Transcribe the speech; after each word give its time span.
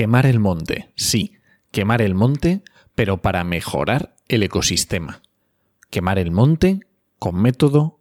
Quemar 0.00 0.24
el 0.24 0.38
monte, 0.38 0.94
sí, 0.96 1.34
quemar 1.72 2.00
el 2.00 2.14
monte, 2.14 2.62
pero 2.94 3.20
para 3.20 3.44
mejorar 3.44 4.14
el 4.28 4.42
ecosistema. 4.42 5.20
Quemar 5.90 6.18
el 6.18 6.30
monte 6.30 6.80
con 7.18 7.36
método, 7.36 7.98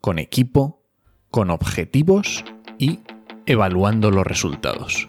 con 0.00 0.20
equipo, 0.20 0.84
con 1.28 1.50
objetivos 1.50 2.44
y 2.78 3.00
evaluando 3.46 4.12
los 4.12 4.24
resultados. 4.24 5.08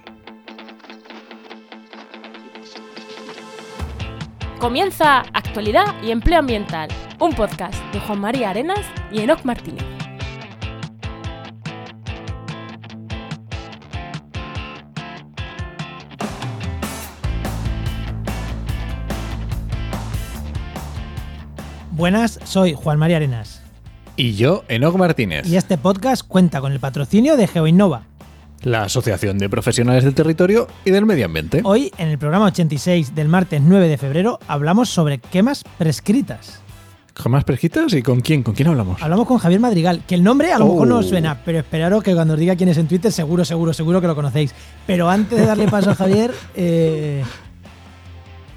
Comienza 4.58 5.20
Actualidad 5.20 6.02
y 6.02 6.10
Empleo 6.10 6.39
Ambiental, 6.39 6.89
un 7.20 7.36
podcast 7.36 7.80
de 7.94 8.00
Juan 8.00 8.20
María 8.20 8.50
Arenas 8.50 8.88
y 9.12 9.20
Enoc 9.20 9.46
Martínez. 9.46 9.91
Buenas, 22.02 22.40
soy 22.46 22.73
Juan 22.73 22.98
María 22.98 23.18
Arenas. 23.18 23.62
Y 24.16 24.34
yo, 24.34 24.64
Enoc 24.70 24.96
Martínez. 24.98 25.46
Y 25.48 25.55
este 25.55 25.78
podcast 25.78 26.23
cuenta 26.28 26.59
con 26.59 26.72
el 26.72 26.80
patrocinio 26.80 27.38
de 27.38 27.46
GeoInnova. 27.46 28.05
La 28.64 28.86
Asociación 28.86 29.38
de 29.38 29.48
Profesionales 29.50 30.04
del 30.04 30.16
Territorio 30.16 30.68
y 30.84 30.90
del 30.90 31.06
Medio 31.06 31.28
Ambiente. 31.28 31.62
Hoy, 31.64 31.92
en 32.00 32.08
el 32.08 32.18
programa 32.18 32.45
86 32.48 33.14
del 33.14 33.28
martes 33.28 33.62
9 33.62 33.88
de 33.88 34.00
febrero, 34.00 34.40
hablamos 34.48 34.90
sobre 34.90 35.20
quemas 35.20 35.64
prescritas. 35.78 36.59
¿Quemas 37.14 37.44
prescritas? 37.44 37.94
¿Y 37.94 38.02
con 38.02 38.22
quién? 38.22 38.42
¿Con 38.42 38.56
quién 38.56 38.70
hablamos? 38.70 39.00
Hablamos 39.00 39.28
con 39.28 39.38
Javier 39.38 39.59
Madrigal, 39.59 40.02
que 40.08 40.16
el 40.16 40.23
nombre 40.23 40.52
a 40.52 40.58
lo 40.58 40.66
mejor 40.70 40.88
no 40.88 40.98
os 40.98 41.06
Oh. 41.06 41.09
suena, 41.09 41.44
pero 41.45 41.59
esperaros 41.59 42.02
que 42.02 42.16
cuando 42.16 42.34
os 42.34 42.40
diga 42.40 42.56
quién 42.56 42.70
es 42.70 42.80
en 42.80 42.88
Twitter, 42.88 43.12
seguro, 43.12 43.45
seguro, 43.45 43.73
seguro 43.73 44.02
que 44.02 44.08
lo 44.08 44.16
conocéis. 44.16 44.56
Pero 44.88 45.08
antes 45.08 45.38
de 45.40 45.45
darle 45.45 45.68
paso 45.68 45.92
a 45.92 45.95
Javier, 45.95 46.31
eh, 46.56 47.23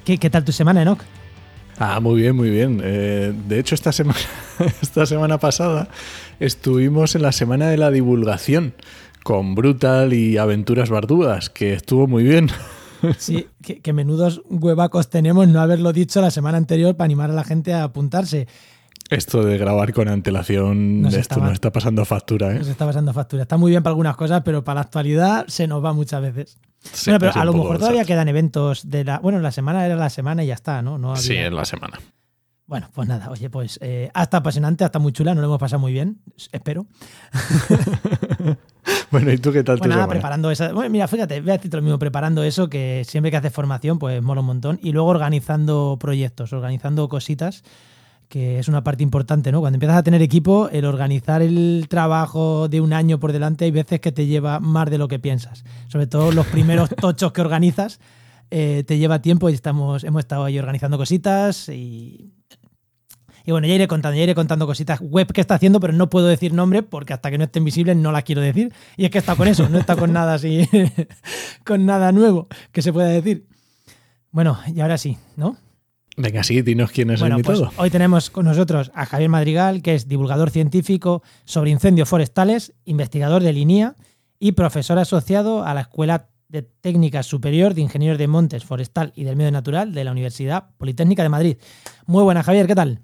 ¿qué, 0.03 0.17
qué 0.17 0.31
tal 0.31 0.47
tu 0.47 0.53
semana, 0.53 0.81
Enoch? 0.81 1.01
Ah, 1.79 2.01
muy 2.01 2.21
bien, 2.21 2.37
muy 2.37 2.51
bien. 2.51 2.81
Eh, 2.83 3.33
de 3.49 3.59
hecho, 3.59 3.75
esta 3.75 3.93
semana, 3.93 4.19
esta 4.83 5.07
semana 5.07 5.39
pasada 5.39 5.89
estuvimos 6.41 7.15
en 7.15 7.23
la 7.23 7.33
semana 7.33 7.69
de 7.69 7.77
la 7.77 7.91
divulgación 7.91 8.75
con 9.23 9.55
Brutal 9.55 10.13
y 10.13 10.37
Aventuras 10.37 10.91
Bardudas, 10.91 11.51
que 11.51 11.73
estuvo 11.73 12.07
muy 12.07 12.25
bien. 12.25 12.49
Sí, 13.19 13.49
que, 13.63 13.81
que 13.83 13.93
menudos 13.93 14.41
huevacos 14.49 15.11
tenemos 15.11 15.47
no 15.47 15.61
haberlo 15.61 15.93
dicho 15.93 16.23
la 16.23 16.31
semana 16.31 16.57
anterior 16.57 16.97
para 16.97 17.05
animar 17.05 17.31
a 17.31 17.35
la 17.35 17.45
gente 17.45 17.75
a 17.75 17.85
apuntarse. 17.85 18.49
Esto 19.11 19.45
de 19.45 19.59
grabar 19.59 19.93
con 19.93 20.09
antelación, 20.09 21.03
Nos 21.03 21.13
esto 21.13 21.21
estaba- 21.35 21.45
nos 21.47 21.53
está 21.55 21.71
pasando 21.73 22.05
factura, 22.05 22.53
¿eh? 22.53 22.59
Nos 22.59 22.69
está 22.69 22.87
pasando 22.87 23.13
factura. 23.13 23.43
Está 23.43 23.57
muy 23.59 23.71
bien 23.71 23.83
para 23.83 23.93
algunas 23.93 24.17
cosas, 24.17 24.43
pero 24.45 24.65
para 24.65 24.77
la 24.77 24.81
actualidad 24.83 25.45
se 25.47 25.67
nos 25.67 25.85
va 25.85 25.93
muchas 25.93 26.23
veces. 26.23 26.59
Sí, 26.81 27.11
bueno, 27.11 27.19
pero 27.21 27.31
es 27.31 27.37
a 27.37 27.45
lo 27.45 27.53
mejor 27.53 27.79
todavía 27.79 28.05
quedan 28.05 28.29
eventos 28.29 28.89
de 28.91 29.05
la. 29.05 29.19
Bueno, 29.19 29.39
la 29.41 29.53
semana 29.53 29.85
era 29.87 29.97
la 29.97 30.11
semana 30.11 30.43
y 30.45 30.49
ya 30.49 30.55
está, 30.55 30.81
¿no? 30.83 30.97
no 30.99 31.17
Sí, 31.17 31.35
en 31.35 31.55
la 31.55 31.65
semana. 31.65 32.01
Bueno, 32.67 32.89
pues 32.95 33.07
nada, 33.07 33.29
oye, 33.31 33.51
pues 33.51 33.79
eh, 33.83 34.11
hasta 34.15 34.39
apasionante, 34.39 34.85
hasta 34.85 34.99
muy 34.99 35.13
chula, 35.13 35.35
nos 35.35 35.43
lo 35.43 35.49
hemos 35.49 35.59
pasado 35.61 35.81
muy 35.81 35.93
bien, 35.93 36.21
espero. 36.53 36.87
Bueno, 39.11 39.33
¿y 39.33 39.39
tú 39.39 39.53
qué 39.53 39.63
tal 39.63 39.77
tu 39.77 39.85
Pues 39.85 39.91
nada, 39.95 40.07
preparando 40.09 40.51
esa. 40.51 40.73
Bueno, 40.73 40.91
mira, 40.91 41.09
fíjate, 41.09 41.41
voy 41.41 41.51
a 41.51 41.55
decirte 41.55 41.77
lo 41.77 41.83
mismo, 41.83 41.99
preparando 41.99 42.43
eso, 42.43 42.69
que 42.69 43.03
siempre 43.07 43.31
que 43.31 43.37
haces 43.39 43.53
formación, 43.53 43.99
pues 43.99 44.21
mola 44.23 44.41
un 44.41 44.47
montón. 44.47 44.79
Y 44.83 44.93
luego 44.93 45.09
organizando 45.09 45.97
proyectos, 46.01 46.53
organizando 46.53 47.09
cositas, 47.09 47.63
que 48.29 48.59
es 48.59 48.69
una 48.69 48.83
parte 48.83 49.03
importante, 49.03 49.53
¿no? 49.53 49.61
Cuando 49.61 49.77
empiezas 49.77 49.99
a 49.99 50.03
tener 50.03 50.23
equipo, 50.23 50.69
el 50.71 50.85
organizar 50.85 51.43
el 51.43 51.87
trabajo 51.89 52.69
de 52.69 52.81
un 52.81 52.93
año 52.93 53.21
por 53.21 53.33
delante, 53.33 53.65
hay 53.65 53.71
veces 53.71 54.01
que 54.01 54.13
te 54.13 54.27
lleva 54.27 54.61
más 54.61 54.91
de 54.91 54.99
lo 54.99 55.09
que 55.09 55.19
piensas. 55.19 55.65
Sobre 55.89 56.07
todo 56.07 56.33
los 56.33 56.47
primeros 56.47 56.91
tochos 57.01 57.33
que 57.33 57.41
organizas, 57.41 58.01
eh, 58.51 58.85
te 58.87 58.99
lleva 58.99 59.21
tiempo 59.21 59.49
y 59.51 59.55
estamos, 59.55 60.05
hemos 60.05 60.21
estado 60.21 60.45
ahí 60.45 60.59
organizando 60.59 60.97
cositas 60.97 61.69
y. 61.69 62.33
Y 63.47 63.51
bueno, 63.53 63.67
ya 63.67 63.75
iré 63.75 63.87
contando, 63.87 64.17
ya 64.17 64.23
iré 64.23 64.35
contando 64.35 64.67
cositas 64.67 65.01
web 65.01 65.31
que 65.31 65.43
está 65.43 65.57
haciendo, 65.57 65.79
pero 65.79 65.93
no 65.93 66.09
puedo 66.09 66.27
decir 66.29 66.55
nombre 66.55 66.83
porque 66.83 67.13
hasta 67.13 67.31
que 67.31 67.37
no 67.37 67.45
estén 67.45 67.63
visibles 67.63 67.95
no 67.95 68.11
las 68.11 68.25
quiero 68.25 68.41
decir. 68.41 68.73
Y 68.97 69.05
es 69.05 69.11
que 69.11 69.19
está 69.19 69.37
con 69.37 69.49
eso, 69.49 69.69
no 69.69 69.79
está 69.79 69.97
con 69.97 70.15
nada 70.15 70.33
así, 70.33 70.67
con 71.65 71.85
nada 71.85 72.11
nuevo 72.11 72.49
que 72.73 72.81
se 72.81 72.91
pueda 72.91 73.09
decir. 73.09 73.47
Bueno, 74.31 74.59
y 74.75 74.81
ahora 74.81 74.97
sí, 74.97 75.19
¿no? 75.37 75.59
Venga, 76.17 76.45
sí, 76.45 76.63
dinos 76.63 76.93
quién 76.93 77.11
es 77.11 77.21
bueno, 77.21 77.37
el 77.37 77.43
pues 77.43 77.59
invitado. 77.59 77.83
hoy 77.83 77.91
tenemos 77.91 78.31
con 78.31 78.45
nosotros 78.45 78.93
a 78.95 79.05
Javier 79.05 79.31
Madrigal, 79.31 79.83
que 79.83 79.95
es 79.95 80.07
divulgador 80.07 80.51
científico 80.51 81.23
sobre 81.45 81.71
incendios 81.71 82.09
forestales, 82.09 82.73
investigador 82.85 83.43
del 83.43 83.59
INIA 83.59 83.97
y 84.39 84.53
profesor 84.53 84.99
asociado 84.99 85.65
a 85.65 85.75
la 85.75 85.83
Escuela 85.83 86.29
de 86.49 86.63
Técnica 86.63 87.25
Superior 87.25 87.75
de 87.75 87.81
Ingenieros 87.81 88.19
de 88.19 88.29
Montes 88.29 88.65
Forestal 88.65 89.13
y 89.17 89.25
del 89.25 89.35
Medio 89.35 89.51
Natural 89.51 89.93
de 89.93 90.05
la 90.05 90.13
Universidad 90.13 90.71
Politécnica 90.77 91.25
de 91.25 91.29
Madrid. 91.29 91.57
Muy 92.07 92.23
buenas, 92.23 92.47
Javier, 92.47 92.69
¿qué 92.69 92.77
tal? 92.77 93.01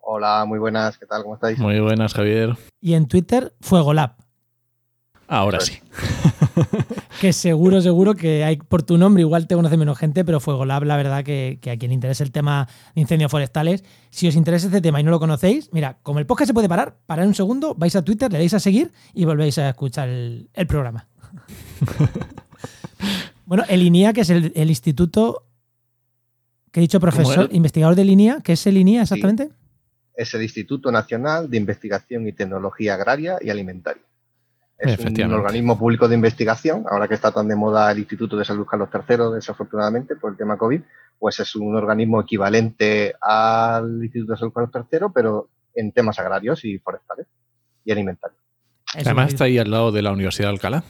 Hola, 0.00 0.46
muy 0.46 0.58
buenas, 0.58 0.96
¿qué 0.96 1.04
tal? 1.04 1.22
¿Cómo 1.22 1.34
estáis? 1.34 1.58
Muy 1.58 1.80
buenas, 1.80 2.14
Javier. 2.14 2.56
Y 2.80 2.94
en 2.94 3.08
Twitter, 3.08 3.52
Fuegolab, 3.60 4.12
Ahora 5.28 5.60
sí. 5.60 5.78
que 7.20 7.32
seguro, 7.32 7.80
seguro 7.80 8.14
que 8.14 8.44
hay 8.44 8.56
por 8.56 8.82
tu 8.82 8.96
nombre, 8.96 9.20
igual 9.20 9.46
te 9.46 9.54
conoce 9.54 9.76
menos 9.76 9.98
gente, 9.98 10.24
pero 10.24 10.40
Fuegolab, 10.40 10.84
la 10.84 10.96
verdad 10.96 11.22
que, 11.22 11.58
que 11.60 11.70
a 11.70 11.76
quien 11.76 11.92
interese 11.92 12.24
el 12.24 12.32
tema 12.32 12.66
de 12.94 13.02
incendios 13.02 13.30
forestales, 13.30 13.84
si 14.10 14.26
os 14.26 14.34
interesa 14.34 14.66
este 14.66 14.80
tema 14.80 15.00
y 15.00 15.04
no 15.04 15.10
lo 15.10 15.20
conocéis, 15.20 15.68
mira, 15.72 15.98
como 16.02 16.18
el 16.18 16.26
podcast 16.26 16.48
se 16.48 16.54
puede 16.54 16.68
parar, 16.68 16.96
parar 17.06 17.26
un 17.26 17.34
segundo, 17.34 17.74
vais 17.74 17.94
a 17.94 18.02
Twitter, 18.02 18.32
le 18.32 18.38
dais 18.38 18.54
a 18.54 18.60
seguir 18.60 18.90
y 19.12 19.26
volvéis 19.26 19.58
a 19.58 19.68
escuchar 19.68 20.08
el, 20.08 20.48
el 20.54 20.66
programa. 20.66 21.06
bueno, 23.44 23.64
el 23.68 23.82
INIA, 23.82 24.14
que 24.14 24.22
es 24.22 24.30
el, 24.30 24.50
el 24.54 24.70
instituto 24.70 25.44
que 26.72 26.80
he 26.80 26.82
dicho 26.82 27.00
profesor, 27.00 27.48
investigador 27.52 27.94
del 27.94 28.10
INIA, 28.10 28.40
¿qué 28.42 28.52
es 28.52 28.66
el 28.66 28.76
INIA 28.76 29.02
exactamente? 29.02 29.50
Es 30.14 30.34
el 30.34 30.42
Instituto 30.42 30.90
Nacional 30.90 31.48
de 31.48 31.56
Investigación 31.56 32.26
y 32.26 32.32
Tecnología 32.32 32.94
Agraria 32.94 33.38
y 33.40 33.50
Alimentaria. 33.50 34.02
Es 34.78 34.98
un 35.00 35.32
organismo 35.32 35.76
público 35.76 36.06
de 36.08 36.14
investigación, 36.14 36.84
ahora 36.88 37.08
que 37.08 37.14
está 37.14 37.32
tan 37.32 37.48
de 37.48 37.56
moda 37.56 37.90
el 37.90 37.98
Instituto 37.98 38.36
de 38.36 38.44
Salud 38.44 38.64
Carlos 38.64 38.88
III, 38.94 39.34
desafortunadamente, 39.34 40.14
por 40.14 40.30
el 40.30 40.36
tema 40.36 40.56
COVID, 40.56 40.80
pues 41.18 41.40
es 41.40 41.56
un 41.56 41.74
organismo 41.74 42.20
equivalente 42.20 43.14
al 43.20 43.98
Instituto 44.04 44.32
de 44.34 44.38
Salud 44.38 44.52
Carlos 44.52 44.86
III, 44.92 44.98
pero 45.12 45.48
en 45.74 45.90
temas 45.92 46.18
agrarios 46.20 46.64
y 46.64 46.78
forestales 46.78 47.26
y 47.84 47.90
alimentarios. 47.90 48.38
Además 48.94 49.28
está 49.32 49.44
ahí 49.44 49.58
al 49.58 49.70
lado 49.70 49.90
de 49.90 50.00
la 50.02 50.12
Universidad 50.12 50.48
de 50.48 50.52
Alcalá. 50.54 50.84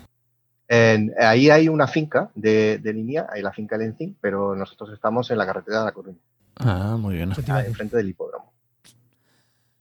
En- 0.69 1.13
ahí 1.19 1.49
hay 1.49 1.69
una 1.71 1.87
finca 1.87 2.31
de, 2.35 2.77
de 2.79 2.93
línea, 2.93 3.27
hay 3.33 3.41
la 3.41 3.53
finca 3.53 3.79
del 3.79 3.89
Encín, 3.89 4.19
pero 4.21 4.55
nosotros 4.55 4.91
estamos 4.93 5.31
en 5.31 5.39
la 5.39 5.47
carretera 5.47 5.79
de 5.81 5.85
La 5.87 5.93
Coruña, 5.93 6.19
Ah, 6.57 6.97
muy 6.99 7.15
bien. 7.17 7.33
enfrente 7.67 7.97
del 7.97 8.11
hipódromo. 8.11 8.53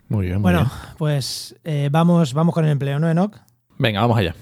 Muy 0.08 0.28
bien, 0.28 0.36
muy 0.38 0.44
Bueno, 0.44 0.60
bien. 0.60 0.72
pues 0.98 1.56
eh, 1.66 1.90
vamos, 1.92 2.34
vamos 2.34 2.54
con 2.56 2.64
el 2.64 2.72
empleo, 2.72 2.98
¿no, 3.00 3.10
Enoch? 3.10 3.36
Venga, 3.80 4.02
vamos 4.02 4.18
allá. 4.18 4.36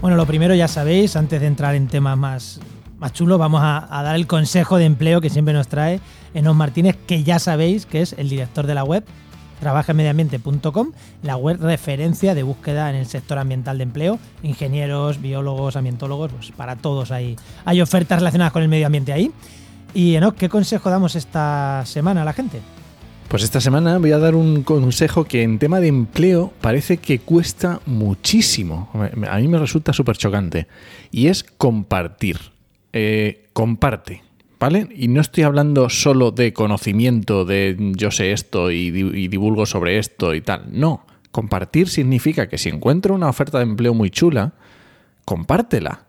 Bueno, 0.00 0.18
lo 0.18 0.26
primero 0.26 0.54
ya 0.54 0.68
sabéis, 0.68 1.16
antes 1.16 1.40
de 1.40 1.46
entrar 1.46 1.74
en 1.74 1.88
temas 1.88 2.18
más, 2.18 2.60
más 2.98 3.12
chulos, 3.12 3.38
vamos 3.38 3.60
a, 3.62 3.86
dar 3.90 4.14
el 4.14 4.26
consejo 4.26 4.76
de 4.76 4.84
empleo 4.84 5.20
que 5.20 5.30
siempre 5.30 5.54
nos 5.54 5.68
trae 5.68 6.00
Enos 6.32 6.56
Martínez, 6.56 6.96
que 7.06 7.22
ya 7.22 7.38
sabéis 7.38 7.86
que 7.86 8.02
es 8.02 8.14
el 8.14 8.28
director 8.28 8.66
de 8.66 8.74
la 8.74 8.84
web 8.84 9.04
trabajamediambiente.com, 9.60 10.92
la 11.22 11.36
web 11.36 11.58
referencia 11.60 12.34
de 12.34 12.42
búsqueda 12.42 12.90
en 12.90 12.96
el 12.96 13.06
sector 13.06 13.38
ambiental 13.38 13.78
de 13.78 13.84
empleo, 13.84 14.18
ingenieros, 14.42 15.20
biólogos, 15.20 15.76
ambientólogos, 15.76 16.32
pues 16.32 16.52
para 16.52 16.76
todos 16.76 17.10
hay, 17.10 17.36
ofertas 17.80 18.18
relacionadas 18.18 18.52
con 18.52 18.62
el 18.62 18.68
medio 18.68 18.86
ambiente 18.86 19.12
ahí. 19.12 19.32
Y 19.94 20.16
Enoch, 20.16 20.34
¿qué 20.34 20.48
consejo 20.48 20.90
damos 20.90 21.16
esta 21.16 21.82
semana 21.86 22.22
a 22.22 22.24
la 22.24 22.32
gente? 22.32 22.60
Pues 23.28 23.42
esta 23.42 23.60
semana 23.60 23.98
voy 23.98 24.12
a 24.12 24.18
dar 24.18 24.34
un 24.34 24.62
consejo 24.64 25.24
que 25.24 25.42
en 25.42 25.58
tema 25.58 25.80
de 25.80 25.88
empleo 25.88 26.52
parece 26.60 26.98
que 26.98 27.20
cuesta 27.20 27.80
muchísimo. 27.86 28.90
A 29.28 29.38
mí 29.38 29.48
me 29.48 29.58
resulta 29.58 29.92
súper 29.92 30.16
chocante. 30.16 30.66
Y 31.10 31.28
es 31.28 31.42
compartir. 31.42 32.53
Eh, 32.96 33.48
comparte. 33.52 34.22
¿Vale? 34.60 34.88
Y 34.94 35.08
no 35.08 35.20
estoy 35.20 35.42
hablando 35.42 35.90
solo 35.90 36.30
de 36.30 36.52
conocimiento, 36.54 37.44
de 37.44 37.76
yo 37.96 38.10
sé 38.12 38.32
esto 38.32 38.70
y, 38.70 38.86
y 38.86 39.28
divulgo 39.28 39.66
sobre 39.66 39.98
esto 39.98 40.32
y 40.34 40.40
tal. 40.40 40.66
No. 40.70 41.04
Compartir 41.32 41.88
significa 41.88 42.48
que 42.48 42.56
si 42.56 42.68
encuentro 42.68 43.14
una 43.14 43.28
oferta 43.28 43.58
de 43.58 43.64
empleo 43.64 43.92
muy 43.92 44.10
chula, 44.10 44.52
compártela. 45.24 46.04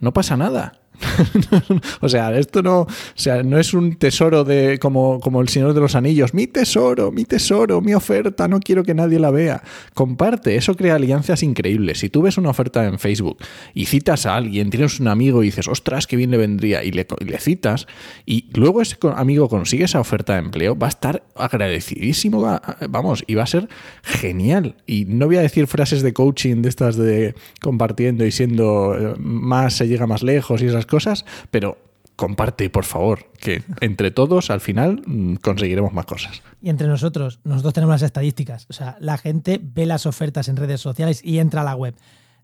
No 0.00 0.12
pasa 0.14 0.36
nada. 0.36 0.80
o 2.00 2.08
sea, 2.08 2.36
esto 2.38 2.62
no, 2.62 2.80
o 2.80 2.88
sea, 3.14 3.42
no 3.42 3.58
es 3.58 3.74
un 3.74 3.96
tesoro 3.96 4.44
de 4.44 4.78
como, 4.78 5.20
como 5.20 5.40
el 5.40 5.48
Señor 5.48 5.74
de 5.74 5.80
los 5.80 5.94
Anillos. 5.94 6.34
Mi 6.34 6.46
tesoro, 6.46 7.12
mi 7.12 7.24
tesoro, 7.24 7.80
mi 7.80 7.94
oferta, 7.94 8.48
no 8.48 8.60
quiero 8.60 8.84
que 8.84 8.94
nadie 8.94 9.18
la 9.18 9.30
vea. 9.30 9.62
Comparte, 9.94 10.56
eso 10.56 10.74
crea 10.74 10.96
alianzas 10.96 11.42
increíbles. 11.42 11.98
Si 11.98 12.08
tú 12.08 12.22
ves 12.22 12.38
una 12.38 12.50
oferta 12.50 12.84
en 12.84 12.98
Facebook 12.98 13.38
y 13.74 13.86
citas 13.86 14.26
a 14.26 14.36
alguien, 14.36 14.70
tienes 14.70 15.00
un 15.00 15.08
amigo 15.08 15.42
y 15.42 15.46
dices, 15.46 15.68
ostras, 15.68 16.06
qué 16.06 16.16
bien 16.16 16.30
le 16.30 16.36
vendría, 16.36 16.84
y 16.84 16.90
le, 16.90 17.06
le 17.24 17.38
citas, 17.38 17.86
y 18.26 18.46
luego 18.54 18.82
ese 18.82 18.96
amigo 19.14 19.48
consigue 19.48 19.84
esa 19.84 20.00
oferta 20.00 20.34
de 20.34 20.40
empleo, 20.40 20.78
va 20.78 20.86
a 20.86 20.90
estar 20.90 21.22
agradecidísimo, 21.36 22.60
vamos, 22.88 23.24
y 23.26 23.34
va 23.34 23.44
a 23.44 23.46
ser 23.46 23.68
genial. 24.02 24.76
Y 24.86 25.04
no 25.06 25.26
voy 25.26 25.36
a 25.36 25.42
decir 25.42 25.66
frases 25.66 26.02
de 26.02 26.12
coaching 26.12 26.62
de 26.62 26.68
estas 26.68 26.96
de 26.96 27.34
compartiendo 27.60 28.24
y 28.24 28.32
siendo 28.32 28.96
eh, 28.96 29.14
más 29.18 29.74
se 29.74 29.88
llega 29.88 30.06
más 30.06 30.22
lejos 30.22 30.62
y 30.62 30.66
esas 30.66 30.86
cosas, 30.88 31.24
pero 31.50 31.78
comparte, 32.16 32.68
por 32.68 32.84
favor, 32.84 33.30
que 33.38 33.62
entre 33.80 34.10
todos 34.10 34.50
al 34.50 34.60
final 34.60 35.02
mm, 35.06 35.36
conseguiremos 35.36 35.92
más 35.92 36.04
cosas. 36.04 36.42
Y 36.60 36.68
entre 36.68 36.88
nosotros, 36.88 37.38
nosotros 37.44 37.74
tenemos 37.74 37.94
las 37.94 38.02
estadísticas. 38.02 38.66
O 38.68 38.72
sea, 38.72 38.96
la 38.98 39.18
gente 39.18 39.60
ve 39.62 39.86
las 39.86 40.04
ofertas 40.04 40.48
en 40.48 40.56
redes 40.56 40.80
sociales 40.80 41.20
y 41.24 41.38
entra 41.38 41.60
a 41.60 41.64
la 41.64 41.76
web. 41.76 41.94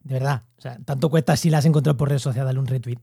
De 0.05 0.15
verdad. 0.15 0.43
O 0.59 0.61
sea, 0.61 0.79
tanto 0.85 1.11
cuesta 1.11 1.37
si 1.37 1.51
las 1.51 1.65
encontrado 1.65 1.97
por 1.97 2.09
redes 2.09 2.23
sociales, 2.23 2.47
darle 2.47 2.61
un 2.61 2.67
retweet 2.67 2.99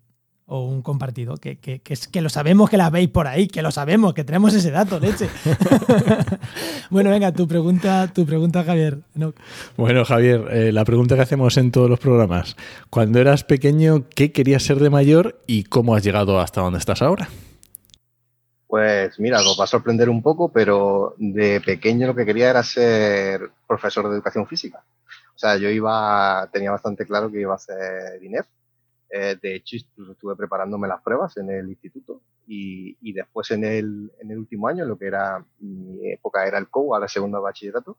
o 0.52 0.66
un 0.66 0.82
compartido, 0.82 1.38
que, 1.38 1.56
que, 1.60 1.80
que, 1.80 1.96
que, 2.12 2.22
lo 2.22 2.28
sabemos 2.28 2.70
que 2.70 2.76
la 2.76 2.90
veis 2.90 3.08
por 3.08 3.26
ahí, 3.26 3.48
que 3.48 3.62
lo 3.62 3.72
sabemos, 3.72 4.14
que 4.14 4.26
tenemos 4.26 4.54
ese 4.54 4.70
dato, 4.70 5.00
leche. 5.00 5.30
bueno, 6.90 7.10
venga, 7.10 7.32
tu 7.32 7.48
pregunta, 7.48 8.12
tu 8.14 8.26
pregunta, 8.26 8.66
Javier. 8.66 8.98
No. 9.14 9.34
Bueno, 9.78 10.04
Javier, 10.04 10.46
eh, 10.52 10.72
la 10.74 10.84
pregunta 10.84 11.16
que 11.16 11.22
hacemos 11.22 11.56
en 11.56 11.72
todos 11.72 11.90
los 11.90 12.00
programas. 12.00 12.58
Cuando 12.90 13.22
eras 13.22 13.46
pequeño, 13.46 14.10
¿qué 14.14 14.34
querías 14.34 14.64
ser 14.64 14.80
de 14.80 14.90
mayor 14.90 15.42
y 15.48 15.64
cómo 15.64 15.96
has 15.96 16.04
llegado 16.04 16.38
hasta 16.42 16.60
donde 16.60 16.80
estás 16.80 17.02
ahora? 17.02 17.30
Pues 18.68 19.18
mira, 19.22 19.42
lo 19.42 19.56
va 19.56 19.64
a 19.64 19.68
sorprender 19.68 20.10
un 20.10 20.22
poco, 20.22 20.52
pero 20.52 21.16
de 21.18 21.62
pequeño 21.62 22.08
lo 22.08 22.16
que 22.16 22.26
quería 22.26 22.50
era 22.50 22.62
ser 22.62 23.52
profesor 23.66 24.10
de 24.10 24.16
educación 24.16 24.46
física. 24.48 24.84
O 25.34 25.40
sea, 25.40 25.56
yo 25.56 25.70
iba, 25.70 26.50
tenía 26.52 26.72
bastante 26.72 27.06
claro 27.06 27.32
que 27.32 27.40
iba 27.40 27.56
a 27.56 27.58
ser 27.58 28.22
INEF, 28.22 28.48
eh, 29.12 29.38
de 29.42 29.56
hecho, 29.56 29.76
estuve 29.76 30.36
preparándome 30.36 30.88
las 30.88 31.02
pruebas 31.02 31.36
en 31.38 31.50
el 31.52 31.70
instituto 31.70 32.22
y, 32.48 32.98
y 33.02 33.14
después 33.14 33.52
en 33.52 33.66
el, 33.66 34.12
en 34.20 34.32
el, 34.32 34.38
último 34.38 34.68
año, 34.68 34.86
lo 34.86 34.98
que 34.98 35.08
era 35.08 35.46
mi 35.60 36.12
época 36.12 36.48
era 36.48 36.58
el 36.58 36.70
COU, 36.70 36.96
a 36.96 37.00
la 37.00 37.08
segunda 37.08 37.40
bachillerato, 37.40 37.98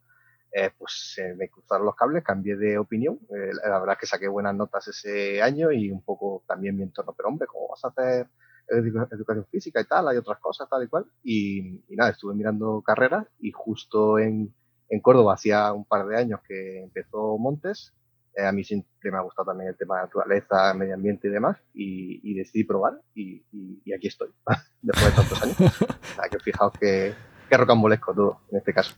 eh, 0.55 0.71
pues 0.79 1.15
eh, 1.19 1.35
me 1.35 1.49
cruzaron 1.49 1.87
los 1.87 1.97
cables, 1.97 2.23
cambié 2.23 2.57
de 2.57 2.77
opinión. 2.77 3.19
Eh, 3.31 3.53
la 3.65 3.79
verdad 3.79 3.95
es 3.95 4.01
que 4.01 4.07
saqué 4.07 4.29
buenas 4.29 4.55
notas 4.55 4.87
ese 4.89 5.41
año 5.41 5.73
y 5.73 5.91
un 5.91 6.03
poco 6.03 6.45
también 6.47 6.77
mi 6.77 6.83
entorno, 6.83 7.15
pero 7.17 7.29
hombre, 7.29 7.47
¿cómo 7.47 7.69
vas 7.69 7.85
a 7.85 7.89
hacer 7.89 8.29
educación 8.69 9.47
física 9.51 9.81
y 9.81 9.85
tal? 9.85 10.09
Hay 10.09 10.17
otras 10.19 10.39
cosas, 10.39 10.69
tal 10.69 10.85
y 10.85 10.89
cual. 10.89 11.07
Y, 11.23 11.83
y 11.89 11.97
nada, 11.97 12.11
estuve 12.11 12.35
mirando 12.35 12.83
carreras 12.83 13.27
y 13.41 13.51
justo 13.51 14.19
en, 14.19 14.55
en 14.89 15.01
Córdoba, 15.01 15.35
hacía 15.35 15.73
un 15.73 15.87
par 15.87 16.07
de 16.07 16.19
años 16.19 16.41
que 16.47 16.83
empezó 16.83 17.39
Montes, 17.39 17.95
eh, 18.35 18.45
a 18.45 18.53
mí 18.53 18.65
siempre 18.65 19.11
me 19.11 19.19
ha 19.19 19.23
gustado 19.23 19.47
también 19.47 19.71
el 19.71 19.77
tema 19.77 19.97
de 19.97 20.03
naturaleza, 20.03 20.75
medio 20.75 20.95
ambiente 20.95 21.29
y 21.29 21.31
demás, 21.31 21.59
y, 21.75 22.21
y 22.31 22.35
decidí 22.35 22.65
probar 22.65 22.95
y, 23.15 23.45
y, 23.53 23.83
y, 23.85 23.93
aquí 23.93 24.09
estoy, 24.09 24.31
después 24.83 25.07
de 25.07 25.13
tantos 25.13 25.43
años. 25.43 25.83
o 25.83 26.15
sea, 26.15 26.29
que 26.31 26.39
fijaos 26.39 26.73
que, 26.79 27.15
que 27.49 27.57
rocambolesco 27.57 28.15
todo 28.15 28.41
en 28.51 28.59
este 28.59 28.73
caso. 28.73 28.95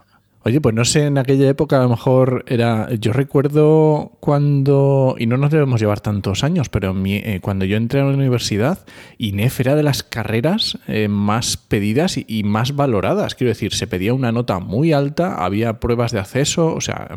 Oye, 0.46 0.61
pues 0.61 0.75
no 0.75 0.85
sé, 0.85 1.06
en 1.06 1.17
aquella 1.17 1.49
época 1.49 1.79
a 1.79 1.85
lo 1.85 1.88
mejor 1.88 2.44
era. 2.46 2.93
Yo 2.96 3.14
recuerdo 3.14 4.12
cuando. 4.20 5.17
Y 5.19 5.26
no 5.26 5.38
nos 5.38 5.50
debemos 5.50 5.81
llevar 5.81 6.00
tantos 6.00 6.44
años, 6.44 6.69
pero 6.69 6.93
mi, 6.93 7.17
eh, 7.17 7.41
cuando 7.41 7.64
yo 7.64 7.79
entré 7.79 8.00
a 8.00 8.05
la 8.05 8.12
universidad, 8.12 8.85
INEF 9.17 9.61
era 9.61 9.75
de 9.75 9.82
las 9.82 10.02
carreras 10.02 10.79
eh, 10.87 11.08
más 11.08 11.56
pedidas 11.56 12.19
y, 12.19 12.26
y, 12.29 12.43
más 12.43 12.76
valoradas. 12.76 13.35
Quiero 13.35 13.49
decir, 13.49 13.73
se 13.73 13.87
pedía 13.87 14.12
una 14.12 14.32
nota 14.32 14.58
muy 14.58 14.93
alta, 14.93 15.43
había 15.43 15.81
pruebas 15.81 16.12
de 16.12 16.20
acceso, 16.20 16.75
o 16.75 16.81
sea, 16.82 17.17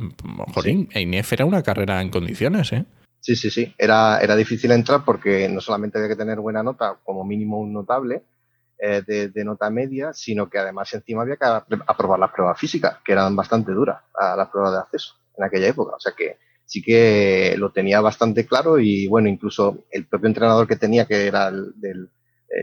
jolín, 0.53 0.87
sí. 0.93 0.99
INEF 0.99 1.33
era 1.33 1.43
una 1.43 1.63
carrera 1.63 2.01
en 2.01 2.09
condiciones, 2.09 2.71
¿eh? 2.71 2.85
Sí, 3.19 3.35
sí, 3.35 3.49
sí. 3.49 3.73
Era, 3.77 4.19
era 4.19 4.37
difícil 4.37 4.71
entrar 4.71 5.03
porque 5.03 5.49
no 5.49 5.59
solamente 5.59 5.97
había 5.97 6.07
que 6.07 6.15
tener 6.15 6.39
buena 6.39 6.63
nota, 6.63 6.97
como 7.03 7.25
mínimo 7.25 7.59
un 7.59 7.73
notable, 7.73 8.23
eh, 8.79 9.01
de, 9.05 9.45
nota 9.45 9.69
media, 9.69 10.13
sino 10.13 10.49
que 10.49 10.59
además 10.59 10.93
encima 10.93 11.23
había 11.23 11.37
que 11.37 11.45
aprobar 11.87 12.19
las 12.19 12.31
pruebas 12.31 12.59
físicas, 12.59 12.99
que 13.03 13.13
eran 13.13 13.35
bastante 13.35 13.71
duras, 13.71 14.03
a 14.13 14.35
las 14.35 14.49
pruebas 14.49 14.73
de 14.73 14.79
acceso 14.79 15.15
en 15.37 15.43
aquella 15.43 15.67
época. 15.67 15.95
O 15.95 15.99
sea 15.99 16.13
que 16.15 16.37
sí 16.65 16.81
que 16.81 17.55
lo 17.57 17.71
tenía 17.71 18.01
bastante 18.01 18.45
claro 18.45 18.79
y 18.79 19.07
bueno, 19.07 19.29
incluso 19.29 19.85
el 19.89 20.05
propio 20.07 20.27
entrenador 20.27 20.67
que 20.67 20.75
tenía, 20.75 21.05
que 21.05 21.27
era 21.27 21.47
el, 21.47 21.73
del, 21.79 22.09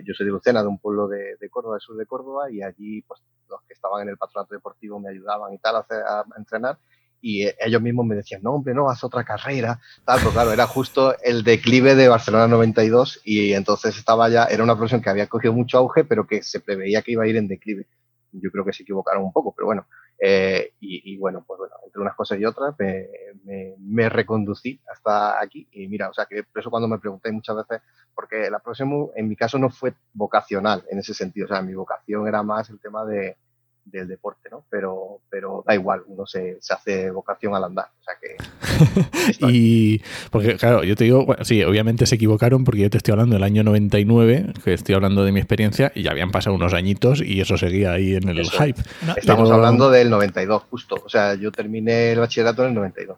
yo 0.05 0.15
soy 0.15 0.27
de 0.27 0.33
Lucena, 0.33 0.63
de 0.63 0.69
un 0.69 0.79
pueblo 0.79 1.09
de, 1.09 1.37
de, 1.41 1.51
Córdoba, 1.51 1.75
del 1.77 1.81
sur 1.81 1.97
de 1.97 2.07
Córdoba, 2.07 2.51
y 2.51 2.63
allí 2.63 3.03
pues 3.03 3.21
los 3.49 3.63
que 3.63 3.75
estaban 3.75 4.03
en 4.03 4.11
el 4.11 4.17
patronato 4.17 4.55
deportivo 4.55 5.01
me 5.01 5.11
ayudaban 5.11 5.53
y 5.53 5.59
tal 5.59 5.77
a, 5.77 5.79
hacer, 5.81 6.03
a 6.07 6.25
entrenar 6.37 6.79
y 7.27 7.49
ellos 7.59 7.81
mismos 7.81 8.05
me 8.05 8.17
decían, 8.17 8.43
no, 8.43 8.53
hombre, 8.53 8.75
no, 8.75 8.91
haz 8.91 9.03
otra 9.03 9.25
carrera, 9.25 9.81
tal, 10.05 10.19
pero 10.19 10.33
claro, 10.33 10.53
era 10.53 10.67
justo 10.67 11.17
el 11.23 11.43
declive 11.43 11.95
de 11.95 12.07
Barcelona 12.07 12.47
92 12.49 13.23
y 13.25 13.55
entonces 13.55 13.97
estaba 13.97 14.29
ya, 14.29 14.45
era 14.45 14.63
una 14.63 14.77
profesión 14.77 15.01
que 15.01 15.09
había 15.09 15.27
cogido 15.27 15.55
mucho 15.55 15.79
auge, 15.79 16.05
pero 16.05 16.27
que 16.27 16.43
se 16.43 16.61
preveía 16.61 17.01
que 17.01 17.13
iba 17.13 17.25
a 17.25 17.27
ir 17.27 17.37
en 17.37 17.49
declive. 17.49 17.87
Yo 18.31 18.51
creo 18.51 18.63
que 18.67 18.75
se 18.75 18.83
equivocaron 18.83 19.25
un 19.25 19.33
poco, 19.33 19.55
pero 19.57 19.65
bueno, 19.65 19.87
eh, 20.19 20.75
y, 20.81 21.17
bueno, 21.17 21.43
pues 21.47 21.57
bueno, 21.57 21.75
entre 21.87 22.03
unas 22.03 22.15
cosas 22.15 22.39
y 22.39 22.45
otras 22.45 22.75
me, 22.79 24.09
reconducí 24.11 24.79
hasta 24.93 25.41
aquí 25.41 25.67
y 25.73 25.89
mira, 25.89 26.11
o 26.11 26.13
sea, 26.13 26.27
que 26.27 26.43
por 26.43 26.61
eso 26.61 26.71
cuando 26.71 26.89
me 26.89 26.99
pregunté 26.99 27.33
muchas 27.33 27.57
veces, 27.57 27.81
porque 28.15 28.51
la 28.51 28.59
profesión 28.59 29.09
en 29.17 29.29
mi 29.31 29.35
caso 29.35 29.59
no 29.59 29.71
fue 29.71 29.95
vocacional 30.13 30.85
en 30.91 30.99
ese 30.99 31.15
sentido, 31.15 31.47
o 31.47 31.49
sea, 31.49 31.63
mi 31.63 31.73
vocación 31.73 32.29
era 32.29 32.43
más 32.43 32.69
el 32.69 32.81
tema 32.81 33.07
de, 33.07 33.39
del 33.85 34.09
deporte, 34.09 34.49
¿no? 34.51 34.65
Pero, 34.71 35.21
pero 35.31 35.63
da 35.67 35.75
igual, 35.75 36.03
uno 36.07 36.27
se, 36.27 36.59
se 36.61 36.73
hace 36.75 37.11
vocación 37.11 37.55
al 37.55 37.65
andar. 37.65 37.87
O 38.01 38.05
sea 38.05 38.15
que. 38.21 39.47
y. 39.53 40.03
Porque, 40.31 40.57
claro, 40.57 40.85
yo 40.85 40.97
te 40.97 41.05
digo, 41.05 41.25
bueno, 41.25 41.45
sí, 41.45 41.63
obviamente 41.63 42.07
se 42.07 42.15
equivocaron 42.17 42.65
porque 42.65 42.81
yo 42.83 42.91
te 42.91 42.99
estoy 42.99 43.13
hablando 43.13 43.35
del 43.35 43.43
año 43.43 43.63
99, 43.63 44.53
que 44.65 44.75
estoy 44.75 44.95
hablando 44.95 45.25
de 45.25 45.33
mi 45.33 45.41
experiencia, 45.41 45.93
y 45.95 46.03
ya 46.03 46.11
habían 46.11 46.31
pasado 46.31 46.57
unos 46.57 46.75
añitos 46.75 47.21
y 47.21 47.41
eso 47.41 47.57
seguía 47.57 47.93
ahí 47.93 48.15
en 48.15 48.29
el 48.29 48.41
eso. 48.41 48.63
hype. 48.63 48.81
No, 49.07 49.15
Estamos 49.17 49.51
hablando 49.51 49.91
del 49.91 50.11
92, 50.11 50.63
justo. 50.71 51.03
O 51.05 51.09
sea, 51.09 51.35
yo 51.35 51.53
terminé 51.53 52.13
el 52.13 52.21
bachillerato 52.21 52.63
en 52.63 52.69
el 52.69 52.75
92. 52.75 53.17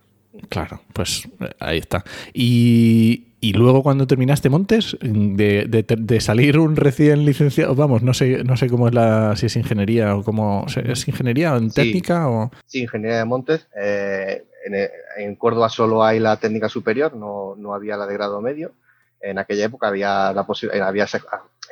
Claro, 0.48 0.80
pues 0.92 1.28
ahí 1.58 1.78
está. 1.78 2.04
Y, 2.32 3.28
y 3.40 3.52
luego 3.52 3.82
cuando 3.82 4.06
terminaste 4.06 4.48
Montes, 4.48 4.96
de, 5.00 5.66
de, 5.66 5.82
de, 5.82 6.20
salir 6.20 6.58
un 6.58 6.76
recién 6.76 7.24
licenciado, 7.24 7.74
vamos, 7.74 8.02
no 8.02 8.14
sé, 8.14 8.44
no 8.44 8.56
sé 8.56 8.68
cómo 8.68 8.88
es 8.88 8.94
la, 8.94 9.36
si 9.36 9.46
es 9.46 9.56
ingeniería 9.56 10.16
o 10.16 10.24
cómo, 10.24 10.66
¿es 10.84 11.08
ingeniería 11.08 11.54
en 11.56 11.70
técnica 11.70 12.24
sí, 12.24 12.30
o? 12.30 12.50
Sí, 12.66 12.82
ingeniería 12.82 13.18
de 13.18 13.24
Montes. 13.24 13.68
Eh, 13.76 14.44
en, 14.64 14.88
en, 15.18 15.36
Córdoba 15.36 15.68
solo 15.68 16.02
hay 16.04 16.18
la 16.18 16.36
técnica 16.38 16.68
superior, 16.68 17.14
no, 17.14 17.54
no 17.56 17.74
había 17.74 17.96
la 17.96 18.06
de 18.06 18.14
grado 18.14 18.40
medio. 18.40 18.72
En 19.20 19.38
aquella 19.38 19.64
época 19.66 19.88
había 19.88 20.32
la 20.32 20.46
posibilidad, 20.46 20.88
había 20.88 21.06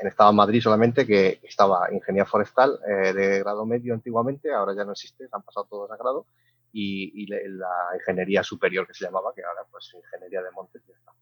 en 0.00 0.08
estaba 0.08 0.30
en 0.30 0.36
Madrid 0.36 0.60
solamente 0.60 1.06
que 1.06 1.40
estaba 1.42 1.88
ingeniería 1.92 2.24
forestal 2.24 2.78
eh, 2.88 3.12
de 3.12 3.38
grado 3.40 3.64
medio 3.64 3.94
antiguamente, 3.94 4.52
ahora 4.52 4.74
ya 4.76 4.84
no 4.84 4.92
existe, 4.92 5.24
han 5.30 5.42
pasado 5.42 5.66
todos 5.68 5.90
a 5.90 5.96
grado 5.96 6.26
y, 6.74 7.22
y, 7.22 7.26
la 7.26 7.68
ingeniería 7.96 8.42
superior 8.42 8.84
que 8.86 8.94
se 8.94 9.04
llamaba, 9.04 9.32
que 9.34 9.42
ahora 9.42 9.62
pues 9.70 9.92
ingeniería 9.94 10.42
de 10.42 10.50
montes 10.50 10.82
ya 10.86 10.94
está. 10.94 11.12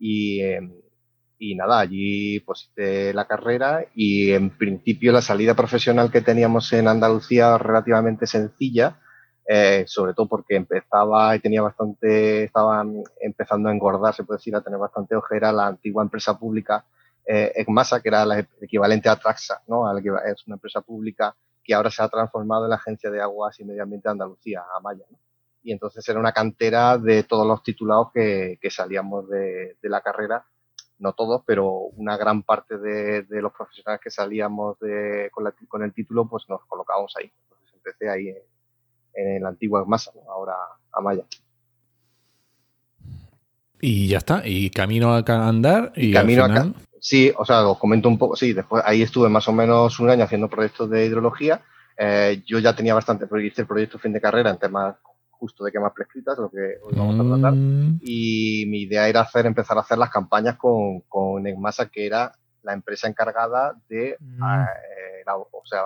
Y, 0.00 0.42
eh, 0.42 0.60
y 1.38 1.54
nada, 1.54 1.78
allí 1.78 2.40
pues 2.40 2.70
hice 2.70 3.14
la 3.14 3.26
carrera 3.26 3.86
y 3.94 4.32
en 4.32 4.50
principio 4.50 5.12
la 5.12 5.22
salida 5.22 5.54
profesional 5.54 6.10
que 6.10 6.22
teníamos 6.22 6.72
en 6.72 6.88
Andalucía 6.88 7.56
relativamente 7.56 8.26
sencilla, 8.26 9.00
eh, 9.46 9.84
sobre 9.86 10.12
todo 10.12 10.26
porque 10.26 10.56
empezaba 10.56 11.36
y 11.36 11.40
tenía 11.40 11.62
bastante, 11.62 12.44
estaba 12.44 12.84
empezando 13.20 13.68
a 13.68 13.72
engordar, 13.72 14.12
se 14.12 14.24
puede 14.24 14.38
decir, 14.38 14.56
a 14.56 14.62
tener 14.62 14.78
bastante 14.78 15.14
ojera 15.14 15.52
la 15.52 15.68
antigua 15.68 16.02
empresa 16.02 16.36
pública 16.36 16.84
eh, 17.24 17.52
ECMASA, 17.54 18.00
que 18.02 18.08
era 18.08 18.24
el 18.24 18.48
equivalente 18.60 19.08
a 19.08 19.16
Traxa, 19.16 19.62
¿no? 19.68 19.96
Es 19.98 20.46
una 20.46 20.56
empresa 20.56 20.80
pública 20.80 21.36
que 21.66 21.74
ahora 21.74 21.90
se 21.90 22.00
ha 22.00 22.08
transformado 22.08 22.64
en 22.64 22.70
la 22.70 22.76
Agencia 22.76 23.10
de 23.10 23.20
Aguas 23.20 23.58
y 23.58 23.64
Medio 23.64 23.82
Ambiente 23.82 24.08
de 24.08 24.12
Andalucía, 24.12 24.62
Amaya. 24.76 25.04
¿no? 25.10 25.18
Y 25.64 25.72
entonces 25.72 26.08
era 26.08 26.20
una 26.20 26.30
cantera 26.30 26.96
de 26.96 27.24
todos 27.24 27.44
los 27.44 27.60
titulados 27.64 28.12
que, 28.14 28.56
que 28.62 28.70
salíamos 28.70 29.28
de, 29.28 29.76
de, 29.82 29.88
la 29.88 30.00
carrera, 30.00 30.46
no 31.00 31.12
todos, 31.12 31.42
pero 31.44 31.68
una 31.68 32.16
gran 32.16 32.44
parte 32.44 32.78
de, 32.78 33.22
de 33.22 33.42
los 33.42 33.52
profesionales 33.52 34.00
que 34.00 34.10
salíamos 34.10 34.78
de, 34.78 35.28
con, 35.32 35.42
la, 35.42 35.52
con, 35.66 35.82
el 35.82 35.92
título, 35.92 36.28
pues 36.28 36.44
nos 36.48 36.64
colocábamos 36.66 37.12
ahí. 37.18 37.32
Entonces 37.42 37.74
empecé 37.74 38.08
ahí 38.08 38.28
en, 38.28 39.28
en 39.36 39.42
la 39.42 39.48
antigua 39.48 39.84
masa, 39.84 40.12
¿no? 40.14 40.30
ahora 40.30 40.54
Amaya. 40.92 41.24
Y 43.80 44.06
ya 44.06 44.18
está, 44.18 44.42
y 44.44 44.70
camino 44.70 45.14
a 45.14 45.24
andar 45.48 45.92
y, 45.96 46.10
y 46.10 46.12
camino 46.12 46.44
al 46.44 46.50
final... 46.50 46.68
acá. 46.68 46.85
Sí, 47.00 47.32
o 47.36 47.44
sea, 47.44 47.66
os 47.68 47.78
comento 47.78 48.08
un 48.08 48.18
poco, 48.18 48.36
sí, 48.36 48.52
después 48.52 48.82
ahí 48.86 49.02
estuve 49.02 49.28
más 49.28 49.46
o 49.48 49.52
menos 49.52 49.98
un 50.00 50.10
año 50.10 50.24
haciendo 50.24 50.48
proyectos 50.48 50.88
de 50.90 51.06
hidrología. 51.06 51.62
Eh, 51.98 52.42
yo 52.46 52.58
ya 52.58 52.74
tenía 52.74 52.94
bastante, 52.94 53.26
hice 53.42 53.62
el 53.62 53.66
proyecto 53.66 53.98
fin 53.98 54.12
de 54.12 54.20
carrera 54.20 54.50
en 54.50 54.58
temas 54.58 54.96
justo 55.30 55.64
de 55.64 55.72
quemas 55.72 55.92
prescritas, 55.92 56.38
lo 56.38 56.50
que 56.50 56.78
hoy 56.82 56.94
vamos 56.96 57.20
a 57.20 57.28
tratar. 57.38 57.52
Mm. 57.54 58.00
Y 58.02 58.64
mi 58.68 58.82
idea 58.82 59.06
era 59.08 59.20
hacer, 59.20 59.44
empezar 59.46 59.76
a 59.76 59.82
hacer 59.82 59.98
las 59.98 60.10
campañas 60.10 60.56
con, 60.56 61.00
con 61.02 61.46
Enmasa, 61.46 61.88
que 61.88 62.06
era 62.06 62.32
la 62.62 62.72
empresa 62.72 63.06
encargada 63.06 63.74
de 63.88 64.16
Mm. 64.18 64.42
eh, 64.42 65.22
la- 65.26 65.36
o 65.36 65.62
sea, 65.64 65.82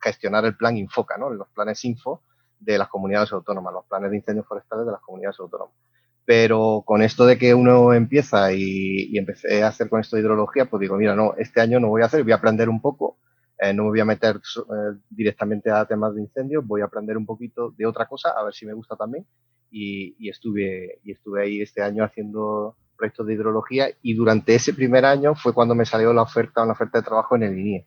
gestionar 0.00 0.44
el 0.44 0.56
plan 0.56 0.76
Infoca, 0.76 1.16
¿no? 1.18 1.30
los 1.30 1.48
planes 1.48 1.84
Info 1.84 2.22
de 2.58 2.76
las 2.78 2.88
comunidades 2.88 3.32
autónomas, 3.32 3.72
los 3.72 3.86
planes 3.86 4.10
de 4.10 4.16
incendios 4.18 4.46
forestales 4.46 4.84
de 4.86 4.92
las 4.92 5.00
comunidades 5.00 5.38
autónomas. 5.40 5.74
Pero 6.24 6.82
con 6.86 7.02
esto 7.02 7.26
de 7.26 7.38
que 7.38 7.54
uno 7.54 7.92
empieza 7.92 8.52
y, 8.52 9.08
y 9.10 9.18
empecé 9.18 9.62
a 9.62 9.68
hacer 9.68 9.88
con 9.88 10.00
esto 10.00 10.16
de 10.16 10.22
hidrología, 10.22 10.66
pues 10.66 10.80
digo, 10.80 10.96
mira, 10.96 11.16
no, 11.16 11.34
este 11.38 11.60
año 11.60 11.80
no 11.80 11.88
voy 11.88 12.02
a 12.02 12.06
hacer, 12.06 12.22
voy 12.22 12.32
a 12.32 12.36
aprender 12.36 12.68
un 12.68 12.80
poco, 12.80 13.18
eh, 13.58 13.74
no 13.74 13.84
me 13.84 13.90
voy 13.90 14.00
a 14.00 14.04
meter 14.06 14.36
eh, 14.36 14.98
directamente 15.10 15.70
a 15.70 15.84
temas 15.84 16.14
de 16.14 16.22
incendios, 16.22 16.66
voy 16.66 16.80
a 16.80 16.86
aprender 16.86 17.16
un 17.18 17.26
poquito 17.26 17.74
de 17.76 17.84
otra 17.84 18.06
cosa, 18.06 18.30
a 18.30 18.42
ver 18.44 18.54
si 18.54 18.64
me 18.64 18.72
gusta 18.72 18.96
también. 18.96 19.26
Y, 19.70 20.16
y 20.18 20.30
estuve, 20.30 20.98
y 21.04 21.12
estuve 21.12 21.42
ahí 21.42 21.60
este 21.60 21.82
año 21.82 22.02
haciendo 22.02 22.76
proyectos 22.96 23.26
de 23.26 23.34
hidrología 23.34 23.88
y 24.02 24.14
durante 24.14 24.54
ese 24.54 24.74
primer 24.74 25.04
año 25.04 25.34
fue 25.34 25.54
cuando 25.54 25.74
me 25.74 25.86
salió 25.86 26.12
la 26.12 26.22
oferta, 26.22 26.62
una 26.62 26.72
oferta 26.72 26.98
de 26.98 27.04
trabajo 27.04 27.36
en 27.36 27.42
el 27.44 27.58
INIE. 27.58 27.86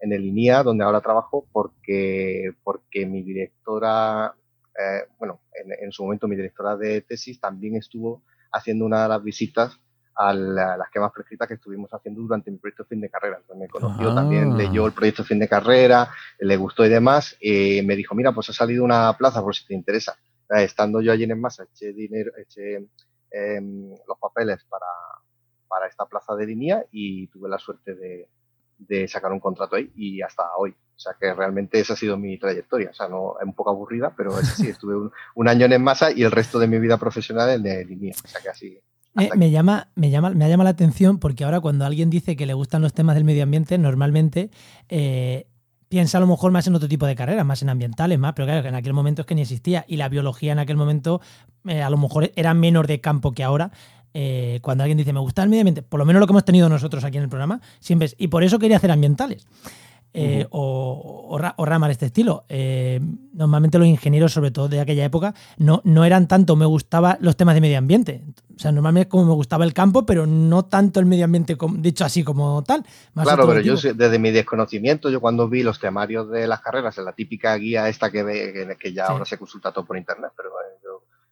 En 0.00 0.12
el 0.12 0.24
INIA, 0.24 0.62
donde 0.62 0.84
ahora 0.84 1.00
trabajo, 1.00 1.46
porque, 1.52 2.52
porque 2.62 3.06
mi 3.06 3.22
directora, 3.22 4.34
eh, 4.78 5.06
bueno, 5.18 5.40
en, 5.54 5.72
en 5.84 5.92
su 5.92 6.02
momento 6.04 6.26
mi 6.28 6.36
directora 6.36 6.76
de 6.76 7.00
tesis 7.02 7.40
también 7.40 7.76
estuvo 7.76 8.22
haciendo 8.52 8.84
una 8.84 9.02
de 9.04 9.08
las 9.08 9.22
visitas 9.22 9.78
a, 10.16 10.32
la- 10.32 10.74
a 10.74 10.76
las 10.76 10.90
quemas 10.90 11.10
prescritas 11.12 11.48
que 11.48 11.54
estuvimos 11.54 11.92
haciendo 11.92 12.20
durante 12.22 12.50
mi 12.50 12.58
proyecto 12.58 12.84
fin 12.84 13.00
de 13.00 13.10
carrera. 13.10 13.38
Entonces 13.40 13.56
me 13.60 13.68
conoció 13.68 14.10
Ah. 14.10 14.14
también, 14.14 14.56
leyó 14.56 14.86
el 14.86 14.92
proyecto 14.92 15.24
fin 15.24 15.40
de 15.40 15.48
carrera, 15.48 16.08
le 16.38 16.56
gustó 16.56 16.86
y 16.86 16.88
demás, 16.88 17.36
y 17.40 17.82
me 17.82 17.96
dijo, 17.96 18.14
mira, 18.14 18.32
pues 18.32 18.48
ha 18.50 18.52
salido 18.52 18.84
una 18.84 19.16
plaza 19.18 19.42
por 19.42 19.54
si 19.56 19.66
te 19.66 19.74
interesa. 19.74 20.16
Eh, 20.50 20.64
estando 20.64 21.00
yo 21.00 21.10
allí 21.10 21.24
en 21.24 21.40
masa, 21.40 21.64
eché 21.64 21.92
dinero, 21.92 22.30
eché 22.36 22.76
em, 23.30 23.90
los 24.06 24.18
papeles 24.20 24.62
para, 24.68 24.86
para 25.66 25.86
esta 25.88 26.06
plaza 26.06 26.36
de 26.36 26.46
línea 26.46 26.84
y 26.92 27.26
tuve 27.28 27.48
la 27.48 27.58
suerte 27.58 27.94
de, 27.94 28.28
de 28.78 29.08
sacar 29.08 29.32
un 29.32 29.40
contrato 29.40 29.76
ahí 29.76 29.90
y 29.96 30.22
hasta 30.22 30.44
hoy. 30.56 30.70
O 30.70 30.98
sea 30.98 31.14
que 31.18 31.34
realmente 31.34 31.80
esa 31.80 31.94
ha 31.94 31.96
sido 31.96 32.16
mi 32.16 32.38
trayectoria. 32.38 32.90
O 32.90 32.94
sea, 32.94 33.08
no 33.08 33.34
es 33.40 33.46
un 33.46 33.54
poco 33.54 33.70
aburrida, 33.70 34.12
pero 34.16 34.38
es 34.38 34.52
así. 34.52 34.68
Estuve 34.68 34.96
un, 34.96 35.12
un 35.34 35.48
año 35.48 35.66
en 35.66 35.82
masa 35.82 36.12
y 36.12 36.22
el 36.22 36.30
resto 36.30 36.58
de 36.58 36.68
mi 36.68 36.78
vida 36.78 36.98
profesional 36.98 37.50
en 37.50 37.62
de 37.62 37.84
línea. 37.84 38.14
O 38.24 38.28
sea 38.28 38.40
que 38.40 38.48
así. 38.48 38.78
Me, 39.14 39.24
hasta 39.24 39.36
me 39.36 39.50
llama, 39.50 39.88
me, 39.94 40.10
llama, 40.10 40.30
me 40.30 40.48
llama 40.48 40.64
la 40.64 40.70
atención 40.70 41.18
porque 41.18 41.44
ahora 41.44 41.60
cuando 41.60 41.84
alguien 41.84 42.10
dice 42.10 42.36
que 42.36 42.46
le 42.46 42.54
gustan 42.54 42.82
los 42.82 42.92
temas 42.92 43.14
del 43.14 43.24
medio 43.24 43.44
ambiente, 43.44 43.78
normalmente 43.78 44.50
eh, 44.88 45.46
piensa 45.88 46.18
a 46.18 46.20
lo 46.20 46.26
mejor 46.26 46.50
más 46.50 46.66
en 46.66 46.74
otro 46.74 46.88
tipo 46.88 47.06
de 47.06 47.14
carreras, 47.14 47.46
más 47.46 47.62
en 47.62 47.68
ambientales, 47.68 48.18
más, 48.18 48.32
pero 48.34 48.46
claro, 48.46 48.62
que 48.62 48.68
en 48.68 48.74
aquel 48.74 48.92
momento 48.92 49.22
es 49.22 49.26
que 49.26 49.36
ni 49.36 49.42
existía 49.42 49.84
y 49.86 49.96
la 49.96 50.08
biología 50.08 50.50
en 50.50 50.58
aquel 50.58 50.76
momento 50.76 51.20
eh, 51.66 51.82
a 51.82 51.90
lo 51.90 51.96
mejor 51.96 52.32
era 52.34 52.54
menos 52.54 52.88
de 52.88 53.00
campo 53.00 53.32
que 53.32 53.44
ahora. 53.44 53.70
Eh, 54.14 54.60
cuando 54.62 54.84
alguien 54.84 54.96
dice 54.96 55.12
me 55.12 55.20
gusta 55.20 55.42
el 55.42 55.48
medio 55.48 55.62
ambiente, 55.62 55.82
por 55.82 55.98
lo 55.98 56.06
menos 56.06 56.20
lo 56.20 56.26
que 56.26 56.32
hemos 56.32 56.44
tenido 56.44 56.68
nosotros 56.68 57.02
aquí 57.04 57.16
en 57.18 57.24
el 57.24 57.28
programa, 57.28 57.60
siempre 57.80 58.06
es, 58.06 58.14
y 58.16 58.28
por 58.28 58.44
eso 58.44 58.58
quería 58.60 58.76
hacer 58.76 58.90
ambientales. 58.92 59.46
Eh, 60.16 60.46
o, 60.50 61.28
o, 61.28 61.52
o 61.56 61.64
ramas 61.66 61.88
de 61.88 61.92
este 61.94 62.06
estilo. 62.06 62.44
Eh, 62.48 63.00
normalmente 63.32 63.80
los 63.80 63.88
ingenieros, 63.88 64.32
sobre 64.32 64.52
todo 64.52 64.68
de 64.68 64.78
aquella 64.78 65.04
época, 65.04 65.34
no, 65.58 65.80
no 65.82 66.04
eran 66.04 66.28
tanto 66.28 66.54
me 66.54 66.66
gustaba 66.66 67.18
los 67.20 67.36
temas 67.36 67.56
de 67.56 67.60
medio 67.60 67.78
ambiente. 67.78 68.22
O 68.54 68.58
sea, 68.60 68.70
normalmente 68.70 69.08
como 69.08 69.24
me 69.24 69.32
gustaba 69.32 69.64
el 69.64 69.74
campo, 69.74 70.06
pero 70.06 70.24
no 70.24 70.66
tanto 70.66 71.00
el 71.00 71.06
medio 71.06 71.24
ambiente 71.24 71.56
como- 71.56 71.78
dicho 71.78 72.04
así 72.04 72.22
como 72.22 72.62
tal. 72.62 72.86
Más 73.14 73.26
Claro, 73.26 73.48
pero 73.48 73.58
yo 73.60 73.74
desde 73.74 74.18
mi 74.20 74.30
desconocimiento, 74.30 75.10
yo 75.10 75.20
cuando 75.20 75.48
vi 75.48 75.64
los 75.64 75.80
temarios 75.80 76.30
de 76.30 76.46
las 76.46 76.60
carreras, 76.60 76.96
en 76.96 77.06
la 77.06 77.12
típica 77.12 77.56
guía 77.56 77.88
esta 77.88 78.12
que, 78.12 78.22
ve, 78.22 78.52
que, 78.52 78.76
que 78.78 78.92
ya 78.92 79.06
Sí. 79.08 79.12
ahora 79.14 79.24
se 79.24 79.36
consulta 79.36 79.72
todo 79.72 79.84
por 79.84 79.96
internet, 79.96 80.30
pero 80.36 80.50
eh, 80.50 80.78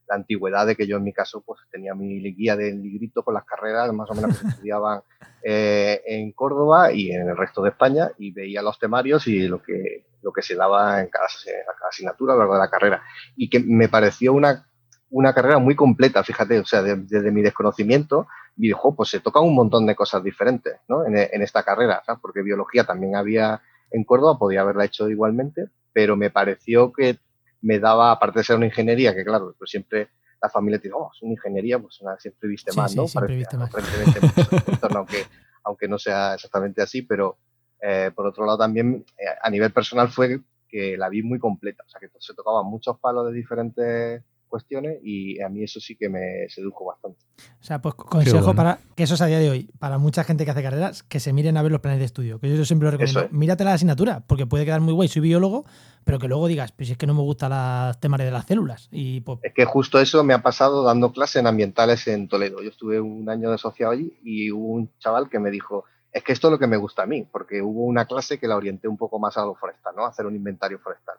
la 0.08 0.16
antigüedad 0.16 0.66
de 0.66 0.76
que 0.76 0.86
yo 0.86 0.96
en 0.96 1.04
mi 1.04 1.12
caso 1.12 1.42
pues 1.44 1.60
tenía 1.70 1.94
mi 1.94 2.20
guía 2.34 2.56
del 2.56 2.82
librito 2.82 3.22
con 3.22 3.34
las 3.34 3.44
carreras 3.44 3.92
más 3.92 4.10
o 4.10 4.14
menos 4.14 4.38
que 4.38 4.48
estudiaban 4.48 5.00
eh, 5.44 6.02
en 6.06 6.32
Córdoba 6.32 6.92
y 6.92 7.12
en 7.12 7.28
el 7.28 7.36
resto 7.36 7.62
de 7.62 7.70
España 7.70 8.10
y 8.18 8.32
veía 8.32 8.62
los 8.62 8.78
temarios 8.78 9.26
y 9.26 9.48
lo 9.48 9.62
que, 9.62 10.06
lo 10.22 10.32
que 10.32 10.42
se 10.42 10.54
daba 10.54 11.00
en 11.00 11.08
cada, 11.08 11.26
en 11.26 11.64
cada 11.66 11.88
asignatura 11.88 12.32
a 12.32 12.36
lo 12.36 12.40
largo 12.40 12.54
de 12.54 12.60
la 12.60 12.70
carrera. 12.70 13.02
Y 13.36 13.48
que 13.48 13.60
me 13.60 13.88
pareció 13.88 14.32
una, 14.32 14.66
una 15.10 15.34
carrera 15.34 15.58
muy 15.58 15.76
completa, 15.76 16.22
fíjate, 16.22 16.58
o 16.60 16.64
sea, 16.64 16.82
de- 16.82 16.96
desde 16.96 17.30
mi 17.30 17.42
desconocimiento, 17.42 18.26
y 18.56 18.68
dijo, 18.68 18.94
pues 18.94 19.10
se 19.10 19.20
tocan 19.20 19.44
un 19.44 19.54
montón 19.54 19.86
de 19.86 19.94
cosas 19.96 20.22
diferentes 20.22 20.74
¿no? 20.88 21.06
en, 21.06 21.42
esta 21.42 21.62
carrera, 21.62 22.02
porque 22.20 22.42
biología 22.42 22.84
también 22.84 23.16
había 23.16 23.62
en 23.90 24.04
Córdoba, 24.04 24.38
podía 24.38 24.62
haberla 24.62 24.84
hecho 24.84 25.08
igualmente, 25.08 25.68
pero 25.92 26.16
me 26.16 26.30
pareció 26.30 26.92
que 26.92 27.18
me 27.62 27.78
daba, 27.78 28.12
aparte 28.12 28.40
de 28.40 28.44
ser 28.44 28.56
una 28.56 28.66
ingeniería, 28.66 29.14
que 29.14 29.24
claro, 29.24 29.54
pues 29.58 29.70
siempre 29.70 30.10
la 30.40 30.48
familia 30.48 30.78
te 30.78 30.88
dice, 30.88 30.96
oh, 30.98 31.10
es 31.14 31.22
una 31.22 31.32
ingeniería, 31.32 31.78
pues 31.78 32.00
una, 32.00 32.18
siempre 32.18 32.48
viste 32.48 32.72
Sí, 32.72 32.76
más, 32.76 32.90
sí, 32.90 32.96
¿no? 32.96 33.06
siempre 33.06 33.36
viste 33.36 33.56
más. 33.56 33.70
torno, 34.80 34.98
aunque, 34.98 35.24
aunque 35.64 35.88
no 35.88 35.98
sea 35.98 36.34
exactamente 36.34 36.82
así, 36.82 37.02
pero 37.02 37.38
eh, 37.80 38.10
por 38.14 38.26
otro 38.26 38.44
lado 38.44 38.58
también 38.58 39.04
eh, 39.16 39.24
a 39.40 39.50
nivel 39.50 39.72
personal 39.72 40.08
fue 40.08 40.40
que 40.68 40.96
la 40.96 41.08
vi 41.08 41.22
muy 41.22 41.38
completa, 41.38 41.84
o 41.86 41.88
sea 41.88 42.00
que 42.00 42.08
se 42.18 42.34
tocaban 42.34 42.66
muchos 42.66 42.98
palos 42.98 43.26
de 43.26 43.32
diferentes 43.32 44.22
cuestiones 44.52 44.98
y 45.02 45.40
a 45.40 45.48
mí 45.48 45.64
eso 45.64 45.80
sí 45.80 45.96
que 45.96 46.10
me 46.10 46.46
sedujo 46.50 46.84
bastante. 46.84 47.18
O 47.58 47.64
sea, 47.64 47.80
pues 47.80 47.94
consejo 47.94 48.38
bueno. 48.44 48.54
para 48.54 48.78
que 48.94 49.04
eso 49.04 49.14
es 49.14 49.22
a 49.22 49.26
día 49.26 49.38
de 49.38 49.48
hoy, 49.48 49.70
para 49.78 49.96
mucha 49.96 50.24
gente 50.24 50.44
que 50.44 50.50
hace 50.50 50.62
carreras, 50.62 51.02
que 51.02 51.20
se 51.20 51.32
miren 51.32 51.56
a 51.56 51.62
ver 51.62 51.72
los 51.72 51.80
planes 51.80 52.00
de 52.00 52.04
estudio. 52.04 52.38
Que 52.38 52.54
yo 52.54 52.62
siempre 52.66 52.84
lo 52.84 52.90
recomiendo. 52.90 53.22
Es. 53.22 53.32
Mírate 53.32 53.64
la 53.64 53.72
asignatura, 53.72 54.22
porque 54.26 54.44
puede 54.44 54.66
quedar 54.66 54.82
muy 54.82 54.92
guay, 54.92 55.08
soy 55.08 55.22
biólogo, 55.22 55.64
pero 56.04 56.18
que 56.18 56.28
luego 56.28 56.48
digas, 56.48 56.70
pues 56.72 56.90
es 56.90 56.98
que 56.98 57.06
no 57.06 57.14
me 57.14 57.22
gustan 57.22 57.50
los 57.86 57.98
temas 57.98 58.20
de 58.20 58.30
las 58.30 58.44
células. 58.44 58.88
Y 58.92 59.22
pues, 59.22 59.38
Es 59.42 59.54
que 59.54 59.64
justo 59.64 59.98
eso 59.98 60.22
me 60.22 60.34
ha 60.34 60.42
pasado 60.42 60.84
dando 60.84 61.12
clases 61.12 61.36
en 61.36 61.46
ambientales 61.46 62.06
en 62.08 62.28
Toledo. 62.28 62.60
Yo 62.60 62.68
estuve 62.68 63.00
un 63.00 63.30
año 63.30 63.48
de 63.48 63.54
asociado 63.54 63.92
allí 63.92 64.12
y 64.22 64.52
hubo 64.52 64.74
un 64.74 64.90
chaval 64.98 65.30
que 65.30 65.38
me 65.38 65.50
dijo, 65.50 65.86
es 66.12 66.22
que 66.22 66.32
esto 66.34 66.48
es 66.48 66.52
lo 66.52 66.58
que 66.58 66.66
me 66.66 66.76
gusta 66.76 67.04
a 67.04 67.06
mí, 67.06 67.26
porque 67.32 67.62
hubo 67.62 67.84
una 67.84 68.04
clase 68.04 68.38
que 68.38 68.46
la 68.46 68.56
orienté 68.56 68.86
un 68.86 68.98
poco 68.98 69.18
más 69.18 69.38
a 69.38 69.46
lo 69.46 69.54
forestal, 69.54 69.96
¿no? 69.96 70.04
A 70.04 70.10
hacer 70.10 70.26
un 70.26 70.36
inventario 70.36 70.78
forestal. 70.78 71.16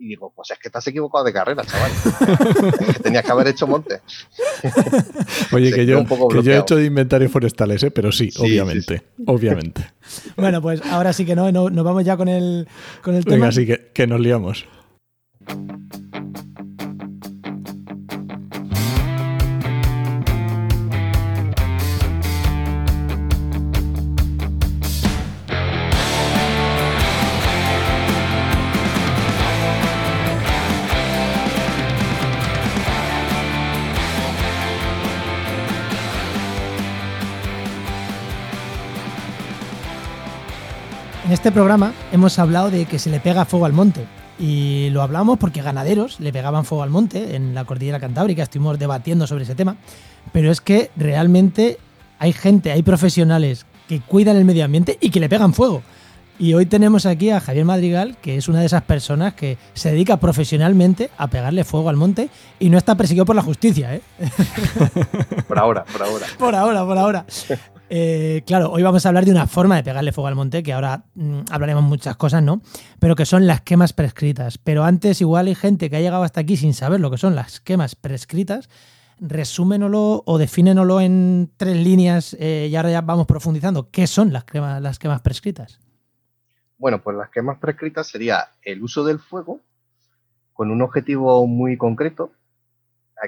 Y 0.00 0.06
digo, 0.08 0.32
pues 0.34 0.50
es 0.52 0.58
que 0.60 0.70
te 0.70 0.78
has 0.78 0.86
equivocado 0.86 1.24
de 1.24 1.32
carrera, 1.32 1.64
chaval. 1.64 1.90
Es 2.80 2.94
que 2.96 3.02
tenías 3.02 3.24
que 3.24 3.32
haber 3.32 3.48
hecho 3.48 3.66
monte. 3.66 4.00
Oye, 5.52 5.72
que 5.72 5.84
yo, 5.86 5.98
un 5.98 6.06
poco 6.06 6.28
que 6.28 6.42
yo 6.42 6.52
he 6.52 6.58
hecho 6.58 6.76
de 6.76 6.84
inventarios 6.84 7.32
forestales, 7.32 7.82
¿eh? 7.82 7.90
pero 7.90 8.12
sí, 8.12 8.30
Sí, 8.30 8.38
sí, 8.38 8.42
obviamente. 8.44 9.02
Obviamente. 9.26 9.90
bueno, 10.36 10.62
pues 10.62 10.80
ahora 10.86 11.12
sí 11.12 11.24
que 11.26 11.34
no, 11.34 11.50
no- 11.50 11.68
nos 11.70 11.84
vamos 11.84 12.04
ya 12.04 12.16
con 12.16 12.28
el, 12.28 12.68
con 13.02 13.16
el 13.16 13.24
tema. 13.24 13.34
Venga, 13.36 13.48
así 13.48 13.66
que, 13.66 13.90
que 13.92 14.06
nos 14.06 14.20
liamos. 14.20 14.66
En 41.28 41.34
este 41.34 41.52
programa 41.52 41.92
hemos 42.10 42.38
hablado 42.38 42.70
de 42.70 42.86
que 42.86 42.98
se 42.98 43.10
le 43.10 43.20
pega 43.20 43.44
fuego 43.44 43.66
al 43.66 43.74
monte. 43.74 44.06
Y 44.38 44.88
lo 44.92 45.02
hablamos 45.02 45.38
porque 45.38 45.60
ganaderos 45.60 46.20
le 46.20 46.32
pegaban 46.32 46.64
fuego 46.64 46.82
al 46.82 46.88
monte 46.88 47.36
en 47.36 47.54
la 47.54 47.66
cordillera 47.66 48.00
cantábrica, 48.00 48.44
estuvimos 48.44 48.78
debatiendo 48.78 49.26
sobre 49.26 49.44
ese 49.44 49.54
tema. 49.54 49.76
Pero 50.32 50.50
es 50.50 50.62
que 50.62 50.90
realmente 50.96 51.76
hay 52.18 52.32
gente, 52.32 52.72
hay 52.72 52.82
profesionales 52.82 53.66
que 53.88 54.00
cuidan 54.00 54.38
el 54.38 54.46
medio 54.46 54.64
ambiente 54.64 54.96
y 55.02 55.10
que 55.10 55.20
le 55.20 55.28
pegan 55.28 55.52
fuego. 55.52 55.82
Y 56.40 56.54
hoy 56.54 56.66
tenemos 56.66 57.04
aquí 57.04 57.30
a 57.30 57.40
Javier 57.40 57.64
Madrigal, 57.64 58.16
que 58.18 58.36
es 58.36 58.48
una 58.48 58.60
de 58.60 58.66
esas 58.66 58.82
personas 58.82 59.34
que 59.34 59.58
se 59.74 59.90
dedica 59.90 60.18
profesionalmente 60.18 61.10
a 61.18 61.26
pegarle 61.26 61.64
fuego 61.64 61.88
al 61.88 61.96
monte 61.96 62.30
y 62.60 62.70
no 62.70 62.78
está 62.78 62.94
perseguido 62.94 63.24
por 63.24 63.34
la 63.34 63.42
justicia, 63.42 63.96
¿eh? 63.96 64.02
Por 65.48 65.58
ahora, 65.58 65.84
por 65.84 66.02
ahora. 66.02 66.26
Por 66.38 66.54
ahora, 66.54 66.84
por 66.84 66.98
ahora. 66.98 67.26
Eh, 67.90 68.42
claro, 68.46 68.70
hoy 68.70 68.82
vamos 68.82 69.04
a 69.04 69.08
hablar 69.08 69.24
de 69.24 69.30
una 69.32 69.46
forma 69.46 69.76
de 69.76 69.82
pegarle 69.82 70.12
fuego 70.12 70.28
al 70.28 70.34
monte, 70.34 70.62
que 70.62 70.72
ahora 70.72 71.04
mm, 71.14 71.40
hablaremos 71.50 71.82
muchas 71.82 72.16
cosas, 72.16 72.42
¿no? 72.42 72.60
Pero 72.98 73.16
que 73.16 73.24
son 73.24 73.46
las 73.46 73.62
quemas 73.62 73.92
prescritas. 73.92 74.58
Pero 74.58 74.84
antes, 74.84 75.20
igual 75.20 75.46
hay 75.46 75.54
gente 75.54 75.90
que 75.90 75.96
ha 75.96 76.00
llegado 76.00 76.22
hasta 76.22 76.40
aquí 76.40 76.56
sin 76.56 76.74
saber 76.74 77.00
lo 77.00 77.10
que 77.10 77.18
son 77.18 77.34
las 77.34 77.60
quemas 77.60 77.96
prescritas. 77.96 78.68
Resúmenoslo 79.20 80.22
o 80.24 80.38
defínenoslo 80.38 81.00
en 81.00 81.50
tres 81.56 81.76
líneas 81.76 82.36
eh, 82.38 82.68
y 82.70 82.76
ahora 82.76 82.90
ya 82.90 83.00
vamos 83.00 83.26
profundizando. 83.26 83.90
¿Qué 83.90 84.06
son 84.06 84.32
las 84.32 84.44
quemas, 84.44 84.80
las 84.80 84.98
quemas 84.98 85.22
prescritas? 85.22 85.80
Bueno, 86.78 87.02
pues 87.02 87.16
las 87.16 87.30
quemas 87.30 87.58
prescritas 87.58 88.06
sería 88.06 88.48
el 88.62 88.82
uso 88.82 89.04
del 89.04 89.18
fuego 89.18 89.60
con 90.52 90.70
un 90.70 90.82
objetivo 90.82 91.46
muy 91.46 91.76
concreto, 91.76 92.32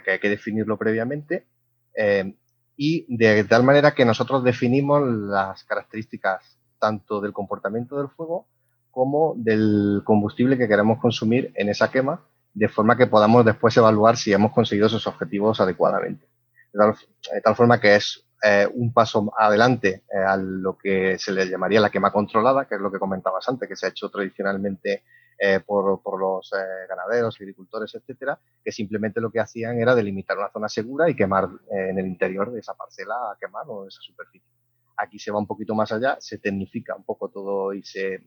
que 0.05 0.13
hay 0.13 0.19
que 0.21 0.29
definirlo 0.29 0.77
previamente, 0.77 1.47
eh, 1.95 2.35
y 2.77 3.05
de 3.15 3.45
tal 3.45 3.63
manera 3.63 3.93
que 3.95 4.05
nosotros 4.05 4.43
definimos 4.43 5.03
las 5.07 5.65
características 5.65 6.59
tanto 6.79 7.21
del 7.21 7.33
comportamiento 7.33 7.99
del 7.99 8.09
fuego 8.09 8.47
como 8.91 9.35
del 9.37 10.03
combustible 10.05 10.57
que 10.57 10.67
queremos 10.67 10.99
consumir 10.99 11.53
en 11.55 11.69
esa 11.69 11.91
quema 11.91 12.23
de 12.55 12.69
forma 12.69 12.97
que 12.97 13.07
podamos 13.07 13.45
después 13.45 13.77
evaluar 13.77 14.17
si 14.17 14.33
hemos 14.33 14.53
conseguido 14.53 14.87
esos 14.87 15.07
objetivos 15.07 15.61
adecuadamente. 15.61 16.27
De 16.73 17.41
tal, 17.43 17.55
forma 17.55 17.81
que 17.81 17.97
es 17.97 18.25
eh, 18.43 18.67
un 18.73 18.91
paso 18.93 19.33
adelante 19.37 20.05
eh, 20.11 20.17
a 20.17 20.35
lo 20.37 20.79
que 20.79 21.19
se 21.19 21.31
le 21.31 21.47
llamaría 21.47 21.79
la 21.79 21.91
quema 21.91 22.11
controlada, 22.11 22.65
que 22.65 22.77
es 22.77 22.81
lo 22.81 22.91
que 22.91 22.99
comentabas 22.99 23.47
antes, 23.49 23.69
que 23.69 23.77
se 23.77 23.85
ha 23.85 23.91
hecho 23.91 24.09
tradicionalmente 24.09 25.03
eh, 25.39 25.61
por, 25.61 26.03
por, 26.03 26.19
los 26.19 26.51
ganaderos, 26.89 27.37
agricultores, 27.39 27.95
etcétera, 27.95 28.39
que 28.65 28.73
simplemente 28.73 29.21
lo 29.21 29.31
que 29.31 29.41
hacían 29.41 29.79
era 29.79 29.95
delimitar 29.95 30.39
una 30.39 30.51
zona 30.51 30.69
segura 30.69 31.09
y 31.11 31.15
quemar 31.15 31.49
en 31.71 31.99
el 31.99 32.07
interior 32.07 32.51
de 32.51 32.61
esa 32.61 32.75
parcela, 32.75 33.15
a 33.15 33.37
quemar 33.39 33.65
o 33.69 33.83
de 33.83 33.89
esa 33.89 34.01
superficie. 34.01 34.49
Aquí 34.97 35.19
se 35.19 35.31
va 35.31 35.39
un 35.39 35.47
poquito 35.47 35.75
más 35.75 35.93
allá, 35.93 36.17
se 36.21 36.39
tecnifica 36.39 36.95
un 36.95 37.05
poco 37.05 37.29
todo 37.29 37.73
y 37.73 37.83
se 37.83 38.23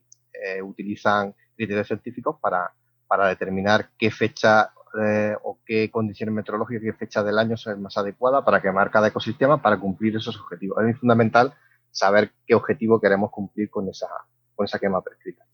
utilizan 0.64 1.36
criterios 1.56 1.88
científicos 1.88 2.38
para, 2.42 2.72
para 3.08 3.28
determinar 3.28 3.90
qué 3.98 4.10
fecha 4.10 4.74
eh, 5.02 5.36
o 5.44 5.60
qué 5.66 5.90
condiciones 5.90 6.36
meteorológicas, 6.36 6.84
qué 6.84 6.94
fecha 6.94 7.24
del 7.24 7.40
año 7.40 7.56
es 7.56 7.78
más 7.78 7.98
adecuada 7.98 8.44
para 8.46 8.62
quemar 8.62 8.92
cada 8.92 9.08
ecosistema 9.08 9.62
para 9.62 9.80
cumplir 9.80 10.16
esos 10.16 10.40
objetivos. 10.40 10.78
Es 10.88 11.00
fundamental 11.00 11.54
saber 11.92 12.32
qué 12.46 12.56
objetivo 12.56 13.00
queremos 13.00 13.32
cumplir 13.32 13.70
con 13.70 13.90
esa, 13.90 14.08
con 14.56 14.66
esa 14.66 14.80
quema 14.80 15.02
prescrita. 15.02 15.46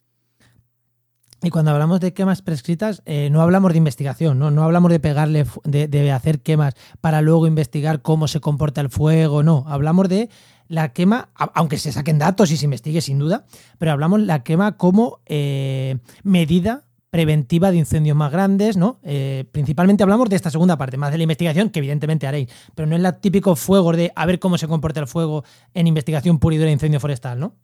Y 1.41 1.51
cuando 1.51 1.71
hablamos 1.71 2.01
de 2.01 2.13
quemas 2.13 2.41
prescritas, 2.41 3.01
eh, 3.05 3.29
no 3.29 3.41
hablamos 3.41 3.71
de 3.71 3.77
investigación, 3.77 4.39
¿no? 4.39 4.51
No 4.51 4.63
hablamos 4.63 4.91
de 4.91 4.99
pegarle, 4.99 5.45
de, 5.63 5.87
de, 5.87 6.11
hacer 6.11 6.41
quemas 6.41 6.73
para 6.99 7.21
luego 7.21 7.47
investigar 7.47 8.01
cómo 8.01 8.27
se 8.27 8.41
comporta 8.41 8.81
el 8.81 8.89
fuego, 8.89 9.41
no. 9.41 9.63
Hablamos 9.67 10.09
de 10.09 10.29
la 10.67 10.91
quema, 10.91 11.29
aunque 11.35 11.77
se 11.77 11.93
saquen 11.93 12.19
datos 12.19 12.51
y 12.51 12.57
se 12.57 12.65
investigue 12.65 12.99
sin 12.99 13.19
duda, 13.19 13.45
pero 13.77 13.93
hablamos 13.93 14.19
la 14.19 14.43
quema 14.43 14.75
como 14.75 15.19
eh, 15.27 15.97
medida 16.23 16.88
preventiva 17.09 17.71
de 17.71 17.77
incendios 17.77 18.15
más 18.15 18.31
grandes, 18.31 18.77
¿no? 18.77 18.99
Eh, 19.03 19.45
principalmente 19.51 20.03
hablamos 20.03 20.29
de 20.29 20.35
esta 20.35 20.51
segunda 20.51 20.77
parte, 20.77 20.97
más 20.97 21.11
de 21.11 21.17
la 21.17 21.23
investigación, 21.23 21.69
que 21.69 21.79
evidentemente 21.79 22.27
haréis, 22.27 22.51
pero 22.75 22.87
no 22.87 22.95
es 22.95 23.01
la 23.01 23.19
típico 23.19 23.55
fuego 23.55 23.91
de 23.93 24.11
a 24.15 24.25
ver 24.25 24.39
cómo 24.39 24.57
se 24.57 24.67
comporta 24.67 24.99
el 24.99 25.07
fuego 25.07 25.43
en 25.73 25.87
investigación 25.87 26.39
pura 26.39 26.55
y 26.55 26.59
de 26.59 26.71
incendio 26.71 26.99
forestal, 26.99 27.39
¿no? 27.39 27.55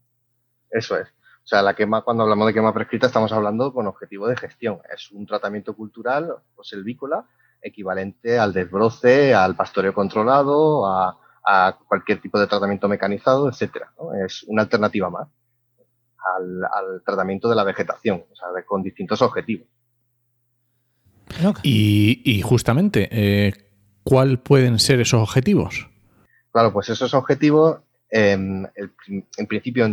Eso 0.72 0.98
es. 0.98 1.08
O 1.08 1.48
sea, 1.48 1.62
la 1.62 1.76
quema, 1.76 2.02
cuando 2.02 2.24
hablamos 2.24 2.48
de 2.48 2.54
quema 2.54 2.74
prescrita, 2.74 3.06
estamos 3.06 3.32
hablando 3.32 3.72
con 3.72 3.86
objetivo 3.86 4.28
de 4.28 4.36
gestión. 4.36 4.80
Es 4.92 5.12
un 5.12 5.28
tratamiento 5.28 5.76
cultural 5.76 6.36
o 6.56 6.64
selvícola 6.64 7.26
equivalente 7.62 8.40
al 8.40 8.52
desbroce, 8.52 9.34
al 9.34 9.56
pastoreo 9.56 9.94
controlado, 9.94 10.88
a, 10.88 11.20
cualquier 11.88 12.20
tipo 12.20 12.40
de 12.40 12.48
tratamiento 12.48 12.88
mecanizado, 12.88 13.48
etcétera. 13.48 13.92
Es 14.26 14.42
una 14.48 14.64
alternativa 14.64 15.12
más 15.12 15.28
al, 16.26 17.02
tratamiento 17.06 17.50
de 17.50 17.56
la 17.56 17.64
vegetación, 17.64 18.24
o 18.32 18.36
sea, 18.36 18.48
con 18.66 18.84
distintos 18.84 19.22
objetivos. 19.22 19.68
Y, 21.64 22.42
justamente, 22.44 23.10
eh, 23.12 23.54
¿cuál 24.04 24.40
pueden 24.40 24.80
ser 24.80 25.02
esos 25.02 25.22
objetivos? 25.22 25.90
Claro, 26.52 26.72
pues 26.72 26.90
esos 26.90 27.14
objetivos, 27.14 27.80
em, 28.10 28.66
en 29.38 29.48
principio, 29.48 29.86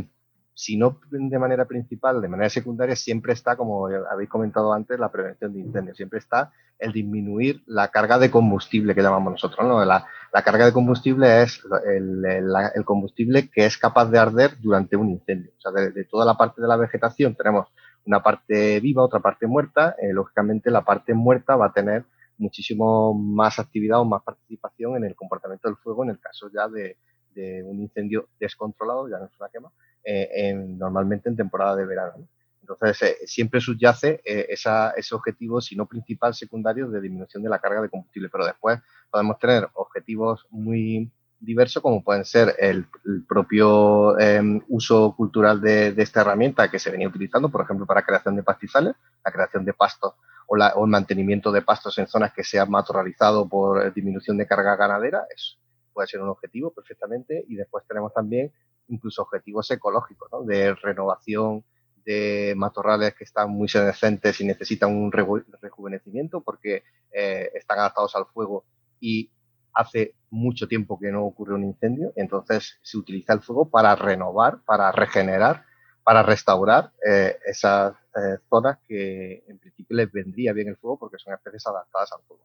si 0.54 0.76
no 0.76 1.00
de 1.10 1.38
manera 1.38 1.64
principal, 1.64 2.20
de 2.20 2.28
manera 2.28 2.50
secundaria, 2.50 2.94
siempre 2.94 3.32
está, 3.32 3.56
como 3.56 3.86
habéis 3.86 4.28
comentado 4.28 4.72
antes, 4.72 4.98
la 4.98 5.10
prevención 5.10 5.52
de 5.52 5.60
incendios, 5.60 5.96
siempre 5.96 6.18
está 6.18 6.52
el 6.78 6.92
disminuir 6.92 7.62
la 7.66 7.88
carga 7.88 8.18
de 8.18 8.30
combustible 8.30 8.94
que 8.94 9.02
llamamos 9.02 9.32
nosotros. 9.32 9.66
¿no? 9.66 9.84
La, 9.84 10.04
carga 10.44 10.66
de 10.66 10.72
combustible 10.72 11.42
es 11.42 11.62
el, 11.86 12.84
combustible 12.84 13.48
que 13.48 13.64
es 13.64 13.78
capaz 13.78 14.06
de 14.06 14.18
arder 14.18 14.58
durante 14.60 14.96
un 14.96 15.10
incendio. 15.10 15.52
O 15.56 15.60
sea, 15.60 15.72
de, 15.72 16.04
toda 16.04 16.26
la 16.26 16.36
parte 16.36 16.60
de 16.60 16.68
la 16.68 16.76
vegetación 16.76 17.34
tenemos 17.34 17.68
una 18.04 18.22
parte 18.22 18.80
viva, 18.80 19.04
otra 19.04 19.20
parte 19.20 19.46
muerta. 19.46 19.94
Eh, 19.98 20.12
lógicamente, 20.12 20.70
la 20.70 20.84
parte 20.84 21.14
muerta 21.14 21.56
va 21.56 21.66
a 21.66 21.72
tener 21.72 22.04
muchísimo 22.36 23.14
más 23.14 23.58
actividad 23.58 24.00
o 24.00 24.04
más 24.04 24.22
participación 24.22 24.96
en 24.96 25.04
el 25.04 25.14
comportamiento 25.14 25.68
del 25.68 25.76
fuego 25.76 26.02
en 26.02 26.10
el 26.10 26.18
caso 26.18 26.50
ya 26.52 26.66
de, 26.66 26.96
de 27.34 27.62
un 27.62 27.80
incendio 27.80 28.28
descontrolado, 28.40 29.08
ya 29.08 29.18
no 29.18 29.26
es 29.26 29.32
una 29.38 29.48
quema, 29.48 29.70
eh, 30.04 30.28
en, 30.32 30.78
normalmente 30.78 31.28
en 31.28 31.36
temporada 31.36 31.76
de 31.76 31.86
verano. 31.86 32.28
Entonces, 32.60 33.02
eh, 33.02 33.26
siempre 33.26 33.60
subyace 33.60 34.20
eh, 34.24 34.46
ese 34.48 35.14
objetivo, 35.14 35.60
si 35.60 35.76
no 35.76 35.86
principal, 35.86 36.34
secundario, 36.34 36.88
de 36.88 37.00
disminución 37.00 37.42
de 37.42 37.48
la 37.48 37.58
carga 37.58 37.82
de 37.82 37.88
combustible. 37.88 38.28
Pero 38.28 38.46
después 38.46 38.80
podemos 39.10 39.38
tener 39.38 39.68
objetivos 39.74 40.46
muy 40.50 41.10
diversos, 41.38 41.82
como 41.82 42.04
pueden 42.04 42.24
ser 42.24 42.54
el, 42.58 42.86
propio 43.28 44.18
em, 44.18 44.62
uso 44.68 45.14
cultural 45.16 45.60
de, 45.60 45.88
esta 45.96 46.20
herramienta 46.20 46.70
que 46.70 46.78
se 46.78 46.90
venía 46.90 47.08
utilizando, 47.08 47.48
por 47.48 47.62
ejemplo, 47.62 47.84
para 47.84 48.02
creación 48.02 48.36
de 48.36 48.44
pastizales, 48.44 48.94
la 49.24 49.32
creación 49.32 49.64
de 49.64 49.72
pastos 49.72 50.14
o, 50.46 50.56
el 50.56 50.90
mantenimiento 50.90 51.50
de 51.50 51.62
pastos 51.62 51.98
en 51.98 52.06
zonas 52.06 52.32
que 52.32 52.44
se 52.44 52.60
han 52.60 52.70
matorralizado 52.70 53.48
por 53.48 53.92
disminución 53.92 54.36
de 54.36 54.46
carga 54.46 54.76
ganadera. 54.76 55.26
Eso 55.34 55.58
puede 55.92 56.08
ser 56.08 56.22
un 56.22 56.28
objetivo 56.28 56.72
perfectamente. 56.72 57.44
Y 57.48 57.56
después 57.56 57.84
tenemos 57.88 58.14
también 58.14 58.52
incluso 58.88 59.22
objetivos 59.22 59.70
ecológicos, 59.70 60.28
¿no? 60.32 60.42
de 60.42 60.74
renovación 60.74 61.64
de 62.04 62.54
matorrales 62.56 63.14
que 63.14 63.24
están 63.24 63.50
muy 63.50 63.68
senescentes 63.68 64.40
y 64.40 64.44
necesitan 64.44 64.94
un 64.94 65.12
rejuvenecimiento 65.12 66.40
porque 66.40 66.82
eh, 67.12 67.50
están 67.54 67.78
adaptados 67.78 68.16
al 68.16 68.26
fuego 68.26 68.64
y 69.00 69.30
hace 69.74 70.14
mucho 70.30 70.68
tiempo 70.68 70.98
que 70.98 71.10
no 71.10 71.24
ocurre 71.24 71.54
un 71.54 71.64
incendio, 71.64 72.12
entonces 72.16 72.78
se 72.82 72.98
utiliza 72.98 73.32
el 73.32 73.40
fuego 73.40 73.70
para 73.70 73.94
renovar, 73.94 74.60
para 74.64 74.92
regenerar, 74.92 75.64
para 76.04 76.22
restaurar 76.22 76.92
eh, 77.06 77.36
esas 77.46 77.94
eh, 78.16 78.38
zonas 78.50 78.78
que 78.86 79.44
en 79.46 79.58
principio 79.58 79.96
les 79.96 80.12
vendría 80.12 80.52
bien 80.52 80.68
el 80.68 80.76
fuego 80.76 80.98
porque 80.98 81.18
son 81.18 81.32
especies 81.34 81.66
adaptadas 81.66 82.12
al 82.12 82.22
fuego. 82.26 82.42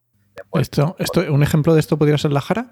esto, 0.53 0.95
esto, 0.99 1.21
¿Un 1.33 1.43
ejemplo 1.43 1.73
de 1.73 1.79
esto 1.79 1.97
podría 1.97 2.17
ser 2.17 2.31
la 2.31 2.41
jara? 2.41 2.71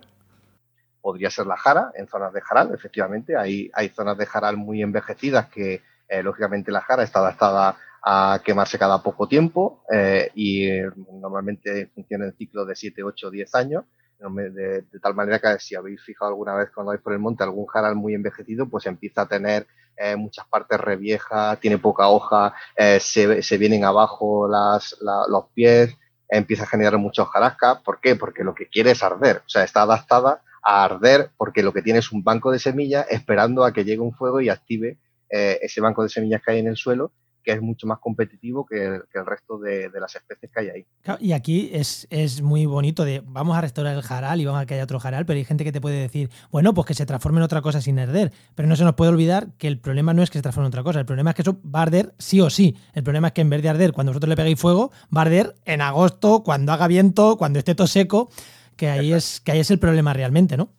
Podría 1.06 1.30
ser 1.30 1.46
la 1.46 1.56
jara, 1.56 1.92
en 1.94 2.08
zonas 2.08 2.34
de 2.34 2.42
jaral, 2.42 2.74
efectivamente. 2.74 3.38
Hay, 3.38 3.70
hay 3.76 3.90
zonas 3.90 4.18
de 4.18 4.26
jaral 4.26 4.58
muy 4.58 4.82
envejecidas 4.82 5.50
que, 5.50 5.84
eh, 6.10 6.24
lógicamente, 6.24 6.72
la 6.72 6.82
jara 6.82 7.04
está 7.04 7.20
adaptada 7.20 7.78
a 8.04 8.42
quemarse 8.44 8.80
cada 8.80 9.04
poco 9.04 9.28
tiempo 9.28 9.84
eh, 9.94 10.32
y 10.34 10.66
eh, 10.68 10.90
normalmente 11.14 11.92
funciona 11.94 12.26
en 12.26 12.36
ciclo 12.36 12.66
de 12.66 12.76
7, 12.76 13.04
8, 13.04 13.30
10 13.30 13.54
años. 13.54 13.84
De, 14.18 14.84
tal 15.00 15.14
manera 15.14 15.38
que 15.38 15.60
si 15.60 15.76
habéis 15.76 16.02
fijado 16.02 16.30
alguna 16.30 16.56
vez 16.56 16.72
cuando 16.74 16.90
vais 16.90 17.02
por 17.02 17.14
el 17.14 17.20
monte 17.20 17.44
algún 17.44 17.68
jaral 17.68 17.94
muy 17.94 18.16
envejecido, 18.16 18.68
pues 18.68 18.88
empieza 18.88 19.22
a 19.22 19.28
tener 19.28 19.68
muchas 20.18 20.48
partes 20.48 20.80
reviejas, 20.80 21.60
tiene 21.60 21.78
poca 21.78 22.08
hoja, 22.08 22.56
se, 23.00 23.44
se, 23.44 23.58
vienen 23.60 23.84
abajo 23.84 24.48
los 24.48 25.46
pies, 25.54 25.96
empieza 26.30 26.64
a 26.64 26.68
generar 26.68 26.98
muchos 26.98 27.28
jarascas. 27.28 27.82
¿Por 27.82 28.00
qué? 28.00 28.16
Porque 28.16 28.44
lo 28.44 28.56
que 28.56 28.68
quiere 28.68 28.92
es 28.92 29.04
arder, 29.04 29.44
o 29.46 29.50
sea, 29.50 29.64
está 29.64 29.84
adaptada 29.84 30.42
a 30.66 30.84
arder 30.84 31.30
porque 31.38 31.64
lo 31.64 31.72
que 31.72 31.82
tiene 31.82 32.00
es 32.00 32.12
un 32.12 32.24
banco 32.24 32.52
de 32.52 32.60
semillas 32.60 33.06
esperando 33.10 33.64
a 33.64 33.72
que 33.72 33.86
llegue 33.86 34.00
un 34.00 34.14
fuego 34.14 34.42
y 34.42 34.50
active 34.50 34.98
eh, 35.30 35.60
ese 35.62 35.80
banco 35.80 36.04
de 36.04 36.10
semillas 36.10 36.42
que 36.44 36.52
hay 36.52 36.60
en 36.60 36.68
el 36.68 36.76
suelo 36.76 37.12
que 37.46 37.52
es 37.52 37.62
mucho 37.62 37.86
más 37.88 38.00
competitivo 38.00 38.66
que 38.66 38.84
el, 38.84 39.26
resto 39.26 39.60
de, 39.60 39.90
las 40.00 40.16
especies 40.16 40.52
que 40.52 40.60
hay 40.60 40.70
ahí. 40.70 40.86
y 41.20 41.32
aquí 41.32 41.70
es, 41.72 42.08
muy 42.42 42.66
bonito 42.66 43.06
de 43.06 43.22
vamos 43.24 43.56
a 43.56 43.62
restaurar 43.62 43.96
el 43.96 44.02
jaral 44.02 44.42
y 44.42 44.46
vamos 44.46 44.62
a 44.62 44.66
que 44.66 44.74
haya 44.74 44.84
otro 44.84 45.00
jaral, 45.00 45.26
pero 45.26 45.38
hay 45.38 45.46
gente 45.46 45.64
que 45.64 45.72
te 45.72 45.80
puede 45.80 46.02
decir, 46.02 46.30
bueno, 46.52 46.74
pues 46.74 46.88
que 46.88 46.96
se 46.96 47.06
transforme 47.06 47.38
en 47.38 47.44
otra 47.44 47.62
cosa 47.62 47.82
sin 47.82 48.00
arder. 48.00 48.34
Pero 48.56 48.68
no 48.68 48.76
se 48.76 48.84
nos 48.84 48.96
puede 48.96 49.12
olvidar 49.12 49.50
que 49.58 49.68
el 49.68 49.80
problema 49.80 50.14
no 50.14 50.24
es 50.24 50.32
que 50.32 50.40
se 50.40 50.42
transforme 50.42 50.66
en 50.66 50.70
otra 50.70 50.84
cosa, 50.84 51.00
el 51.00 51.06
problema 51.06 51.30
es 51.30 51.36
que 51.36 51.44
eso 51.44 51.60
va 51.64 51.80
a 51.80 51.84
arder 51.84 52.16
sí 52.18 52.42
o 52.42 52.50
sí. 52.50 52.76
El 52.94 53.04
problema 53.04 53.28
es 53.28 53.34
que 53.34 53.42
en 53.42 53.52
vez 53.52 53.62
de 53.62 53.70
arder 53.70 53.94
cuando 53.94 54.12
vosotros 54.12 54.30
le 54.30 54.36
pegáis 54.36 54.60
fuego, 54.60 54.92
va 55.16 55.22
a 55.22 55.26
arder 55.26 55.56
en 55.66 55.82
agosto, 55.82 56.42
cuando 56.44 56.74
haga 56.74 56.88
viento, 56.88 57.38
cuando 57.38 57.60
esté 57.60 57.76
todo 57.76 57.88
seco 57.88 58.30
que 58.76 58.90
ahí, 58.90 59.14
es, 59.14 59.42
que 59.42 59.52
ahí 59.52 59.60
es 59.60 59.72
el 59.72 59.80
problema 59.80 60.14
realmente, 60.14 60.58
¿no? 60.58 60.70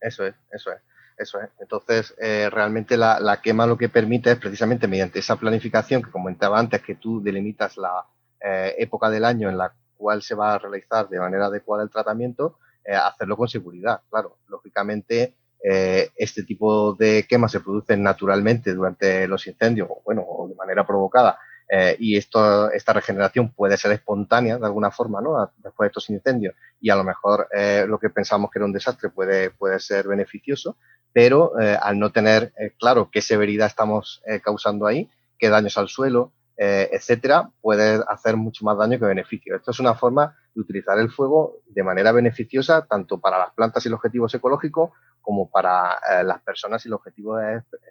Eso 0.00 0.26
es, 0.26 0.34
eso 0.52 0.72
es. 0.72 0.78
Eso 1.16 1.40
es. 1.40 1.48
Entonces, 1.60 2.14
eh, 2.18 2.48
realmente 2.50 2.96
la, 2.96 3.40
quema 3.42 3.66
lo 3.66 3.78
que 3.78 3.88
permite 3.88 4.32
es 4.32 4.38
precisamente 4.38 4.88
mediante 4.88 5.20
esa 5.20 5.36
planificación 5.36 6.02
que 6.02 6.10
comentaba 6.10 6.58
antes, 6.58 6.82
que 6.82 6.96
tú 6.96 7.22
delimitas 7.22 7.76
la 7.76 8.04
eh, 8.40 8.74
época 8.78 9.08
del 9.10 9.24
año 9.24 9.48
en 9.48 9.56
la 9.56 9.72
cual 9.96 10.22
se 10.22 10.34
va 10.34 10.54
a 10.54 10.58
realizar 10.58 11.08
de 11.08 11.20
manera 11.20 11.46
adecuada 11.46 11.84
el 11.84 11.90
tratamiento, 11.90 12.58
eh, 12.84 12.94
hacerlo 12.94 13.36
con 13.36 13.48
seguridad. 13.48 14.00
Claro, 14.10 14.38
lógicamente, 14.48 15.34
este 15.66 16.42
tipo 16.42 16.92
de 16.92 17.24
quemas 17.26 17.50
se 17.50 17.60
producen 17.60 18.02
naturalmente 18.02 18.74
durante 18.74 19.26
los 19.26 19.46
incendios, 19.46 19.88
o 19.90 20.02
bueno, 20.04 20.22
o 20.28 20.46
de 20.46 20.54
manera 20.54 20.86
provocada, 20.86 21.38
eh, 21.76 21.96
y 21.98 22.16
esto, 22.16 22.70
esta 22.70 22.92
regeneración 22.92 23.52
puede 23.52 23.76
ser 23.76 23.90
espontánea 23.90 24.58
de 24.58 24.64
alguna 24.64 24.92
forma, 24.92 25.20
¿no? 25.20 25.50
Después 25.56 25.86
de 25.86 25.88
estos 25.88 26.08
incendios 26.08 26.54
y 26.80 26.88
a 26.88 26.94
lo 26.94 27.02
mejor 27.02 27.48
eh, 27.52 27.84
lo 27.88 27.98
que 27.98 28.10
pensamos 28.10 28.48
que 28.52 28.60
era 28.60 28.66
un 28.66 28.72
desastre 28.72 29.10
puede, 29.10 29.50
ser 29.80 30.06
beneficioso, 30.06 30.76
pero 31.12 31.58
eh, 31.60 31.76
al 31.82 31.98
no 31.98 32.12
tener 32.12 32.52
claro 32.78 33.10
qué 33.10 33.20
severidad 33.20 33.66
estamos 33.66 34.22
causando 34.44 34.86
ahí, 34.86 35.10
qué 35.36 35.48
daños 35.48 35.76
al 35.76 35.88
suelo, 35.88 36.32
etcétera, 36.56 37.50
puede 37.60 38.00
hacer 38.06 38.36
mucho 38.36 38.64
más 38.64 38.78
daño 38.78 39.00
que 39.00 39.06
beneficio. 39.06 39.56
Esto 39.56 39.72
es 39.72 39.80
una 39.80 39.94
forma 39.96 40.36
de 40.54 40.60
utilizar 40.60 40.96
el 41.00 41.10
fuego 41.10 41.56
de 41.66 41.82
manera 41.82 42.12
beneficiosa 42.12 42.86
tanto 42.86 43.18
para 43.18 43.36
las 43.36 43.52
plantas 43.52 43.84
y 43.84 43.88
los 43.88 43.96
objetivos 43.96 44.32
ecológicos 44.32 44.90
como 45.20 45.50
para 45.50 45.98
las 46.22 46.40
personas 46.42 46.86
y 46.86 46.88
los 46.88 46.98
objetivos 46.98 47.42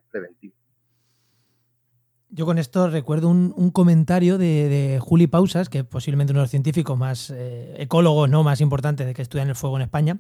preventivos. 0.10 0.63
Yo 2.36 2.48
con 2.48 2.58
esto 2.58 2.90
recuerdo 2.90 3.30
un, 3.30 3.70
comentario 3.70 4.40
de, 4.40 4.98
Juli 5.00 5.28
Pausas, 5.28 5.70
que 5.70 5.80
es 5.80 5.86
posiblemente 5.86 6.34
uno 6.34 6.40
de 6.40 6.46
los 6.46 6.50
científicos 6.50 6.98
más 6.98 7.30
eh, 7.30 7.76
ecólogos, 7.78 8.28
no 8.28 8.42
más 8.42 8.60
importantes 8.60 9.06
de 9.06 9.14
que 9.14 9.22
estudian 9.22 9.50
el 9.50 9.56
fuego 9.56 9.76
en 9.76 9.84
España, 9.84 10.18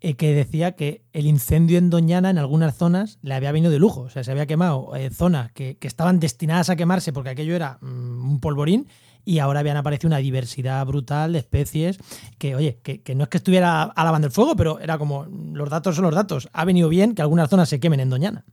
eh, 0.00 0.14
que 0.14 0.34
decía 0.34 0.72
que 0.72 1.04
el 1.12 1.26
incendio 1.26 1.78
en 1.78 1.90
Doñana 1.90 2.30
en 2.30 2.38
algunas 2.38 2.76
zonas 2.76 3.20
le 3.22 3.34
había 3.34 3.52
venido 3.52 3.70
de 3.70 3.78
lujo. 3.78 4.00
O 4.00 4.08
sea, 4.08 4.24
se 4.24 4.32
había 4.32 4.46
quemado 4.46 4.96
eh, 4.96 5.10
zonas 5.10 5.52
que, 5.52 5.78
estaban 5.80 6.18
destinadas 6.18 6.70
a 6.70 6.76
quemarse 6.76 7.12
porque 7.12 7.30
aquello 7.30 7.54
era 7.54 7.78
mm, 7.82 8.30
un 8.30 8.40
polvorín 8.40 8.88
y 9.24 9.38
ahora 9.38 9.60
habían 9.60 9.76
aparecido 9.76 10.08
una 10.08 10.18
diversidad 10.18 10.84
brutal 10.86 11.34
de 11.34 11.38
especies 11.38 12.00
que, 12.38 12.56
oye, 12.56 12.80
que, 12.82 13.14
no 13.14 13.22
es 13.22 13.28
que 13.28 13.36
estuviera 13.36 13.84
alabando 13.84 14.26
el 14.26 14.32
fuego, 14.32 14.56
pero 14.56 14.80
era 14.80 14.98
como 14.98 15.26
los 15.26 15.70
datos 15.70 15.94
son 15.94 16.06
los 16.06 16.16
datos. 16.16 16.48
Ha 16.52 16.64
venido 16.64 16.88
bien 16.88 17.14
que 17.14 17.22
algunas 17.22 17.48
zonas 17.48 17.68
se 17.68 17.78
quemen 17.78 18.00
en 18.00 18.10
Doñana. 18.10 18.44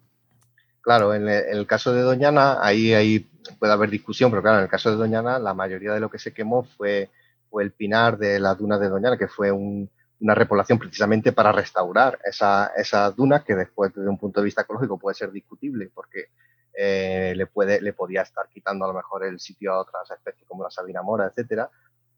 Claro, 0.86 1.16
en 1.16 1.28
el, 1.28 1.66
caso 1.66 1.92
de 1.96 2.04
Doñana, 2.04 2.64
ahí, 2.64 2.94
ahí 2.94 3.20
puede 3.58 3.74
haber 3.74 3.90
discusión, 3.90 4.30
pero 4.30 4.44
claro, 4.44 4.60
en 4.60 4.66
el 4.66 4.70
caso 4.70 4.92
de 4.92 4.98
Doñana, 4.98 5.40
la 5.40 5.56
mayoría 5.56 5.92
de 5.94 6.00
lo 6.00 6.12
que 6.12 6.20
se 6.20 6.32
quemó 6.32 6.64
fue, 6.64 7.10
el 7.60 7.72
pinar 7.72 8.20
de 8.20 8.40
las 8.40 8.56
dunas 8.56 8.80
de 8.80 8.90
Doñana, 8.90 9.18
que 9.18 9.28
fue 9.28 9.52
una 9.52 10.36
repoblación 10.36 10.78
precisamente 10.78 11.32
para 11.32 11.52
restaurar 11.52 12.20
esa, 12.24 12.70
dunas, 13.18 13.44
que 13.44 13.56
después, 13.56 13.96
desde 13.96 14.08
un 14.08 14.20
punto 14.20 14.42
de 14.42 14.46
vista 14.46 14.62
ecológico, 14.62 15.00
puede 15.00 15.16
ser 15.16 15.32
discutible, 15.32 15.90
porque 15.92 16.26
eh, 16.78 17.34
le, 17.36 17.48
puede, 17.48 17.82
le 17.82 17.94
podía 17.94 18.22
estar 18.22 18.48
quitando 18.50 18.86
a 18.86 18.90
lo 18.90 18.94
mejor 18.94 19.26
el 19.26 19.40
sitio 19.40 19.74
a 19.74 19.80
otras 19.80 20.12
especies 20.12 20.48
como 20.48 20.66
la 20.66 20.70
sabina 20.70 21.02
mora, 21.02 21.26
etcétera. 21.26 21.68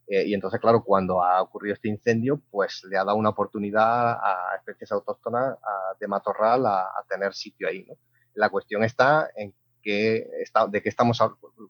Eh, 0.07 0.25
y 0.27 0.33
entonces, 0.33 0.59
claro, 0.59 0.83
cuando 0.83 1.23
ha 1.23 1.41
ocurrido 1.41 1.75
este 1.75 1.87
incendio, 1.87 2.41
pues 2.51 2.83
le 2.83 2.97
ha 2.97 3.05
dado 3.05 3.15
una 3.15 3.29
oportunidad 3.29 4.11
a 4.11 4.57
especies 4.57 4.91
autóctonas 4.91 5.55
de 5.97 6.07
matorral 6.09 6.65
a, 6.65 6.81
a 6.81 7.05
tener 7.07 7.33
sitio 7.33 7.69
ahí, 7.69 7.85
¿no? 7.87 7.95
La 8.37 8.49
cuestión 8.49 8.83
está 8.83 9.29
en 9.35 9.53
qué 9.81 10.29
está, 10.41 10.67
de 10.67 10.81
qué 10.81 10.89
estamos, 10.89 11.17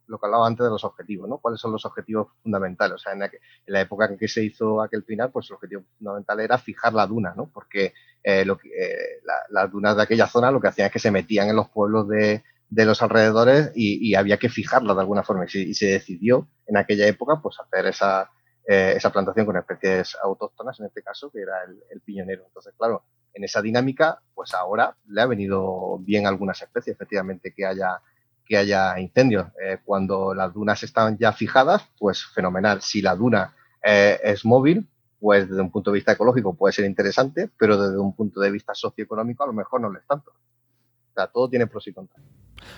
lo 0.08 0.20
que 0.20 0.26
hablaba 0.26 0.48
antes 0.48 0.64
de 0.64 0.72
los 0.72 0.84
objetivos, 0.84 1.30
¿no? 1.30 1.38
¿Cuáles 1.38 1.62
son 1.62 1.72
los 1.72 1.86
objetivos 1.86 2.30
fundamentales? 2.42 2.96
O 2.96 2.98
sea, 2.98 3.14
en 3.14 3.20
la, 3.68 3.82
época 3.82 4.06
en 4.06 4.18
que 4.18 4.28
se 4.28 4.44
hizo 4.44 4.82
aquel 4.82 5.04
pinar, 5.04 5.32
pues 5.32 5.50
el 5.50 5.56
objetivo 5.56 5.84
fundamental 5.98 6.40
era 6.40 6.58
fijar 6.58 6.94
la 6.94 7.06
duna, 7.06 7.34
¿no? 7.36 7.50
Porque 7.54 7.94
eh, 8.24 8.44
lo 8.44 8.56
eh, 8.64 9.22
las 9.50 9.72
dunas 9.72 9.96
de 9.96 10.02
aquella 10.02 10.26
zona 10.28 10.50
lo 10.50 10.60
que 10.60 10.68
hacían 10.68 10.88
es 10.88 10.94
que 10.94 11.00
se 11.00 11.12
metían 11.12 11.50
en 11.50 11.56
los 11.56 11.70
pueblos 11.70 12.08
de, 12.08 12.44
los 12.70 13.02
alrededores 13.04 13.72
y, 13.76 14.16
había 14.16 14.38
que 14.38 14.50
fijarla 14.50 14.96
de 14.96 15.02
alguna 15.02 15.24
forma. 15.24 15.46
Y 15.46 15.74
se, 15.76 15.86
decidió 15.86 16.48
en 16.66 16.78
aquella 16.78 17.06
época, 17.06 17.40
pues 17.42 17.58
hacer 17.60 17.86
esa, 17.86 18.32
eh, 18.68 18.94
esa 18.98 19.12
plantación 19.12 19.46
con 19.46 19.58
especies 19.58 20.18
autóctonas, 20.24 20.80
en 20.80 20.88
este 20.88 21.04
caso, 21.04 21.30
que 21.30 21.42
era 21.42 21.64
el, 21.66 21.84
el 21.92 22.02
piñonero. 22.02 22.46
Entonces, 22.48 22.74
claro, 22.78 23.04
en 23.38 23.44
esa 23.44 23.62
dinámica, 23.62 24.20
pues 24.34 24.54
ahora 24.54 24.96
le 25.08 25.22
ha 25.22 25.28
venido 25.28 26.00
bien 26.00 26.26
algunas 26.26 26.60
especies, 26.62 26.96
efectivamente, 26.96 27.54
que 27.56 27.66
haya, 27.66 28.02
que 28.46 28.58
haya 28.58 29.00
incendios. 29.00 29.48
Eh, 29.64 29.78
cuando 29.86 30.34
las 30.34 30.54
dunas 30.54 30.82
están 30.82 31.18
ya 31.20 31.32
fijadas, 31.32 31.84
pues 32.00 32.26
fenomenal. 32.26 32.82
Si 32.82 33.02
la 33.02 33.16
duna 33.16 33.56
eh, 33.84 34.20
es 34.24 34.44
móvil, 34.44 34.90
pues 35.20 35.48
desde 35.48 35.62
un 35.62 35.72
punto 35.72 35.92
de 35.92 35.96
vista 35.96 36.14
ecológico 36.14 36.56
puede 36.56 36.74
ser 36.74 36.86
interesante, 36.86 37.50
pero 37.58 37.80
desde 37.80 38.00
un 38.00 38.16
punto 38.16 38.40
de 38.42 38.50
vista 38.50 38.74
socioeconómico 38.74 39.44
a 39.44 39.48
lo 39.48 39.54
mejor 39.54 39.82
no 39.82 39.90
lo 39.90 40.00
es 40.00 40.08
tanto. 40.08 40.32
O 40.32 41.14
sea, 41.14 41.28
todo 41.28 41.48
tiene 41.48 41.68
pros 41.68 41.88
y 41.88 41.94
contras. 41.94 42.22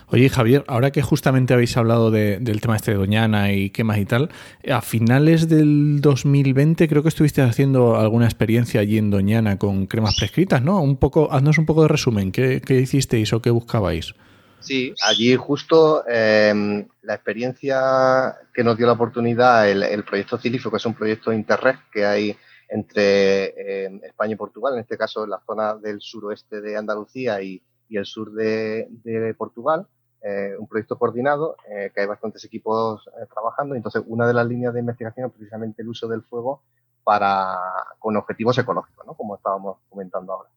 Oye, 0.07 0.29
Javier, 0.29 0.63
ahora 0.67 0.91
que 0.91 1.01
justamente 1.01 1.53
habéis 1.53 1.77
hablado 1.77 2.11
del 2.11 2.61
tema 2.61 2.75
este 2.75 2.91
de 2.91 2.97
Doñana 2.97 3.51
y 3.51 3.69
qué 3.69 3.83
más 3.83 3.97
y 3.99 4.05
tal, 4.05 4.29
a 4.69 4.81
finales 4.81 5.47
del 5.47 6.01
2020 6.01 6.87
creo 6.87 7.03
que 7.03 7.09
estuviste 7.09 7.41
haciendo 7.41 7.95
alguna 7.95 8.25
experiencia 8.25 8.81
allí 8.81 8.97
en 8.97 9.11
Doñana 9.11 9.57
con 9.57 9.85
cremas 9.87 10.15
prescritas, 10.15 10.61
¿no? 10.61 10.81
Un 10.81 10.97
poco, 10.97 11.31
haznos 11.31 11.57
un 11.57 11.65
poco 11.65 11.83
de 11.83 11.89
resumen, 11.89 12.31
¿qué, 12.31 12.61
hicisteis 12.69 13.33
o 13.33 13.41
qué 13.41 13.51
buscabais? 13.51 14.13
Sí, 14.59 14.93
allí 15.07 15.35
justo 15.35 16.03
em, 16.07 16.85
la 17.03 17.13
experiencia 17.13 18.35
que 18.53 18.63
nos 18.63 18.77
dio 18.77 18.87
la 18.87 18.93
oportunidad, 18.93 19.69
el, 19.69 20.03
proyecto 20.03 20.37
Cilifo, 20.37 20.69
que 20.69 20.77
es 20.77 20.85
un 20.85 20.95
proyecto 20.95 21.31
Interreg 21.31 21.77
que 21.91 22.05
hay 22.05 22.35
entre 22.67 23.85
em, 23.85 24.01
España 24.03 24.33
y 24.33 24.37
Portugal, 24.37 24.73
en 24.73 24.81
este 24.81 24.97
caso 24.97 25.23
en 25.23 25.29
la 25.29 25.41
zona 25.45 25.75
del 25.75 26.01
suroeste 26.01 26.61
de 26.61 26.75
Andalucía 26.75 27.41
y, 27.41 27.61
y 27.89 27.97
el 27.97 28.05
sur 28.05 28.31
de, 28.31 29.35
Portugal, 29.37 29.87
eh, 30.21 30.55
un 30.57 30.67
proyecto 30.67 30.97
coordinado, 30.97 31.57
eh, 31.69 31.91
que 31.93 32.01
hay 32.01 32.07
bastantes 32.07 32.45
equipos 32.45 33.07
eh, 33.07 33.25
trabajando. 33.33 33.75
Entonces, 33.75 34.03
una 34.05 34.27
de 34.27 34.33
las 34.33 34.47
líneas 34.47 34.73
de 34.73 34.79
investigación 34.79 35.27
es 35.27 35.33
precisamente 35.33 35.81
el 35.81 35.89
uso 35.89 36.07
del 36.07 36.21
fuego 36.21 36.63
para, 37.03 37.57
con 37.97 38.15
objetivos 38.15 38.57
ecológicos, 38.57 39.05
¿no? 39.05 39.15
como 39.15 39.35
estábamos 39.35 39.79
comentando 39.89 40.33
ahora. 40.33 40.49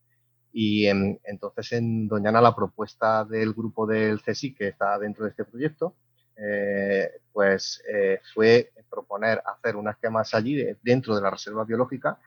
Y 0.55 0.87
entonces 0.87 1.73
en 1.73 2.09
Doñana 2.09 2.42
la 2.42 2.55
propuesta 2.55 3.25
del 3.25 3.55
grupo 3.55 3.87
del 3.87 4.21
CSI 4.21 4.55
que 4.55 4.68
está 4.68 4.99
dentro 4.99 5.25
de 5.25 5.31
este 5.31 5.47
proyecto, 5.47 5.95
pues 7.33 7.83
fue 8.35 8.71
proponer 8.90 9.42
hacer 9.47 9.77
unas 9.77 9.97
quemas 9.97 10.35
allí 10.35 10.62
dentro 10.83 11.16
de 11.16 11.23
la 11.23 11.31
reserva 11.31 11.64
biológica 11.64 12.18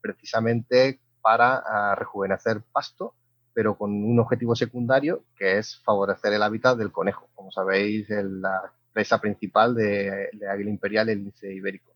precisamente 0.00 0.98
para 1.20 1.56
ah, 1.56 1.94
rejuvenecer 1.94 2.62
pasto 2.72 3.14
pero 3.54 3.76
con 3.76 3.92
un 3.92 4.18
objetivo 4.18 4.54
secundario 4.56 5.24
que 5.36 5.58
es 5.58 5.80
favorecer 5.84 6.32
el 6.32 6.42
hábitat 6.42 6.76
del 6.76 6.92
conejo. 6.92 7.28
Como 7.34 7.50
sabéis, 7.50 8.08
la 8.10 8.72
presa 8.92 9.20
principal 9.20 9.74
de, 9.74 10.28
águila 10.50 10.70
imperial, 10.70 11.08
el 11.08 11.32
ibérico. 11.42 11.94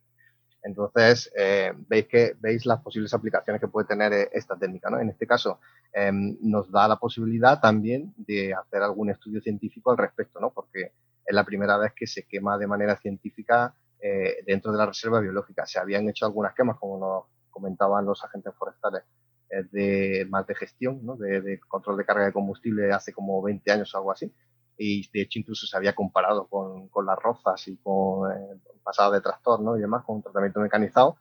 Entonces, 0.63 1.31
eh, 1.37 1.73
veis, 1.89 2.07
que, 2.07 2.35
veis 2.41 2.67
las 2.67 2.81
posibles 2.81 3.15
aplicaciones 3.15 3.61
que 3.61 3.69
puede 3.69 3.87
tener 3.87 4.13
eh, 4.13 4.29
esta 4.33 4.57
técnica. 4.57 4.91
¿no? 4.91 5.01
En 5.01 5.09
este 5.09 5.27
caso, 5.27 5.61
em, 5.93 6.37
nos 6.43 6.71
da 6.71 6.89
la 6.89 6.97
posibilidad 6.97 7.61
también 7.61 8.13
de 8.17 8.55
hacer 8.55 8.83
algún 8.83 9.11
estudio 9.11 9.41
científico 9.41 9.91
al 9.91 9.99
respecto, 9.99 10.41
¿no? 10.41 10.51
porque 10.51 10.93
es 11.25 11.35
la 11.35 11.45
primera 11.45 11.79
vez 11.79 11.93
que 11.95 12.07
se 12.07 12.25
quema 12.25 12.59
de 12.59 12.67
manera 12.67 12.97
científica 12.97 13.75
eh, 14.01 14.43
dentro 14.47 14.73
de 14.73 14.79
la 14.79 14.87
reserva 14.87 15.21
biológica. 15.21 15.67
Se 15.67 15.79
habían 15.79 16.09
hecho 16.09 16.27
algunas 16.27 16.55
quemas, 16.55 16.79
como 16.79 16.99
nos 16.99 17.25
comentaban 17.51 18.05
los 18.05 18.23
agentes 18.25 18.55
forestales, 18.55 19.03
eh, 19.03 19.28
de 19.71 20.27
más 20.29 20.47
de 20.47 20.55
gestión, 20.55 21.01
¿no? 21.05 21.17
de, 21.17 21.61
control 21.69 21.97
de 21.97 22.05
carga 22.05 22.27
de 22.27 22.33
combustible 22.33 22.93
hace 22.93 23.13
como 23.13 23.43
20 23.43 23.71
años 23.73 23.95
o 23.95 23.99
algo 23.99 24.13
así. 24.13 24.33
Y 24.77 25.09
de 25.11 25.23
hecho 25.23 25.39
incluso 25.39 25.67
se 25.67 25.77
había 25.77 25.95
comparado 25.95 26.47
con, 26.47 26.89
con 26.89 27.07
las 27.07 27.19
rozas 27.19 27.67
y 27.67 27.77
con 27.79 28.31
eh, 28.31 28.61
pasado 28.83 29.13
de 29.13 29.21
trastorno 29.21 29.77
y 29.77 29.81
demás, 29.81 30.05
con 30.05 30.17
un 30.17 30.23
tratamiento 30.23 30.61
mecanizado, 30.61 31.17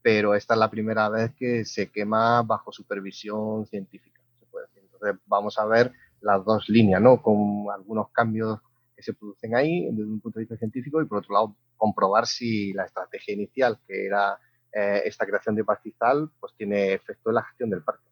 pero 0.00 0.34
esta 0.34 0.54
es 0.54 0.60
la 0.60 0.70
primera 0.70 1.08
vez 1.08 1.32
que 1.34 1.64
se 1.64 1.90
quema 1.90 2.42
bajo 2.42 2.72
supervisión 2.72 3.66
científica. 3.66 4.20
Entonces 4.40 5.20
vamos 5.26 5.58
a 5.58 5.66
ver 5.66 5.92
las 6.20 6.44
dos 6.44 6.68
líneas, 6.68 7.00
¿no? 7.00 7.20
Con 7.22 7.66
algunos 7.72 8.10
cambios 8.10 8.60
que 8.96 9.02
se 9.02 9.14
producen 9.14 9.54
ahí 9.54 9.88
desde 9.90 10.04
un 10.04 10.20
punto 10.20 10.38
de 10.38 10.44
vista 10.44 10.56
científico 10.56 11.00
y 11.00 11.06
por 11.06 11.18
otro 11.18 11.34
lado 11.34 11.56
comprobar 11.76 12.26
si 12.26 12.72
la 12.72 12.84
estrategia 12.84 13.34
inicial, 13.34 13.78
que 13.86 14.06
era 14.06 14.38
eh, 14.74 15.02
esta 15.04 15.26
creación 15.26 15.54
de 15.54 15.64
pastizal 15.64 16.30
pues 16.40 16.54
tiene 16.56 16.94
efecto 16.94 17.30
en 17.30 17.34
la 17.34 17.44
gestión 17.44 17.70
del 17.70 17.82
parque. 17.82 18.04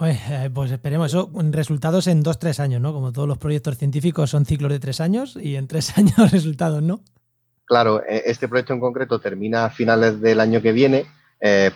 Eh, 0.00 0.50
pues 0.52 0.70
esperemos 0.70 1.08
eso, 1.08 1.30
resultados 1.50 2.06
en 2.08 2.22
dos, 2.22 2.38
tres 2.38 2.60
años, 2.60 2.80
¿no? 2.80 2.92
Como 2.92 3.12
todos 3.12 3.28
los 3.28 3.38
proyectos 3.38 3.78
científicos 3.78 4.30
son 4.30 4.44
ciclos 4.44 4.70
de 4.70 4.80
tres 4.80 5.00
años 5.00 5.36
y 5.40 5.56
en 5.56 5.68
tres 5.68 5.96
años 5.98 6.30
resultados, 6.30 6.82
¿no? 6.82 7.00
Claro, 7.64 8.02
eh, 8.02 8.22
este 8.26 8.48
proyecto 8.48 8.72
en 8.72 8.80
concreto 8.80 9.20
termina 9.20 9.64
a 9.64 9.70
finales 9.70 10.20
del 10.20 10.40
año 10.40 10.60
que 10.60 10.72
viene, 10.72 11.06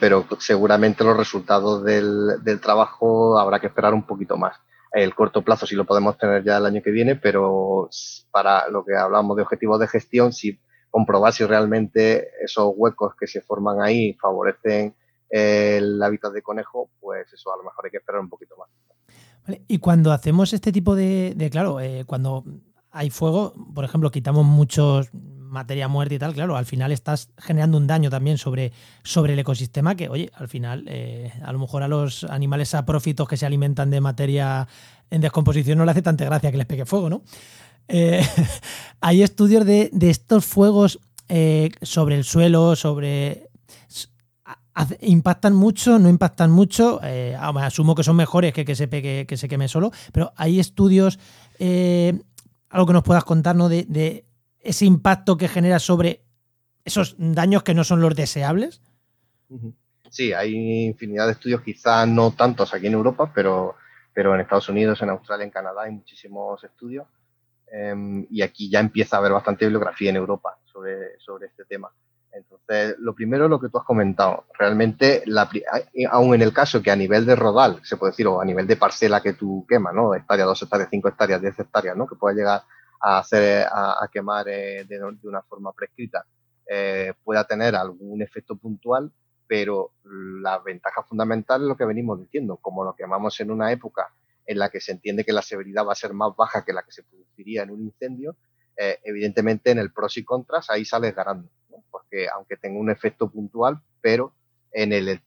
pero 0.00 0.24
seguramente 0.38 1.04
los 1.04 1.14
resultados 1.14 1.84
del, 1.84 2.42
del, 2.42 2.58
trabajo 2.58 3.38
habrá 3.38 3.60
que 3.60 3.66
esperar 3.66 3.92
un 3.92 4.06
poquito 4.06 4.38
más. 4.38 4.56
El 4.92 5.14
corto 5.14 5.42
plazo 5.42 5.66
sí 5.66 5.74
lo 5.74 5.84
podemos 5.84 6.16
tener 6.16 6.42
ya 6.42 6.56
el 6.56 6.64
año 6.64 6.80
que 6.82 6.90
viene, 6.90 7.16
pero 7.16 7.90
para 8.30 8.66
lo 8.68 8.82
que 8.82 8.96
hablamos 8.96 9.36
de 9.36 9.42
objetivos 9.42 9.78
de 9.78 9.88
gestión, 9.88 10.32
sí 10.32 10.58
comprobar 10.90 11.32
si 11.32 11.44
realmente 11.44 12.30
esos 12.42 12.72
huecos 12.76 13.14
que 13.18 13.26
se 13.26 13.40
forman 13.40 13.80
ahí 13.80 14.14
favorecen 14.14 14.94
el 15.28 16.02
hábitat 16.02 16.32
de 16.32 16.42
conejo, 16.42 16.90
pues 17.00 17.32
eso 17.32 17.52
a 17.52 17.56
lo 17.56 17.64
mejor 17.64 17.84
hay 17.84 17.90
que 17.90 17.98
esperar 17.98 18.20
un 18.20 18.28
poquito 18.28 18.56
más. 18.56 18.68
Y 19.66 19.78
cuando 19.78 20.12
hacemos 20.12 20.52
este 20.52 20.72
tipo 20.72 20.94
de, 20.94 21.48
claro, 21.50 21.80
eh, 21.80 22.04
cuando 22.06 22.44
hay 22.90 23.10
fuego, 23.10 23.54
por 23.74 23.84
ejemplo, 23.84 24.10
quitamos 24.10 24.44
muchos 24.44 25.10
materia 25.12 25.88
muerta 25.88 26.14
y 26.14 26.18
tal, 26.18 26.34
claro, 26.34 26.56
al 26.56 26.66
final 26.66 26.92
estás 26.92 27.30
generando 27.38 27.78
un 27.78 27.86
daño 27.86 28.10
también 28.10 28.36
sobre, 28.36 28.72
sobre 29.02 29.32
el 29.32 29.38
ecosistema 29.38 29.94
que, 29.94 30.10
oye, 30.10 30.30
al 30.34 30.48
final, 30.48 30.84
eh, 30.88 31.32
a 31.42 31.52
lo 31.52 31.58
mejor 31.58 31.82
a 31.82 31.88
los 31.88 32.24
animales 32.24 32.74
aprófitos 32.74 33.26
que 33.26 33.38
se 33.38 33.46
alimentan 33.46 33.88
de 33.88 34.00
materia 34.00 34.68
en 35.10 35.22
descomposición 35.22 35.78
no 35.78 35.86
le 35.86 35.92
hace 35.92 36.02
tanta 36.02 36.24
gracia 36.26 36.50
que 36.50 36.58
les 36.58 36.66
pegue 36.66 36.84
fuego, 36.84 37.08
¿no? 37.08 37.22
Eh, 37.88 38.20
hay 39.00 39.22
estudios 39.22 39.64
de, 39.64 39.90
estos 40.00 40.44
fuegos 40.44 41.00
eh, 41.28 41.70
sobre 41.82 42.16
el 42.16 42.24
suelo, 42.24 42.76
sobre... 42.76 43.48
¿Impactan 45.00 45.54
mucho? 45.54 45.98
¿No 45.98 46.08
impactan 46.08 46.52
mucho? 46.52 47.00
Eh, 47.02 47.36
asumo 47.36 47.96
que 47.96 48.04
son 48.04 48.14
mejores 48.14 48.52
que 48.52 48.64
que 48.64 48.76
se, 48.76 48.88
que 48.88 49.36
se 49.36 49.48
queme 49.48 49.66
solo, 49.66 49.90
pero 50.12 50.32
hay 50.36 50.60
estudios, 50.60 51.18
algo 51.58 52.86
que 52.86 52.92
nos 52.92 53.02
puedas 53.02 53.24
contar. 53.24 53.56
De, 53.56 54.24
ese 54.60 54.84
impacto 54.84 55.36
que 55.36 55.48
genera 55.48 55.80
sobre 55.80 56.22
esos 56.84 57.16
daños 57.18 57.64
que 57.64 57.74
no 57.74 57.82
son 57.82 58.00
los 58.00 58.14
deseables. 58.14 58.80
Sí, 60.10 60.32
hay 60.32 60.54
infinidad 60.84 61.26
de 61.26 61.32
estudios, 61.32 61.62
quizás 61.62 62.06
no 62.06 62.30
tantos 62.30 62.72
aquí 62.72 62.86
en 62.86 62.92
Europa, 62.92 63.32
pero 63.34 63.74
en 64.14 64.40
Estados 64.40 64.68
Unidos, 64.68 65.02
en 65.02 65.10
Australia, 65.10 65.44
en 65.44 65.50
Canadá 65.50 65.82
hay 65.82 65.90
muchísimos 65.90 66.62
estudios 66.62 67.08
em, 67.72 68.26
y 68.30 68.42
aquí 68.42 68.70
ya 68.70 68.80
empieza 68.80 69.16
a 69.16 69.18
haber 69.20 69.32
bastante 69.32 69.64
bibliografía 69.64 70.10
en 70.10 70.16
Europa 70.16 70.58
sobre, 70.64 71.18
sobre 71.18 71.46
este 71.46 71.64
tema. 71.64 71.90
Entonces, 72.32 72.96
lo 72.98 73.14
primero 73.14 73.44
es 73.44 73.50
lo 73.50 73.60
que 73.60 73.68
tú 73.68 73.78
has 73.78 73.84
comentado. 73.84 74.44
Realmente, 74.58 75.22
la, 75.26 75.48
aún 76.10 76.34
en 76.34 76.42
el 76.42 76.52
caso 76.52 76.82
que 76.82 76.90
a 76.90 76.96
nivel 76.96 77.26
de 77.26 77.34
rodal, 77.34 77.80
se 77.82 77.96
puede 77.96 78.12
decir, 78.12 78.26
o 78.26 78.40
a 78.40 78.44
nivel 78.44 78.66
de 78.66 78.76
parcela 78.76 79.20
que 79.20 79.32
tú 79.32 79.66
quemas, 79.68 79.94
¿no? 79.94 80.14
Hectárea, 80.14 80.44
dos 80.44 80.62
hectáreas, 80.62 80.88
cinco 80.90 81.08
hectáreas, 81.08 81.40
diez 81.40 81.58
hectáreas, 81.58 81.96
¿no? 81.96 82.06
Que 82.06 82.16
pueda 82.16 82.36
llegar 82.36 82.62
a 83.00 83.18
hacer, 83.18 83.66
a, 83.70 84.08
quemar 84.12 84.48
eh, 84.48 84.84
de, 84.84 84.98
de, 84.98 85.28
una 85.28 85.42
forma 85.42 85.72
prescrita, 85.72 86.24
eh, 86.68 87.12
pueda 87.24 87.44
tener 87.44 87.74
algún 87.74 88.20
efecto 88.22 88.56
puntual, 88.56 89.10
pero 89.46 89.92
la 90.04 90.58
ventaja 90.58 91.02
fundamental 91.02 91.62
es 91.62 91.68
lo 91.68 91.76
que 91.76 91.86
venimos 91.86 92.20
diciendo. 92.20 92.58
Como 92.58 92.84
lo 92.84 92.94
quemamos 92.94 93.40
en 93.40 93.50
una 93.50 93.72
época 93.72 94.12
en 94.48 94.58
la 94.58 94.70
que 94.70 94.80
se 94.80 94.92
entiende 94.92 95.24
que 95.24 95.32
la 95.34 95.42
severidad 95.42 95.86
va 95.86 95.92
a 95.92 95.94
ser 95.94 96.14
más 96.14 96.34
baja 96.34 96.64
que 96.64 96.72
la 96.72 96.82
que 96.82 96.90
se 96.90 97.02
produciría 97.02 97.62
en 97.64 97.70
un 97.70 97.82
incendio, 97.82 98.34
eh, 98.78 98.98
evidentemente 99.04 99.70
en 99.70 99.78
el 99.78 99.92
pros 99.92 100.16
y 100.16 100.24
contras 100.24 100.70
ahí 100.70 100.86
sales 100.86 101.14
ganando, 101.14 101.50
porque 101.90 102.26
aunque 102.34 102.56
tenga 102.56 102.80
un 102.80 102.90
efecto 102.90 103.30
puntual, 103.30 103.82
pero 104.00 104.32
en 104.72 104.92
el, 104.92 105.20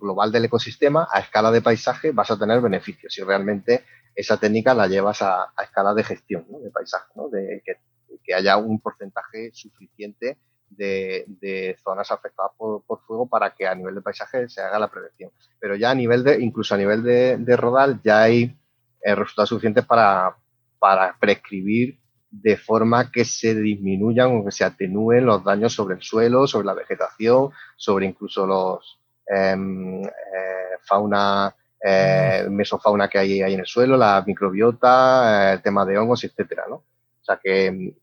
global 0.00 0.32
del 0.32 0.46
ecosistema, 0.46 1.06
a 1.12 1.20
escala 1.20 1.50
de 1.50 1.60
paisaje, 1.60 2.12
vas 2.12 2.30
a 2.30 2.38
tener 2.38 2.60
beneficios 2.60 3.12
si 3.12 3.22
realmente 3.22 3.84
esa 4.14 4.38
técnica 4.38 4.74
la 4.74 4.86
llevas 4.86 5.20
a, 5.22 5.52
escala 5.62 5.92
de 5.92 6.04
gestión 6.04 6.46
de 6.62 6.70
paisaje, 6.70 7.12
de 7.30 7.62
que, 7.64 8.34
haya 8.34 8.56
un 8.56 8.80
porcentaje 8.80 9.50
suficiente 9.52 10.38
de, 10.76 11.76
zonas 11.82 12.10
afectadas 12.10 12.52
por, 12.56 12.82
fuego 13.06 13.28
para 13.28 13.54
que 13.54 13.66
a 13.66 13.74
nivel 13.74 13.94
de 13.96 14.02
paisaje 14.02 14.48
se 14.48 14.60
haga 14.60 14.78
la 14.78 14.90
prevención. 14.90 15.30
Pero 15.58 15.76
ya 15.76 15.90
a 15.90 15.94
nivel 15.94 16.24
de, 16.24 16.40
incluso 16.40 16.74
a 16.74 16.78
nivel 16.78 17.02
de, 17.02 17.56
rodal, 17.56 18.00
ya 18.02 18.22
hay 18.22 18.56
eh, 19.02 19.14
resultados 19.14 19.50
suficientes 19.50 19.84
para, 19.84 20.36
para 20.78 21.16
prescribir 21.18 21.98
de 22.32 22.56
forma 22.56 23.12
que 23.12 23.26
se 23.26 23.54
disminuyan 23.54 24.34
o 24.34 24.44
que 24.44 24.50
se 24.50 24.64
atenúen 24.64 25.26
los 25.26 25.44
daños 25.44 25.74
sobre 25.74 25.96
el 25.96 26.02
suelo, 26.02 26.46
sobre 26.46 26.66
la 26.66 26.72
vegetación, 26.72 27.50
sobre 27.76 28.06
incluso 28.06 28.46
los 28.46 28.98
em, 29.26 30.02
eh, 30.02 30.78
fauna, 30.82 31.54
eh, 31.84 32.46
mesofauna 32.50 33.08
que 33.08 33.18
hay 33.18 33.42
ahí 33.42 33.52
en 33.52 33.60
el 33.60 33.66
suelo, 33.66 33.98
la 33.98 34.24
microbiota, 34.26 35.50
eh, 35.50 35.54
el 35.54 35.62
tema 35.62 35.84
de 35.84 35.98
hongos, 35.98 36.24
etcétera, 36.24 36.64
¿no? 36.68 36.76
O 36.76 37.24
sea 37.24 37.38
que, 37.40 37.94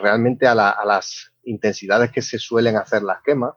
realmente 0.00 0.46
a, 0.46 0.54
las 0.54 1.32
intensidades 1.44 2.10
que 2.10 2.22
se 2.22 2.38
suelen 2.38 2.76
hacer 2.76 3.02
las 3.02 3.22
quemas, 3.22 3.52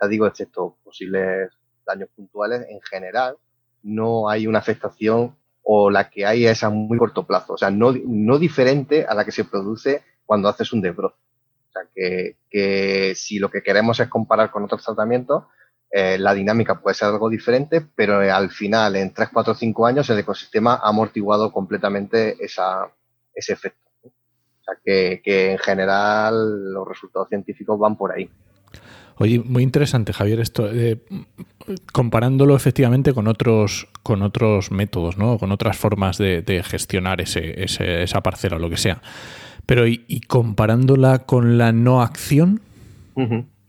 ya 0.00 0.08
digo, 0.08 0.26
excepto 0.26 0.78
posibles 0.82 1.50
daños 1.86 2.08
puntuales, 2.14 2.66
en 2.68 2.80
general 2.82 3.36
no 3.82 4.28
hay 4.28 4.46
una 4.46 4.58
afectación 4.58 5.36
o 5.64 5.90
la 5.90 6.10
que 6.10 6.26
hay 6.26 6.46
es 6.46 6.62
a 6.62 6.70
muy 6.70 6.98
corto 6.98 7.26
plazo, 7.26 7.54
o 7.54 7.58
sea, 7.58 7.70
no, 7.70 7.92
no 8.06 8.38
diferente 8.38 9.04
a 9.04 9.14
la 9.14 9.24
que 9.24 9.32
se 9.32 9.44
produce 9.44 10.02
cuando 10.26 10.48
haces 10.48 10.72
un 10.72 10.82
desbroce. 10.82 11.16
O 11.68 11.72
sea, 11.72 11.82
que, 11.92 12.36
que 12.48 13.14
si 13.16 13.38
lo 13.38 13.50
que 13.50 13.62
queremos 13.62 13.98
es 13.98 14.08
comparar 14.08 14.50
con 14.50 14.64
otros 14.64 14.84
tratamientos, 14.84 15.44
eh, 15.90 16.18
la 16.18 16.34
dinámica 16.34 16.80
puede 16.80 16.94
ser 16.94 17.08
algo 17.08 17.30
diferente, 17.30 17.80
pero 17.80 18.18
al 18.18 18.50
final, 18.50 18.96
en 18.96 19.14
3, 19.14 19.28
4, 19.32 19.54
5 19.54 19.86
años, 19.86 20.10
el 20.10 20.18
ecosistema 20.18 20.74
ha 20.74 20.88
amortiguado 20.88 21.52
completamente 21.52 22.36
esa, 22.44 22.90
ese 23.34 23.52
efecto. 23.52 23.90
O 24.04 24.64
sea, 24.64 24.74
que, 24.84 25.22
que 25.24 25.52
en 25.52 25.58
general 25.58 26.72
los 26.72 26.86
resultados 26.86 27.28
científicos 27.28 27.78
van 27.78 27.96
por 27.96 28.12
ahí. 28.12 28.30
Oye, 29.16 29.38
muy 29.38 29.62
interesante, 29.62 30.12
Javier, 30.12 30.40
esto, 30.40 30.68
eh, 30.72 30.98
comparándolo 31.92 32.56
efectivamente 32.56 33.14
con 33.14 33.28
otros, 33.28 33.88
con 34.02 34.22
otros 34.22 34.72
métodos, 34.72 35.18
¿no? 35.18 35.38
Con 35.38 35.52
otras 35.52 35.76
formas 35.76 36.18
de, 36.18 36.62
gestionar 36.64 37.20
ese, 37.20 37.62
esa 37.62 38.20
parcela 38.22 38.56
o 38.56 38.58
lo 38.58 38.70
que 38.70 38.76
sea. 38.76 39.00
Pero, 39.66 39.86
¿y, 39.86 40.20
comparándola 40.26 41.20
con 41.20 41.58
la 41.58 41.72
no 41.72 42.02
acción? 42.02 42.60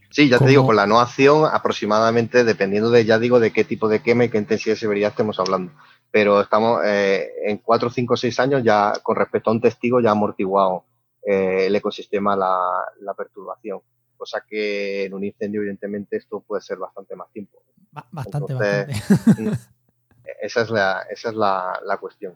Sí, 0.10 0.30
ya 0.30 0.40
te 0.40 0.48
digo, 0.48 0.66
con 0.66 0.76
la 0.76 0.88
no 0.88 1.00
acción, 1.00 1.48
aproximadamente, 1.52 2.44
dependiendo 2.44 2.90
de, 2.90 3.06
ya 3.06 3.20
digo, 3.20 3.40
de 3.40 3.52
qué 3.52 3.64
tipo 3.64 3.88
de 3.88 4.02
quema 4.02 4.26
y 4.26 4.30
qué 4.30 4.40
intensidad 4.40 4.74
de 4.74 4.80
severidad 4.80 5.12
estemos 5.12 5.40
hablando. 5.40 5.72
Pero 6.10 6.42
estamos 6.42 6.82
eh, 6.86 7.28
en 7.46 7.58
4, 7.60 7.90
5, 7.90 8.18
6 8.18 8.40
años 8.40 8.64
ya, 8.64 8.94
con 9.04 9.16
respecto 9.16 9.52
a 9.52 9.54
un 9.54 9.62
testigo, 9.62 10.02
ya 10.02 10.10
ha 10.10 10.14
amortiguado 10.14 10.86
eh, 11.26 11.68
el 11.68 11.76
ecosistema 11.76 12.36
la 12.36 13.14
perturbación 13.16 13.82
cosa 14.26 14.44
que 14.48 15.06
en 15.06 15.14
un 15.14 15.24
incendio 15.24 15.62
evidentemente 15.62 16.18
esto 16.18 16.40
puede 16.42 16.64
ser 16.64 16.80
bastante 16.80 17.16
más 17.16 17.32
tiempo. 17.32 17.62
Bastante, 17.92 18.54
bastante. 18.56 18.94
Mm, 19.42 19.52
esa 20.42 20.62
es 20.62 20.70
la, 20.72 21.06
esa 21.10 21.30
es 21.30 21.36
la, 21.36 21.80
la 21.86 21.98
cuestión 21.98 22.34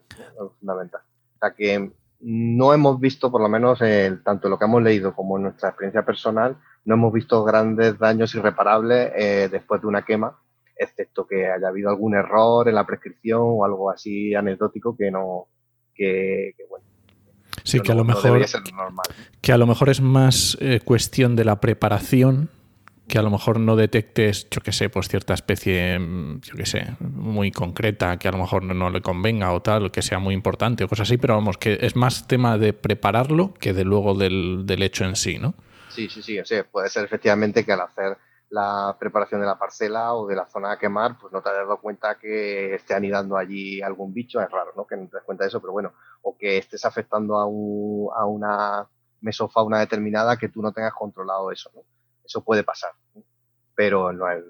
fundamental. 0.60 1.02
O 1.02 1.40
sea 1.40 1.52
que 1.52 1.92
no 2.20 2.74
hemos 2.74 3.00
visto, 3.00 3.32
por 3.32 3.42
lo 3.42 3.50
menos 3.50 3.80
tanto 4.24 4.50
lo 4.50 4.60
que 4.60 4.66
hemos 4.66 4.84
leído 4.84 5.16
como 5.16 5.38
en 5.38 5.44
nuestra 5.44 5.70
experiencia 5.70 6.06
personal, 6.06 6.58
no 6.86 6.94
hemos 6.94 7.12
visto 7.12 7.44
grandes 7.44 7.98
daños 7.98 8.36
irreparables 8.36 9.12
eh, 9.16 9.50
después 9.52 9.82
de 9.82 9.88
una 9.88 10.06
quema, 10.06 10.40
excepto 10.78 11.26
que 11.26 11.48
haya 11.48 11.70
habido 11.70 11.90
algún 11.90 12.14
error 12.16 12.68
en 12.68 12.76
la 12.76 12.86
prescripción 12.86 13.42
o 13.42 13.66
algo 13.66 13.90
así 13.90 14.36
anecdótico 14.36 14.96
que 14.96 15.10
no, 15.10 15.48
que, 15.96 16.54
que 16.56 16.66
bueno, 16.70 16.86
Sí, 17.70 17.80
que 17.80 17.92
a 17.92 17.96
lo 17.96 18.04
mejor. 18.04 18.46
Que 19.42 19.52
a 19.52 19.58
lo 19.58 19.68
mejor 19.68 19.90
es 19.90 20.02
más 20.02 20.58
eh, 20.60 20.80
cuestión 20.84 21.36
de 21.36 21.46
la 21.46 21.60
preparación 21.60 22.50
que 23.10 23.18
a 23.18 23.24
lo 23.24 23.32
mejor 23.32 23.60
no 23.60 23.76
detectes, 23.76 24.48
yo 24.52 24.62
qué 24.62 24.72
sé, 24.72 24.88
pues 24.90 25.10
cierta 25.10 25.34
especie, 25.34 25.98
mm, 25.98 26.42
yo 26.42 26.54
qué 26.56 26.66
sé, 26.66 26.96
muy 27.00 27.52
concreta, 27.52 28.18
que 28.18 28.28
a 28.28 28.32
lo 28.32 28.38
mejor 28.38 28.64
no, 28.64 28.90
le 28.90 29.02
convenga 29.02 29.52
o 29.52 29.62
tal, 29.62 29.92
que 29.92 30.04
sea 30.04 30.20
muy 30.20 30.36
importante 30.36 30.84
o 30.84 30.88
cosas 30.88 31.10
así, 31.10 31.18
pero 31.18 31.34
vamos, 31.34 31.58
que 31.58 31.80
es 31.82 31.96
más 31.96 32.28
tema 32.28 32.58
de 32.60 32.72
prepararlo 32.72 33.54
que 33.56 33.74
de 33.74 33.84
luego 33.84 34.14
del, 34.14 34.62
del 34.66 34.84
hecho 34.84 35.06
en 35.06 35.16
sí, 35.16 35.40
¿no? 35.40 35.56
Sí, 35.90 36.08
sí, 36.08 36.22
sí, 36.22 36.40
o 36.40 36.46
sea, 36.46 36.64
puede 36.64 36.88
ser 36.90 37.04
efectivamente 37.04 37.66
que 37.66 37.74
al 37.74 37.82
hacer 37.82 38.18
la 38.50 38.98
preparación 39.00 39.42
de 39.42 39.48
la 39.48 39.60
parcela 39.60 40.14
o 40.16 40.28
de 40.28 40.36
la 40.36 40.48
zona 40.48 40.72
a 40.72 40.80
quemar, 40.80 41.18
pues 41.20 41.32
no 41.32 41.42
te 41.42 41.50
has 41.50 41.56
dado 41.56 41.80
cuenta 41.80 42.18
que 42.18 42.76
esté 42.76 42.96
anidando 42.96 43.38
allí 43.38 43.82
algún 43.82 44.14
bicho, 44.14 44.42
es 44.42 44.50
raro, 44.50 44.74
¿no? 44.76 44.88
Que 44.88 44.98
no 44.98 45.08
te 45.08 45.18
des 45.18 45.24
cuenta 45.24 45.44
de 45.44 45.50
eso, 45.50 45.62
pero 45.62 45.74
bueno, 45.74 45.94
o 46.24 46.36
que 46.38 46.58
estés 46.58 46.84
afectando 46.84 47.38
a, 47.38 47.44
a 47.44 48.26
una 48.26 48.88
mesofauna 49.22 49.80
determinada 49.80 50.38
que 50.38 50.50
tú 50.50 50.62
no 50.62 50.72
tengas 50.72 50.94
controlado 50.94 51.52
eso, 51.52 51.70
¿no? 51.76 51.84
Eso 52.24 52.44
puede 52.44 52.64
pasar, 52.64 52.92
pero 53.76 54.12
no 54.12 54.30
es, 54.30 54.44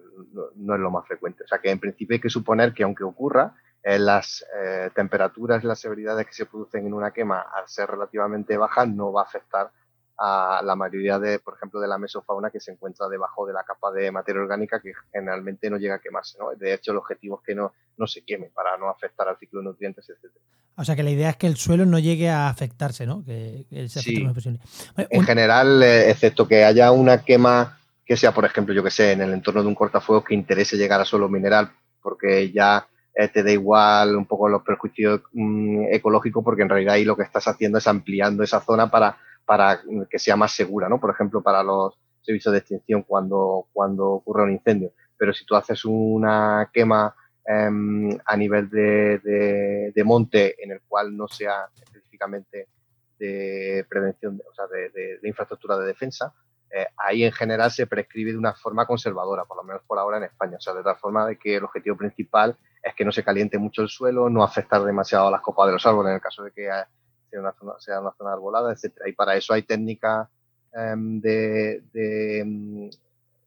no, 0.56 0.76
es, 0.76 0.80
lo 0.82 0.92
más 0.92 1.06
frecuente. 1.08 1.44
O 1.44 1.48
sea 1.48 1.60
que 1.60 1.70
en 1.70 1.80
principio 1.80 2.16
hay 2.16 2.22
que 2.22 2.30
suponer 2.30 2.74
que 2.74 2.84
aunque 2.84 3.04
ocurra, 3.04 3.56
eh, 3.84 4.00
las 4.00 4.46
eh, 4.62 4.92
temperaturas 4.94 5.64
y 5.64 5.68
las 5.68 5.80
severidades 5.80 6.26
que 6.26 6.34
se 6.34 6.46
producen 6.46 6.86
en 6.86 6.94
una 6.94 7.12
quema, 7.12 7.42
al 7.42 7.68
ser 7.68 7.90
relativamente 7.90 8.58
bajas, 8.58 8.88
no 8.90 9.12
va 9.12 9.22
a 9.22 9.26
afectar 9.26 9.72
a 10.22 10.62
la 10.66 10.76
mayoría 10.76 11.18
de, 11.18 11.40
por 11.40 11.56
ejemplo, 11.56 11.80
de 11.80 11.88
la 11.88 11.98
mesofauna 11.98 12.50
que 12.52 12.60
se 12.60 12.74
encuentra 12.74 13.08
debajo 13.08 13.48
de 13.48 13.54
la 13.54 13.64
capa 13.64 13.90
de 13.92 14.12
materia 14.12 14.42
orgánica 14.42 14.82
que 14.82 14.92
generalmente 15.14 15.70
no 15.70 15.78
llega 15.78 15.96
a 15.96 16.00
quemarse. 16.00 16.38
¿no? 16.38 16.50
De 16.58 16.74
hecho, 16.74 16.92
el 16.92 16.98
objetivo 16.98 17.40
es 17.40 17.48
que 17.48 17.56
no, 17.56 17.72
no 17.98 18.06
se 18.06 18.24
queme 18.24 18.52
para 18.54 18.78
no 18.78 18.90
afectar 18.90 19.30
al 19.30 19.38
ciclo 19.38 19.62
de 19.62 19.68
nutrientes, 19.68 20.10
etc. 20.10 20.30
O 20.76 20.84
sea, 20.84 20.98
que 20.98 21.04
la 21.04 21.12
idea 21.12 21.30
es 21.30 21.38
que 21.38 21.48
el 21.48 21.56
suelo 21.56 21.86
no 21.86 22.00
llegue 22.00 22.30
a 22.30 22.50
afectarse, 22.50 23.06
¿no? 23.06 23.24
Que, 23.24 23.66
sí. 23.88 24.26
posible. 24.28 24.60
en 24.98 25.24
general, 25.24 25.82
eh, 25.84 26.10
excepto 26.10 26.46
que 26.48 26.66
haya 26.66 26.92
una 26.92 27.24
quema 27.24 27.80
que 28.06 28.18
sea, 28.18 28.34
por 28.34 28.44
ejemplo, 28.44 28.74
yo 28.74 28.84
que 28.84 28.92
sé, 28.92 29.14
en 29.14 29.22
el 29.22 29.32
entorno 29.32 29.62
de 29.62 29.68
un 29.70 29.76
cortafuegos 29.76 30.26
que 30.26 30.34
interese 30.34 30.76
llegar 30.76 31.00
a 31.00 31.06
suelo 31.06 31.30
mineral, 31.30 31.72
porque 32.02 32.52
ya 32.52 32.88
eh, 33.16 33.30
te 33.30 33.42
da 33.42 33.52
igual 33.52 34.16
un 34.18 34.26
poco 34.26 34.50
los 34.50 34.64
perjuicios 34.64 35.22
mm, 35.32 35.94
ecológicos, 35.94 36.44
porque 36.44 36.64
en 36.64 36.70
realidad 36.70 36.96
ahí 36.96 37.06
lo 37.06 37.16
que 37.16 37.24
estás 37.24 37.48
haciendo 37.48 37.78
es 37.78 37.88
ampliando 37.88 38.44
esa 38.44 38.60
zona 38.60 38.90
para 38.90 39.18
para 39.50 39.82
que 40.08 40.20
sea 40.20 40.36
más 40.36 40.52
segura, 40.52 40.88
¿no? 40.88 41.00
Por 41.00 41.10
ejemplo, 41.10 41.42
para 41.42 41.64
los 41.64 41.98
servicios 42.22 42.52
de 42.52 42.60
extinción 42.60 43.02
cuando, 43.02 43.66
cuando 43.74 44.06
ocurre 44.06 44.44
un 44.44 44.52
incendio. 44.52 44.94
Pero 45.18 45.34
si 45.34 45.44
tú 45.44 45.56
haces 45.56 45.86
una 45.86 46.70
quema 46.72 47.16
em, 47.48 48.16
a 48.24 48.38
nivel 48.38 48.70
de, 48.70 49.92
de, 49.92 50.04
monte 50.04 50.64
en 50.64 50.74
el 50.74 50.82
cual 50.88 51.18
no 51.18 51.28
sea 51.28 51.68
específicamente 51.82 52.68
de 53.18 53.88
prevención, 53.90 54.40
o 54.48 54.54
sea, 54.54 54.68
de, 54.68 55.18
infraestructura 55.24 55.80
de 55.80 55.88
defensa, 55.88 56.32
eh, 56.70 56.86
ahí 56.98 57.24
en 57.24 57.32
general 57.32 57.72
se 57.72 57.88
prescribe 57.88 58.34
de 58.34 58.38
una 58.38 58.54
forma 58.54 58.86
conservadora, 58.86 59.46
por 59.46 59.58
lo 59.58 59.64
menos 59.64 59.82
por 59.88 59.98
ahora 59.98 60.18
en 60.18 60.26
España. 60.26 60.58
O 60.58 60.62
sea, 60.62 60.76
de 60.76 60.84
tal 60.84 60.98
forma 60.98 61.26
de 61.26 61.40
que 61.40 61.56
el 61.56 61.64
objetivo 61.64 61.98
principal 61.98 62.56
es 62.84 62.94
que 62.94 63.04
no 63.04 63.12
se 63.12 63.24
caliente 63.24 63.58
mucho 63.58 63.82
el 63.82 63.90
suelo, 63.90 64.30
no 64.30 64.44
afectar 64.44 64.84
demasiado 64.84 65.32
las 65.32 65.42
copas 65.42 65.66
de 65.66 65.74
los 65.74 65.86
árboles 65.88 66.12
en 66.12 66.16
el 66.18 66.22
caso 66.22 66.44
de 66.44 66.52
que 66.52 66.70
sea 67.30 67.40
una 67.40 67.54
zona, 67.54 67.74
sea 67.80 68.02
una 68.02 68.12
zona 68.18 68.34
arbolada, 68.34 68.72
etcétera. 68.72 69.10
Y 69.10 69.14
para 69.14 69.36
eso 69.36 69.54
hay 69.54 69.64
técnicas 69.64 70.28
em, 70.74 71.20
de, 71.22 71.84
em, 71.94 72.90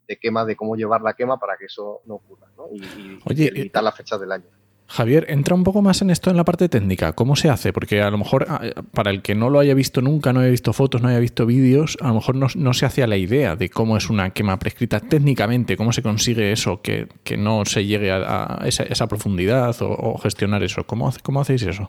de, 0.08 0.16
quema, 0.18 0.44
de 0.44 0.56
cómo 0.56 0.76
llevar 0.76 1.02
la 1.02 1.14
quema 1.14 1.38
para 1.38 1.56
que 1.56 1.66
eso 1.66 2.00
no 2.06 2.14
ocurra, 2.14 2.48
¿no? 2.56 2.68
Y, 2.72 3.18
Oye, 3.24 3.50
limitar 3.50 3.82
la 3.82 3.92
fecha 3.92 4.18
del 4.18 4.32
año. 4.32 4.46
Javier, 4.92 5.24
entra 5.30 5.54
un 5.54 5.64
poco 5.64 5.80
más 5.80 6.02
en 6.02 6.10
esto 6.10 6.28
en 6.28 6.36
la 6.36 6.44
parte 6.44 6.68
técnica. 6.68 7.14
¿Cómo 7.14 7.34
se 7.34 7.48
hace? 7.48 7.72
Porque 7.72 8.02
a 8.02 8.10
lo 8.10 8.18
mejor, 8.18 8.44
ah, 8.50 8.60
para 8.92 9.10
el 9.10 9.22
que 9.22 9.34
no 9.34 9.48
lo 9.48 9.58
haya 9.58 9.72
visto 9.72 10.02
nunca, 10.02 10.34
no 10.34 10.40
haya 10.40 10.50
visto 10.50 10.74
fotos, 10.74 11.00
no 11.00 11.08
haya 11.08 11.18
visto 11.18 11.46
vídeos, 11.46 11.96
a 12.02 12.08
lo 12.08 12.14
mejor 12.14 12.36
no, 12.36 12.74
se 12.74 12.84
hacía 12.84 13.06
la 13.06 13.16
idea 13.16 13.56
de 13.56 13.70
cómo 13.70 13.96
es 13.96 14.10
una 14.10 14.30
quema 14.30 14.58
prescrita 14.58 15.00
técnicamente, 15.00 15.78
cómo 15.78 15.92
se 15.92 16.02
consigue 16.02 16.52
eso, 16.52 16.82
que, 16.82 17.08
no 17.38 17.64
se 17.64 17.86
llegue 17.86 18.12
a, 18.12 18.60
esa, 18.66 19.08
profundidad 19.08 19.74
o, 19.80 20.18
gestionar 20.18 20.62
eso. 20.62 20.84
¿Cómo, 20.84 21.10
¿Cómo 21.22 21.40
hacéis 21.40 21.62
eso? 21.62 21.86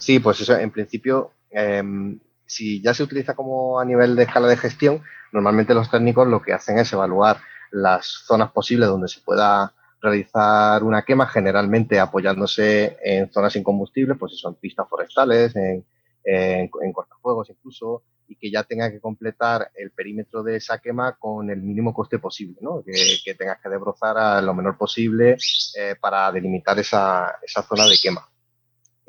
Sí, 0.00 0.18
pues 0.18 0.40
eso, 0.40 0.56
en 0.56 0.70
principio, 0.70 1.32
em, 1.50 2.18
si 2.46 2.82
ya 2.82 2.94
se 2.94 3.02
utiliza 3.02 3.34
como 3.34 3.78
a 3.78 3.84
nivel 3.84 4.16
de 4.16 4.24
escala 4.24 4.48
de 4.48 4.56
gestión, 4.56 5.02
normalmente 5.30 5.74
los 5.74 5.90
técnicos 5.90 6.26
lo 6.26 6.42
que 6.42 6.52
hacen 6.52 6.78
es 6.78 6.92
evaluar 6.92 7.36
las 7.70 8.06
zonas 8.26 8.50
posibles 8.50 8.88
donde 8.88 9.08
se 9.08 9.20
pueda 9.20 9.72
realizar 10.00 10.82
una 10.82 11.02
quema, 11.02 11.26
generalmente 11.26 12.00
apoyándose 12.00 12.96
en 13.04 13.30
zonas 13.30 13.52
sin 13.52 13.62
combustible, 13.62 14.14
pues 14.14 14.38
son 14.38 14.54
pistas 14.54 14.88
forestales, 14.88 15.54
en, 15.54 15.84
en, 16.24 16.92
cortafuegos 16.92 17.50
incluso, 17.50 18.02
y 18.26 18.36
que 18.36 18.50
ya 18.50 18.64
tenga 18.64 18.90
que 18.90 19.00
completar 19.00 19.70
el 19.74 19.90
perímetro 19.90 20.42
de 20.42 20.56
esa 20.56 20.78
quema 20.78 21.16
con 21.18 21.50
el 21.50 21.60
mínimo 21.60 21.92
coste 21.92 22.18
posible, 22.18 22.56
¿no? 22.62 22.82
que, 22.82 22.92
que 23.22 23.34
tengas 23.34 23.60
que 23.60 23.68
desbrozar 23.68 24.16
a 24.16 24.40
lo 24.40 24.54
menor 24.54 24.78
posible 24.78 25.36
eh, 25.76 25.94
para 26.00 26.32
delimitar 26.32 26.78
esa, 26.78 27.38
esa, 27.42 27.62
zona 27.62 27.86
de 27.86 27.98
quema. 28.00 28.26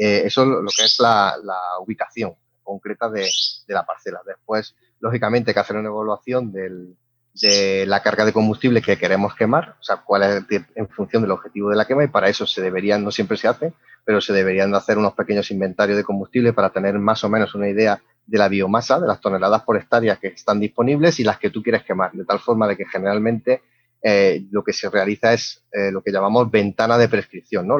Eh, 0.03 0.23
eso 0.25 0.41
es 0.41 0.47
lo 0.47 0.71
que 0.75 0.83
es 0.83 0.99
la, 0.99 1.35
ubicación 1.79 2.33
concreta 2.63 3.07
de, 3.07 3.29
la 3.67 3.85
parcela. 3.85 4.21
Después, 4.25 4.75
lógicamente, 4.99 5.51
hay 5.51 5.53
que 5.53 5.59
hacer 5.59 5.77
una 5.77 5.89
evaluación 5.89 6.51
de 6.51 7.85
la 7.85 8.01
carga 8.01 8.25
de 8.25 8.33
combustible 8.33 8.81
que 8.81 8.97
queremos 8.97 9.35
quemar, 9.35 9.75
o 9.79 9.83
sea, 9.83 9.97
cuál 9.97 10.23
es 10.23 10.61
en 10.73 10.89
función 10.89 11.21
del 11.21 11.29
objetivo 11.29 11.69
de 11.69 11.75
la 11.75 11.85
quema 11.85 12.03
y 12.03 12.07
para 12.07 12.29
eso 12.29 12.47
se 12.47 12.63
deberían, 12.63 13.03
no 13.03 13.11
siempre 13.11 13.37
se 13.37 13.47
hace, 13.47 13.73
pero 14.03 14.21
se 14.21 14.33
deberían 14.33 14.71
de 14.71 14.77
hacer 14.77 14.97
unos 14.97 15.13
pequeños 15.13 15.51
inventarios 15.51 15.97
de 15.97 16.03
combustible 16.03 16.51
para 16.51 16.71
tener 16.71 16.97
más 16.97 17.23
o 17.23 17.29
menos 17.29 17.53
una 17.53 17.69
idea 17.69 18.01
de 18.25 18.37
la 18.39 18.47
biomasa, 18.47 18.99
de 18.99 19.05
las 19.05 19.21
toneladas 19.21 19.61
por 19.61 19.77
hectárea 19.77 20.15
que 20.15 20.29
están 20.29 20.59
disponibles 20.59 21.19
y 21.19 21.23
las 21.23 21.37
que 21.37 21.51
tú 21.51 21.61
quieres 21.61 21.83
quemar, 21.83 22.11
de 22.13 22.25
tal 22.25 22.39
forma 22.39 22.67
de 22.67 22.75
que 22.75 22.87
generalmente 22.87 23.61
eh, 24.01 24.47
lo 24.49 24.63
que 24.63 24.73
se 24.73 24.89
realiza 24.89 25.31
es 25.31 25.63
eh, 25.71 25.91
lo 25.91 26.01
que 26.01 26.11
llamamos 26.11 26.49
ventana 26.49 26.97
de 26.97 27.07
prescripción, 27.07 27.67
¿no? 27.67 27.77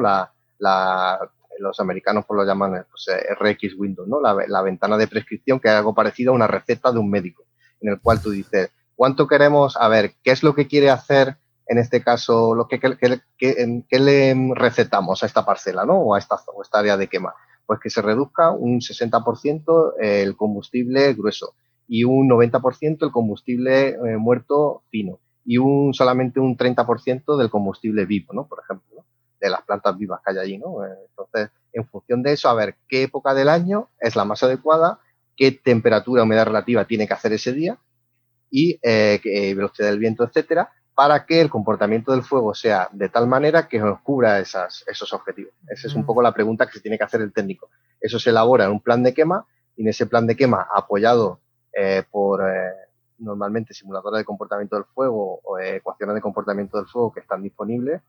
Los 1.58 1.78
americanos 1.80 2.24
pues 2.26 2.36
lo 2.36 2.44
llaman 2.44 2.86
pues, 2.90 3.08
eh, 3.08 3.34
RX 3.34 3.74
Windows, 3.78 4.08
¿no? 4.08 4.20
La, 4.20 4.62
ventana 4.62 4.96
de 4.96 5.08
prescripción 5.08 5.60
que 5.60 5.68
es 5.68 5.74
algo 5.74 5.94
parecido 5.94 6.32
a 6.32 6.34
una 6.34 6.46
receta 6.46 6.92
de 6.92 6.98
un 6.98 7.10
médico, 7.10 7.44
en 7.80 7.90
el 7.90 8.00
cual 8.00 8.20
tú 8.20 8.30
dices, 8.30 8.70
cuánto 8.94 9.26
queremos, 9.26 9.76
a 9.76 9.88
ver, 9.88 10.14
qué 10.22 10.30
es 10.30 10.42
lo 10.42 10.54
que 10.54 10.66
quiere 10.66 10.90
hacer 10.90 11.36
en 11.66 11.78
este 11.78 12.02
caso, 12.02 12.54
lo 12.54 12.68
que, 12.68 12.80
que, 12.80 13.98
le 13.98 14.54
recetamos 14.54 15.22
a 15.22 15.26
esta 15.26 15.44
parcela, 15.44 15.84
¿no? 15.86 15.94
O 15.94 16.14
a 16.14 16.18
esta, 16.18 16.36
esta 16.62 16.78
área 16.80 16.96
de 16.96 17.08
quema. 17.08 17.34
Pues 17.64 17.78
que 17.80 17.88
se 17.88 18.02
reduzca 18.02 18.50
un 18.50 18.80
60% 18.80 19.94
el 20.00 20.36
combustible 20.36 21.14
grueso 21.14 21.54
y 21.86 22.04
un 22.04 22.28
90% 22.28 23.04
el 23.04 23.12
combustible 23.12 23.90
eh, 23.90 24.16
muerto 24.18 24.82
fino 24.90 25.20
y 25.44 25.58
un 25.58 25.94
solamente 25.94 26.40
un 26.40 26.56
30% 26.56 27.36
del 27.36 27.50
combustible 27.50 28.04
vivo, 28.06 28.32
¿no? 28.32 28.46
Por 28.46 28.60
ejemplo, 28.62 29.04
de 29.42 29.50
las 29.50 29.62
plantas 29.62 29.96
vivas 29.98 30.20
que 30.24 30.32
hay 30.32 30.38
allí, 30.38 30.58
¿no? 30.58 30.84
Eh, 30.84 30.90
entonces, 31.10 31.50
en 31.72 31.86
función 31.86 32.22
de 32.22 32.32
eso, 32.32 32.48
a 32.48 32.54
ver 32.54 32.76
qué 32.88 33.02
época 33.02 33.34
del 33.34 33.48
año 33.48 33.88
es 34.00 34.14
la 34.16 34.24
más 34.24 34.42
adecuada, 34.42 35.00
qué 35.36 35.52
temperatura, 35.52 36.22
humedad 36.22 36.46
relativa 36.46 36.84
tiene 36.84 37.06
que 37.06 37.14
hacer 37.14 37.32
ese 37.32 37.52
día 37.52 37.78
y 38.50 38.78
eh, 38.82 39.20
eh, 39.24 39.54
velocidad 39.54 39.88
del 39.88 39.98
viento, 39.98 40.24
etcétera, 40.24 40.70
para 40.94 41.24
que 41.24 41.40
el 41.40 41.50
comportamiento 41.50 42.12
del 42.12 42.22
fuego 42.22 42.54
sea 42.54 42.88
de 42.92 43.08
tal 43.08 43.26
manera 43.26 43.66
que 43.66 43.78
nos 43.78 44.00
cubra 44.00 44.38
esas, 44.38 44.84
esos 44.86 45.12
objetivos. 45.12 45.54
Esa 45.68 45.88
es 45.88 45.94
un 45.94 46.04
poco 46.04 46.22
la 46.22 46.32
pregunta 46.32 46.66
que 46.66 46.72
se 46.72 46.80
tiene 46.80 46.98
que 46.98 47.04
hacer 47.04 47.22
el 47.22 47.32
técnico. 47.32 47.70
Eso 48.00 48.18
se 48.18 48.30
elabora 48.30 48.66
en 48.66 48.72
un 48.72 48.80
plan 48.80 49.02
de 49.02 49.14
quema 49.14 49.46
y 49.74 49.82
en 49.82 49.88
ese 49.88 50.06
plan 50.06 50.26
de 50.26 50.36
quema 50.36 50.68
apoyado 50.74 51.40
eh, 51.72 52.04
por 52.10 52.42
eh, 52.42 52.72
normalmente 53.18 53.72
simuladores 53.72 54.18
de 54.18 54.24
comportamiento 54.24 54.76
del 54.76 54.84
fuego 54.84 55.40
o 55.42 55.58
ecuaciones 55.58 56.14
de 56.14 56.20
comportamiento 56.20 56.76
del 56.76 56.86
fuego 56.86 57.12
que 57.12 57.20
están 57.20 57.42
disponibles, 57.42 58.02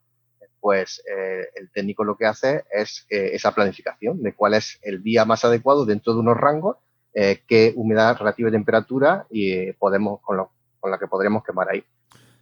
pues 0.63 1.03
eh, 1.05 1.45
el 1.55 1.69
técnico 1.71 2.05
lo 2.05 2.15
que 2.15 2.25
hace 2.25 2.63
es 2.71 3.05
esa 3.09 3.53
planificación 3.53 4.23
de 4.23 4.33
cuál 4.33 4.53
es 4.53 4.79
el 4.81 5.03
día 5.03 5.25
más 5.25 5.43
adecuado 5.43 5.85
dentro 5.85 6.13
de 6.13 6.21
unos 6.21 6.37
rangos 6.37 6.77
eh, 7.13 7.41
qué 7.47 7.73
humedad 7.75 8.17
relativa 8.17 8.49
y 8.49 8.53
temperatura 8.53 9.27
y 9.29 9.51
eh, 9.51 9.75
podemos 9.77 10.19
con, 10.21 10.37
lo, 10.37 10.51
con 10.79 10.89
la 10.89 10.97
que 10.97 11.07
podríamos 11.07 11.43
quemar 11.43 11.69
ahí. 11.69 11.83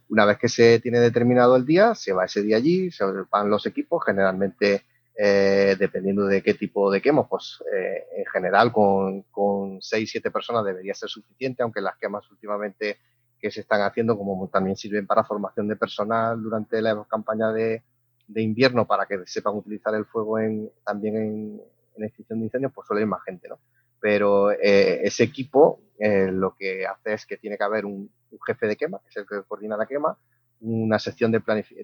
Una 0.08 0.24
vez 0.24 0.38
que 0.38 0.48
se 0.48 0.78
tiene 0.78 1.00
determinado 1.00 1.56
el 1.56 1.66
día, 1.66 1.94
se 1.94 2.12
va 2.12 2.24
ese 2.24 2.42
día 2.42 2.56
allí, 2.56 2.90
se 2.90 3.04
van 3.30 3.50
los 3.50 3.66
equipos, 3.66 4.02
generalmente 4.04 4.84
eh, 5.18 5.76
dependiendo 5.78 6.26
de 6.26 6.42
qué 6.42 6.54
tipo 6.54 6.90
de 6.90 7.02
quemos, 7.02 7.26
pues 7.28 7.62
eh, 7.74 8.04
en 8.16 8.26
general 8.26 8.72
con, 8.72 9.22
con 9.24 9.82
6, 9.82 10.08
7 10.10 10.30
personas 10.30 10.64
debería 10.64 10.94
ser 10.94 11.08
suficiente, 11.08 11.62
aunque 11.62 11.80
las 11.80 11.96
quemas 11.96 12.30
últimamente 12.30 12.98
que 13.38 13.50
se 13.50 13.62
están 13.62 13.82
haciendo 13.82 14.16
como 14.16 14.48
también 14.48 14.76
sirven 14.76 15.06
para 15.06 15.24
formación 15.24 15.68
de 15.68 15.76
personal 15.76 16.40
durante 16.40 16.80
la 16.80 17.04
campaña 17.10 17.52
de, 17.52 17.82
de 18.26 18.42
invierno 18.42 18.86
para 18.86 19.06
que 19.06 19.20
sepan 19.26 19.56
utilizar 19.56 19.94
el 19.94 20.06
fuego 20.06 20.38
en, 20.38 20.70
también 20.84 21.16
en, 21.16 21.60
en 21.96 22.04
extinción 22.04 22.38
de 22.40 22.46
incendios, 22.46 22.72
pues 22.74 22.86
suele 22.86 23.02
ir 23.02 23.08
más 23.08 23.22
gente, 23.24 23.48
¿no? 23.48 23.58
pero 24.02 24.50
eh, 24.50 25.06
ese 25.06 25.22
equipo 25.22 25.80
eh, 25.96 26.26
lo 26.28 26.56
que 26.56 26.84
hace 26.84 27.14
es 27.14 27.24
que 27.24 27.36
tiene 27.36 27.56
que 27.56 27.62
haber 27.62 27.86
un, 27.86 28.10
jefe 28.44 28.66
de 28.66 28.76
quema, 28.76 28.98
que 28.98 29.10
es 29.10 29.16
el 29.16 29.26
que 29.26 29.46
coordina 29.46 29.76
la 29.76 29.86
quema, 29.86 30.18
una 30.60 30.98
sección 30.98 31.30
de, 31.30 31.38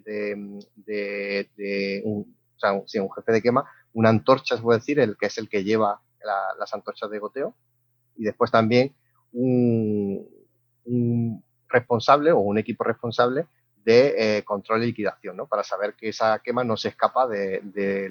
de, 0.05 0.59
de, 0.75 1.49
de 1.57 2.03
un, 2.05 2.37
sea, 2.57 2.73
un, 2.73 3.11
jefe 3.15 3.33
de 3.33 3.41
quema, 3.41 3.71
una 3.93 4.09
antorcha, 4.09 4.57
se 4.57 4.63
puede 4.63 4.81
decir, 4.81 4.99
el 4.99 5.17
que 5.17 5.27
es 5.27 5.39
el 5.39 5.49
que 5.49 5.63
lleva 5.63 6.01
la, 6.25 6.55
las 6.59 6.75
antorchas 6.75 7.09
de 7.09 7.21
goteo, 7.21 7.55
y 8.17 8.25
después 8.25 8.51
también 8.51 8.97
un 9.33 10.27
responsable 11.69 12.33
o 12.33 12.41
un 12.41 12.59
equipo 12.59 12.83
responsable 12.83 13.47
de 13.89 14.37
eh, 14.37 14.43
control 14.45 14.83
y 14.83 14.89
liquidación, 14.89 15.35
¿no? 15.35 15.47
Para 15.47 15.65
saber 15.65 15.95
que 15.95 16.11
esa 16.11 16.41
quema 16.41 16.63
no 16.63 16.77
se 16.77 16.89
escapa 16.89 17.27
del 17.27 17.73
de, 17.73 18.11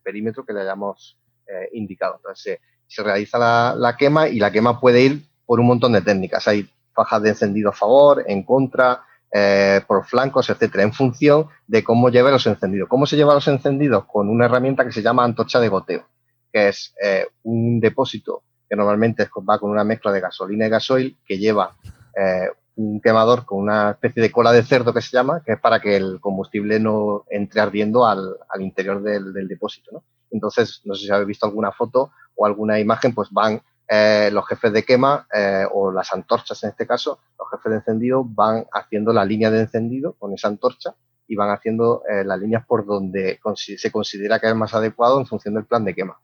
perímetro 0.00 0.46
que 0.46 0.52
le 0.52 0.60
hayamos 0.60 1.18
eh, 1.48 1.68
indicado. 1.72 2.14
Entonces, 2.18 2.60
se 2.86 3.02
realiza 3.02 3.74
la, 3.74 3.96
quema 3.98 4.28
y 4.28 4.38
la 4.38 4.52
quema 4.52 4.78
puede 4.78 5.00
ir 5.00 5.22
por 5.44 5.58
un 5.58 5.66
montón 5.66 5.94
de 5.94 6.02
técnicas. 6.02 6.46
Hay 6.46 6.70
fajas 6.94 7.22
de 7.22 7.30
encendido 7.30 7.70
a 7.70 7.72
favor, 7.72 8.22
en 8.28 8.44
contra, 8.44 9.02
eh, 9.32 9.80
por 9.88 10.06
flancos, 10.06 10.48
etcétera, 10.48 10.84
en 10.84 10.92
función 10.92 11.48
de 11.66 11.82
cómo 11.82 12.08
lleve 12.08 12.30
los 12.30 12.46
encendidos. 12.46 12.88
¿Cómo 12.88 13.04
se 13.04 13.16
lleva 13.16 13.34
los 13.34 13.48
encendidos? 13.48 14.04
Con 14.04 14.28
una 14.28 14.44
herramienta 14.44 14.84
que 14.84 14.92
se 14.92 15.02
llama 15.02 15.24
antorcha 15.24 15.58
de 15.58 15.68
goteo, 15.68 16.06
que 16.52 16.68
es 16.68 16.94
eh, 17.02 17.26
un 17.42 17.80
depósito 17.80 18.44
que 18.68 18.76
normalmente 18.76 19.28
va 19.48 19.58
con 19.58 19.72
una 19.72 19.82
mezcla 19.82 20.12
de 20.12 20.20
gasolina 20.20 20.66
y 20.66 20.70
gasoil 20.70 21.18
que 21.26 21.36
lleva 21.36 21.74
eh, 22.16 22.48
un 22.76 23.00
quemador 23.00 23.44
con 23.44 23.58
una 23.58 23.92
especie 23.92 24.22
de 24.22 24.30
cola 24.30 24.52
de 24.52 24.62
cerdo 24.62 24.92
que 24.92 25.00
se 25.00 25.16
llama, 25.16 25.42
que 25.44 25.52
es 25.52 25.60
para 25.60 25.80
que 25.80 25.96
el 25.96 26.20
combustible 26.20 26.78
no 26.78 27.24
entre 27.30 27.60
ardiendo 27.60 28.06
al, 28.06 28.36
al 28.48 28.62
interior 28.62 29.02
del, 29.02 29.32
del 29.32 29.48
depósito. 29.48 29.92
¿no? 29.92 30.04
Entonces, 30.30 30.82
no 30.84 30.94
sé 30.94 31.06
si 31.06 31.12
habéis 31.12 31.28
visto 31.28 31.46
alguna 31.46 31.72
foto 31.72 32.10
o 32.34 32.46
alguna 32.46 32.78
imagen, 32.78 33.14
pues 33.14 33.30
van 33.30 33.62
eh, 33.88 34.30
los 34.32 34.46
jefes 34.46 34.72
de 34.72 34.84
quema 34.84 35.26
eh, 35.32 35.64
o 35.72 35.92
las 35.92 36.12
antorchas 36.12 36.62
en 36.64 36.70
este 36.70 36.86
caso, 36.86 37.20
los 37.38 37.48
jefes 37.50 37.70
de 37.70 37.76
encendido 37.78 38.24
van 38.24 38.66
haciendo 38.72 39.12
la 39.12 39.24
línea 39.24 39.50
de 39.50 39.60
encendido 39.60 40.14
con 40.14 40.34
esa 40.34 40.48
antorcha 40.48 40.94
y 41.28 41.36
van 41.36 41.50
haciendo 41.50 42.02
eh, 42.08 42.24
las 42.24 42.38
líneas 42.38 42.66
por 42.66 42.84
donde 42.84 43.40
se 43.54 43.92
considera 43.92 44.38
que 44.40 44.48
es 44.48 44.54
más 44.54 44.74
adecuado 44.74 45.20
en 45.20 45.26
función 45.26 45.54
del 45.54 45.64
plan 45.66 45.84
de 45.84 45.94
quema. 45.94 46.18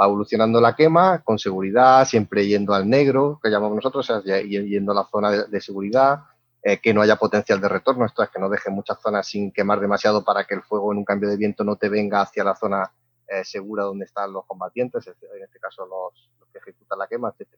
Va 0.00 0.06
evolucionando 0.06 0.60
la 0.60 0.76
quema 0.76 1.22
con 1.24 1.38
seguridad, 1.38 2.04
siempre 2.04 2.46
yendo 2.46 2.72
al 2.72 2.88
negro, 2.88 3.40
que 3.42 3.50
llamamos 3.50 3.76
nosotros, 3.76 4.08
o 4.08 4.22
sea, 4.22 4.40
yendo 4.42 4.92
a 4.92 4.94
la 4.94 5.04
zona 5.04 5.30
de, 5.30 5.60
seguridad, 5.60 6.20
eh, 6.62 6.78
que 6.80 6.94
no 6.94 7.02
haya 7.02 7.16
potencial 7.16 7.60
de 7.60 7.68
retorno, 7.68 8.06
esto 8.06 8.22
es 8.22 8.30
que 8.30 8.38
no 8.38 8.48
deje 8.48 8.70
muchas 8.70 9.00
zonas 9.00 9.26
sin 9.26 9.50
quemar 9.50 9.80
demasiado 9.80 10.24
para 10.24 10.44
que 10.44 10.54
el 10.54 10.62
fuego 10.62 10.92
en 10.92 10.98
un 10.98 11.04
cambio 11.04 11.28
de 11.28 11.36
viento 11.36 11.64
no 11.64 11.76
te 11.76 11.88
venga 11.88 12.20
hacia 12.20 12.44
la 12.44 12.54
zona 12.54 12.92
eh, 13.26 13.44
segura 13.44 13.84
donde 13.84 14.06
están 14.06 14.32
los 14.32 14.46
combatientes, 14.46 15.06
en 15.06 15.42
este 15.42 15.58
caso 15.58 15.84
los, 15.84 16.30
que 16.50 16.58
ejecutan 16.58 16.98
la 16.98 17.06
quema, 17.06 17.34
etc. 17.36 17.48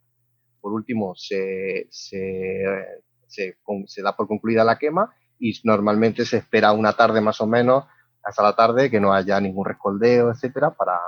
Por 0.61 0.73
último, 0.73 1.15
se, 1.15 1.87
se, 1.91 2.83
da 4.03 4.17
por 4.17 4.27
concluida 4.27 4.65
la 4.65 4.79
quema 4.79 5.15
y 5.39 5.53
normalmente 5.65 6.25
se 6.25 6.39
espera 6.39 6.73
una 6.73 6.95
tarde 6.95 7.21
más 7.21 7.41
o 7.41 7.47
menos 7.47 7.85
hasta 8.23 8.43
la 8.43 8.57
tarde 8.57 8.91
que 8.91 8.99
no 8.99 9.13
haya 9.13 9.41
ningún 9.41 9.65
rescoldeo, 9.65 10.31
etcétera, 10.31 10.73
para, 10.73 10.99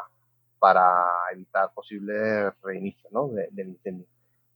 para 0.62 0.85
evitar 1.33 1.72
posibles 1.75 2.55
reinicios 2.62 3.12
¿no? 3.12 3.27
del 3.27 3.48
de 3.51 3.62
incendio. 3.64 4.07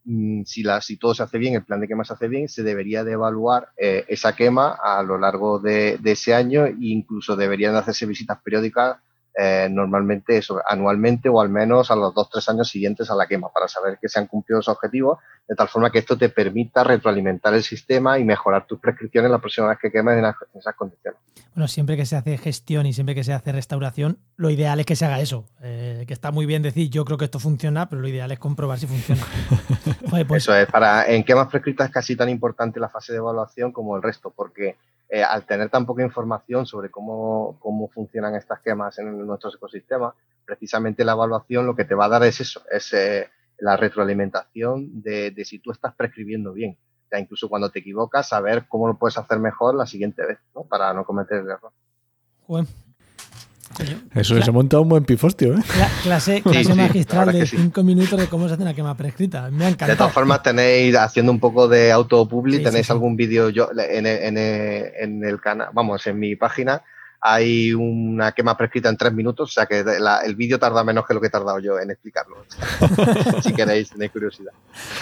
Mm, 0.04 0.44
si, 0.44 0.62
si 0.82 0.96
todo 0.98 1.14
se 1.14 1.24
hace 1.24 1.36
bien, 1.36 1.54
el 1.54 1.64
plan 1.64 1.80
de 1.80 1.88
quema 1.88 2.04
se 2.04 2.12
hace 2.12 2.28
bien, 2.28 2.48
se 2.48 2.62
debería 2.62 3.02
de 3.02 3.10
evaluar 3.10 3.70
eh, 3.76 4.04
esa 4.06 4.36
quema 4.36 4.78
a 4.80 5.02
lo 5.02 5.18
largo 5.18 5.58
de, 5.58 5.98
de, 5.98 6.12
ese 6.12 6.32
año 6.32 6.64
e 6.66 6.76
incluso 6.78 7.34
deberían 7.34 7.74
hacerse 7.74 8.06
visitas 8.06 8.40
periódicas 8.40 8.98
eh, 9.38 9.68
normalmente 9.70 10.38
eso, 10.38 10.62
anualmente 10.66 11.28
o 11.28 11.40
al 11.40 11.50
menos 11.50 11.90
a 11.90 11.96
los 11.96 12.14
dos, 12.14 12.30
tres 12.30 12.48
años 12.48 12.68
siguientes 12.68 13.10
a 13.10 13.14
la 13.14 13.26
quema 13.26 13.50
para 13.52 13.68
saber 13.68 13.98
que 14.00 14.08
se 14.08 14.18
han 14.18 14.26
cumplido 14.26 14.60
los 14.60 14.68
objetivos, 14.68 15.18
de 15.46 15.54
tal 15.54 15.68
forma 15.68 15.90
que 15.90 15.98
esto 15.98 16.16
te 16.16 16.30
permita 16.30 16.82
retroalimentar 16.82 17.52
el 17.52 17.62
sistema 17.62 18.18
y 18.18 18.24
mejorar 18.24 18.66
tus 18.66 18.80
prescripciones 18.80 19.30
la 19.30 19.38
próxima 19.38 19.68
vez 19.68 19.78
que 19.78 19.92
quemes 19.92 20.18
en, 20.18 20.24
en 20.24 20.34
esas 20.58 20.74
condiciones. 20.74 21.20
Bueno, 21.54 21.68
siempre 21.68 21.96
que 21.96 22.06
se 22.06 22.16
hace 22.16 22.38
gestión 22.38 22.86
y 22.86 22.92
siempre 22.92 23.14
que 23.14 23.24
se 23.24 23.32
hace 23.32 23.52
restauración, 23.52 24.18
lo 24.36 24.50
ideal 24.50 24.80
es 24.80 24.86
que 24.86 24.96
se 24.96 25.04
haga 25.04 25.20
eso. 25.20 25.46
Eh, 25.62 26.04
que 26.06 26.12
está 26.12 26.30
muy 26.30 26.46
bien 26.46 26.62
decir, 26.62 26.90
yo 26.90 27.04
creo 27.04 27.18
que 27.18 27.26
esto 27.26 27.38
funciona, 27.38 27.88
pero 27.88 28.02
lo 28.02 28.08
ideal 28.08 28.30
es 28.32 28.38
comprobar 28.38 28.78
si 28.78 28.86
funciona. 28.86 29.22
Joder, 30.10 30.26
pues... 30.26 30.42
Eso 30.44 30.54
es, 30.54 30.66
para 30.66 31.06
en 31.10 31.24
quemas 31.24 31.48
prescritas 31.48 31.88
es 31.88 31.92
casi 31.92 32.16
tan 32.16 32.28
importante 32.28 32.80
la 32.80 32.88
fase 32.88 33.12
de 33.12 33.18
evaluación 33.18 33.72
como 33.72 33.96
el 33.96 34.02
resto, 34.02 34.32
porque 34.34 34.76
eh, 35.08 35.22
al 35.22 35.46
tener 35.46 35.70
tan 35.70 35.86
poca 35.86 36.02
información 36.02 36.66
sobre 36.66 36.90
cómo, 36.90 37.58
cómo 37.60 37.88
funcionan 37.88 38.34
estas 38.34 38.60
quemas 38.60 38.98
en 38.98 39.26
nuestros 39.26 39.54
ecosistemas, 39.54 40.14
precisamente 40.44 41.04
la 41.04 41.12
evaluación 41.12 41.66
lo 41.66 41.76
que 41.76 41.84
te 41.84 41.94
va 41.94 42.06
a 42.06 42.08
dar 42.08 42.24
es 42.24 42.40
eso, 42.40 42.62
es 42.70 42.92
eh, 42.92 43.28
la 43.58 43.76
retroalimentación 43.76 45.02
de, 45.02 45.32
si 45.44 45.58
tú 45.58 45.72
estás 45.72 45.94
prescribiendo 45.94 46.52
bien. 46.52 46.76
O 47.06 47.08
sea, 47.08 47.20
incluso 47.20 47.48
cuando 47.48 47.70
te 47.70 47.78
equivocas, 47.78 48.28
saber 48.28 48.66
cómo 48.68 48.88
lo 48.88 48.98
puedes 48.98 49.16
hacer 49.16 49.38
mejor 49.38 49.76
la 49.76 49.86
siguiente 49.86 50.26
vez, 50.26 50.38
¿no? 50.54 50.64
Para 50.64 50.92
no 50.92 51.04
cometer 51.04 51.38
el 51.38 51.50
error. 51.50 51.70
Bueno, 52.48 52.66
eso 54.14 54.40
se 54.40 54.50
monta 54.50 54.80
un 54.80 54.88
buen 54.88 55.04
pifostio, 55.04 55.54
¿eh? 55.54 55.62
clase, 56.02 56.42
magistral 56.74 57.32
de 57.32 57.46
cinco 57.46 57.82
minutos 57.82 58.18
de 58.18 58.26
cómo 58.26 58.48
se 58.48 58.54
hace 58.54 58.62
una 58.62 58.74
quema 58.74 58.96
prescrita. 58.96 59.50
Me 59.50 59.66
ha 59.66 59.68
encantado. 59.68 59.92
De 59.92 59.96
todas 59.96 60.12
formas, 60.12 60.42
tenéis, 60.42 60.96
haciendo 60.96 61.32
un 61.32 61.40
poco 61.40 61.68
de 61.68 61.92
autopublic, 61.92 62.62
tenéis 62.62 62.90
algún 62.90 63.16
vídeo 63.16 63.50
yo 63.50 63.68
en, 63.76 64.06
en, 64.06 65.24
el 65.24 65.40
canal, 65.40 65.68
vamos, 65.72 66.06
en 66.06 66.18
mi 66.18 66.36
página, 66.36 66.82
hay 67.28 67.74
una 67.74 68.30
quema 68.30 68.56
prescrita 68.56 68.88
en 68.88 68.96
tres 68.96 69.12
minutos, 69.12 69.50
o 69.50 69.52
sea 69.52 69.66
que 69.66 69.84
el 70.24 70.36
vídeo 70.36 70.60
tarda 70.60 70.84
menos 70.84 71.04
que 71.04 71.12
lo 71.12 71.20
que 71.20 71.26
he 71.26 71.30
tardado 71.30 71.58
yo 71.58 71.76
en 71.80 71.90
explicarlo. 71.90 72.36
si 73.42 73.52
queréis, 73.52 73.90
tenéis 73.90 74.12
curiosidad. 74.12 74.52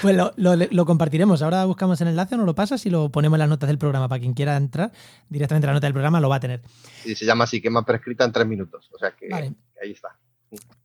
Pues 0.01 0.17
lo, 0.17 0.87
compartiremos. 0.87 1.43
Ahora 1.43 1.67
buscamos 1.67 2.01
el 2.01 2.09
enlace, 2.09 2.39
nos 2.39 2.47
lo 2.47 2.55
pasas 2.55 2.87
y 2.87 2.91
lo 2.91 3.11
ponemos 3.11 3.37
en 3.37 3.41
las 3.41 3.49
notas 3.51 3.67
del 3.67 3.77
programa. 3.77 4.09
Para 4.09 4.21
quien 4.21 4.33
quiera 4.33 4.57
entrar 4.57 4.91
directamente 5.29 5.67
a 5.67 5.69
la 5.69 5.75
nota 5.75 5.87
del 5.87 5.93
programa, 5.93 6.19
lo 6.19 6.31
va 6.31 6.37
a 6.37 6.41
tener. 6.41 6.63
Sí, 7.03 7.15
se 7.15 7.27
llama 7.27 7.45
así, 7.45 7.61
quema 7.61 7.85
prescrita 7.85 8.25
en 8.25 8.33
tres 8.33 8.47
minutos. 8.47 8.89
O 8.95 8.99
sea 8.99 9.11
que, 9.11 9.31
ahí 9.35 9.91
está. 9.91 10.17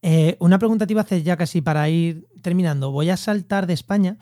Eh, 0.01 0.35
una 0.39 0.59
pregunta 0.59 0.87
te 0.87 0.91
iba 0.93 1.01
a 1.01 1.05
hacer 1.05 1.23
ya 1.23 1.37
casi 1.37 1.61
para 1.61 1.87
ir 1.87 2.27
terminando. 2.41 2.91
Voy 2.91 3.11
a 3.11 3.15
saltar 3.15 3.65
de 3.65 3.75
España 3.75 4.17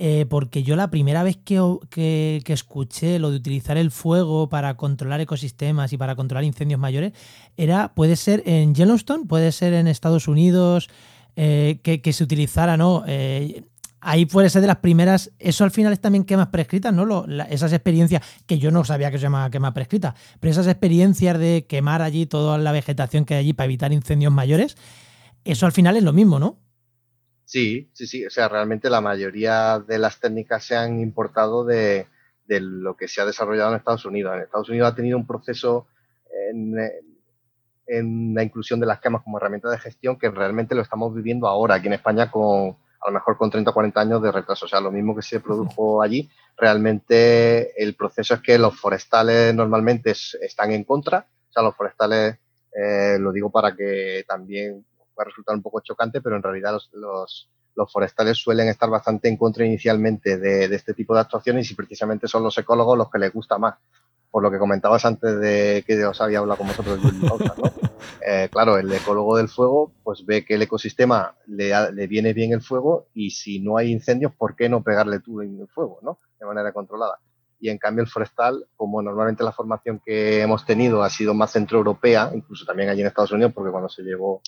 eh, 0.00 0.26
porque 0.28 0.62
yo 0.62 0.76
la 0.76 0.90
primera 0.90 1.24
vez 1.24 1.38
que, 1.44 2.40
escuché 2.46 3.18
lo 3.18 3.30
de 3.30 3.36
utilizar 3.36 3.76
el 3.76 3.90
fuego 3.90 4.48
para 4.48 4.76
controlar 4.76 5.20
ecosistemas 5.20 5.92
y 5.92 5.96
para 5.96 6.14
controlar 6.14 6.44
incendios 6.44 6.78
mayores 6.78 7.12
era, 7.56 7.94
puede 7.94 8.14
ser 8.14 8.44
en 8.46 8.76
Yellowstone, 8.76 9.26
puede 9.26 9.50
ser 9.50 9.74
en 9.74 9.88
Estados 9.88 10.28
Unidos, 10.28 10.88
eh, 11.34 11.80
que, 11.82 12.12
se 12.12 12.22
utilizara, 12.22 12.76
¿no? 12.76 13.02
Eh, 13.08 13.64
ahí 14.00 14.24
puede 14.24 14.50
ser 14.50 14.60
de 14.60 14.68
las 14.68 14.76
primeras, 14.76 15.32
eso 15.40 15.64
al 15.64 15.72
final 15.72 15.92
es 15.92 16.00
también 16.00 16.22
quemas 16.22 16.48
prescritas, 16.48 16.94
¿no? 16.94 17.24
esas 17.50 17.72
experiencias, 17.72 18.22
que 18.46 18.60
yo 18.60 18.70
no 18.70 18.84
sabía 18.84 19.10
que 19.10 19.18
se 19.18 19.22
llama 19.22 19.50
quemas 19.50 19.72
prescritas, 19.72 20.14
pero 20.38 20.52
esas 20.52 20.68
experiencias 20.68 21.36
de 21.40 21.66
quemar 21.68 22.02
allí 22.02 22.26
toda 22.26 22.56
la 22.58 22.70
vegetación 22.70 23.24
que 23.24 23.34
hay 23.34 23.40
allí 23.40 23.52
para 23.52 23.64
evitar 23.64 23.92
incendios 23.92 24.32
mayores, 24.32 24.76
eso 25.44 25.66
al 25.66 25.72
final 25.72 25.96
es 25.96 26.04
lo 26.04 26.12
mismo, 26.12 26.38
¿no? 26.38 26.58
Sí, 27.48 27.88
sí, 27.94 28.06
sí. 28.06 28.26
O 28.26 28.30
sea, 28.30 28.46
realmente 28.46 28.90
la 28.90 29.00
mayoría 29.00 29.78
de 29.78 29.98
las 29.98 30.20
técnicas 30.20 30.62
se 30.62 30.76
han 30.76 31.00
importado 31.00 31.64
de, 31.64 32.06
lo 32.46 32.94
que 32.94 33.08
se 33.08 33.22
ha 33.22 33.24
desarrollado 33.24 33.70
en 33.70 33.78
Estados 33.78 34.04
Unidos. 34.04 34.34
En 34.36 34.42
Estados 34.42 34.68
Unidos 34.68 34.92
ha 34.92 34.94
tenido 34.94 35.16
un 35.16 35.26
proceso 35.26 35.86
en, 36.50 36.74
la 38.34 38.42
inclusión 38.42 38.80
de 38.80 38.86
las 38.86 39.00
quemas 39.00 39.22
como 39.22 39.38
herramienta 39.38 39.70
de 39.70 39.78
gestión 39.78 40.18
que 40.18 40.28
realmente 40.28 40.74
lo 40.74 40.82
estamos 40.82 41.14
viviendo 41.14 41.48
ahora 41.48 41.76
aquí 41.76 41.86
en 41.86 41.94
España 41.94 42.30
con 42.30 42.76
a 43.00 43.08
lo 43.08 43.12
mejor 43.14 43.38
con 43.38 43.50
30 43.50 43.70
o 43.70 43.72
40 43.72 43.98
años 43.98 44.22
de 44.22 44.30
retraso. 44.30 44.66
O 44.66 44.68
sea, 44.68 44.82
lo 44.82 44.92
mismo 44.92 45.16
que 45.16 45.22
se 45.22 45.40
produjo 45.40 46.02
allí, 46.02 46.28
realmente 46.54 47.82
el 47.82 47.94
proceso 47.94 48.34
es 48.34 48.40
que 48.42 48.58
los 48.58 48.78
forestales 48.78 49.54
normalmente 49.54 50.10
están 50.10 50.72
en 50.72 50.84
contra. 50.84 51.26
O 51.48 51.52
sea, 51.54 51.62
los 51.62 51.74
forestales, 51.74 52.36
eh, 52.74 53.16
lo 53.18 53.32
digo 53.32 53.48
para 53.50 53.74
que 53.74 54.22
también 54.28 54.84
puede 55.18 55.30
resultar 55.30 55.56
un 55.56 55.62
poco 55.62 55.80
chocante, 55.80 56.20
pero 56.20 56.36
en 56.36 56.42
realidad 56.44 56.78
los, 56.92 57.48
los, 57.74 57.92
forestales 57.92 58.38
suelen 58.38 58.68
estar 58.68 58.88
bastante 58.88 59.28
en 59.28 59.36
contra 59.36 59.66
inicialmente 59.66 60.38
de, 60.38 60.64
este 60.66 60.94
tipo 60.94 61.14
de 61.14 61.20
actuaciones 61.20 61.68
y 61.70 61.74
precisamente 61.74 62.28
son 62.28 62.44
los 62.44 62.56
ecólogos 62.56 62.96
los 62.96 63.10
que 63.10 63.18
les 63.18 63.32
gusta 63.32 63.58
más. 63.58 63.74
Por 64.30 64.42
lo 64.42 64.50
que 64.50 64.58
comentabas 64.58 65.04
antes 65.06 65.40
de 65.40 65.82
que 65.86 66.04
os 66.04 66.20
había 66.20 66.38
hablado 66.38 66.58
con 66.58 66.68
vosotros, 66.68 67.00
¿no? 67.02 67.38
Eh, 68.24 68.48
claro, 68.50 68.78
el 68.78 68.92
ecólogo 68.92 69.36
del 69.36 69.48
fuego 69.48 69.92
pues 70.02 70.24
ve 70.24 70.44
que 70.44 70.54
el 70.54 70.62
ecosistema 70.62 71.34
le, 71.46 71.72
le, 71.92 72.06
viene 72.06 72.32
bien 72.32 72.52
el 72.52 72.60
fuego 72.60 73.08
y 73.14 73.30
si 73.30 73.58
no 73.58 73.76
hay 73.76 73.90
incendios, 73.90 74.32
¿por 74.32 74.54
qué 74.54 74.68
no 74.68 74.82
pegarle 74.82 75.20
tú 75.20 75.40
en 75.40 75.58
el 75.60 75.68
fuego, 75.68 75.98
¿no? 76.02 76.18
De 76.38 76.46
manera 76.46 76.72
controlada 76.72 77.18
y 77.60 77.70
en 77.70 77.78
cambio 77.78 78.02
el 78.02 78.10
forestal, 78.10 78.66
como 78.76 79.02
normalmente 79.02 79.42
la 79.42 79.52
formación 79.52 80.00
que 80.04 80.40
hemos 80.42 80.64
tenido 80.64 81.02
ha 81.02 81.10
sido 81.10 81.34
más 81.34 81.52
centroeuropea, 81.52 82.30
incluso 82.34 82.64
también 82.64 82.88
allí 82.88 83.00
en 83.00 83.08
Estados 83.08 83.32
Unidos, 83.32 83.52
porque 83.54 83.70
cuando 83.70 83.88
se 83.88 84.02
llevó 84.02 84.40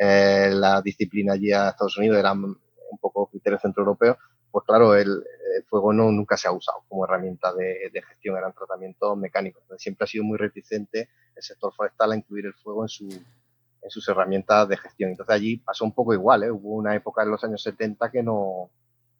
eh, 0.00 0.50
la 0.52 0.80
disciplina 0.82 1.34
allí 1.34 1.52
a 1.52 1.70
Estados 1.70 1.98
Unidos 1.98 2.18
era 2.18 2.32
un 2.32 2.58
poco 3.00 3.26
criterio 3.26 3.58
centroeuropeo, 3.58 4.16
pues 4.50 4.64
claro, 4.64 4.94
el, 4.94 5.22
fuego 5.68 5.92
no, 5.92 6.10
nunca 6.12 6.36
se 6.36 6.48
ha 6.48 6.52
usado 6.52 6.84
como 6.88 7.04
herramienta 7.04 7.52
de, 7.52 7.90
gestión, 8.06 8.36
eran 8.36 8.52
tratamientos 8.52 9.16
mecánicos. 9.18 9.62
Entonces, 9.62 9.82
siempre 9.82 10.04
ha 10.04 10.06
sido 10.06 10.24
muy 10.24 10.38
reticente 10.38 11.08
el 11.34 11.42
sector 11.42 11.72
forestal 11.74 12.12
a 12.12 12.16
incluir 12.16 12.46
el 12.46 12.54
fuego 12.54 12.84
en, 12.84 12.88
su, 12.88 13.08
en 13.08 13.90
sus 13.90 14.08
herramientas 14.08 14.68
de 14.68 14.76
gestión. 14.76 15.10
Entonces 15.10 15.34
allí 15.34 15.56
pasó 15.58 15.84
un 15.84 15.92
poco 15.92 16.14
igual, 16.14 16.44
¿eh? 16.44 16.50
hubo 16.50 16.76
una 16.76 16.94
época 16.94 17.22
en 17.22 17.30
los 17.30 17.42
años 17.44 17.62
70 17.62 18.10
que 18.10 18.22
no, 18.22 18.70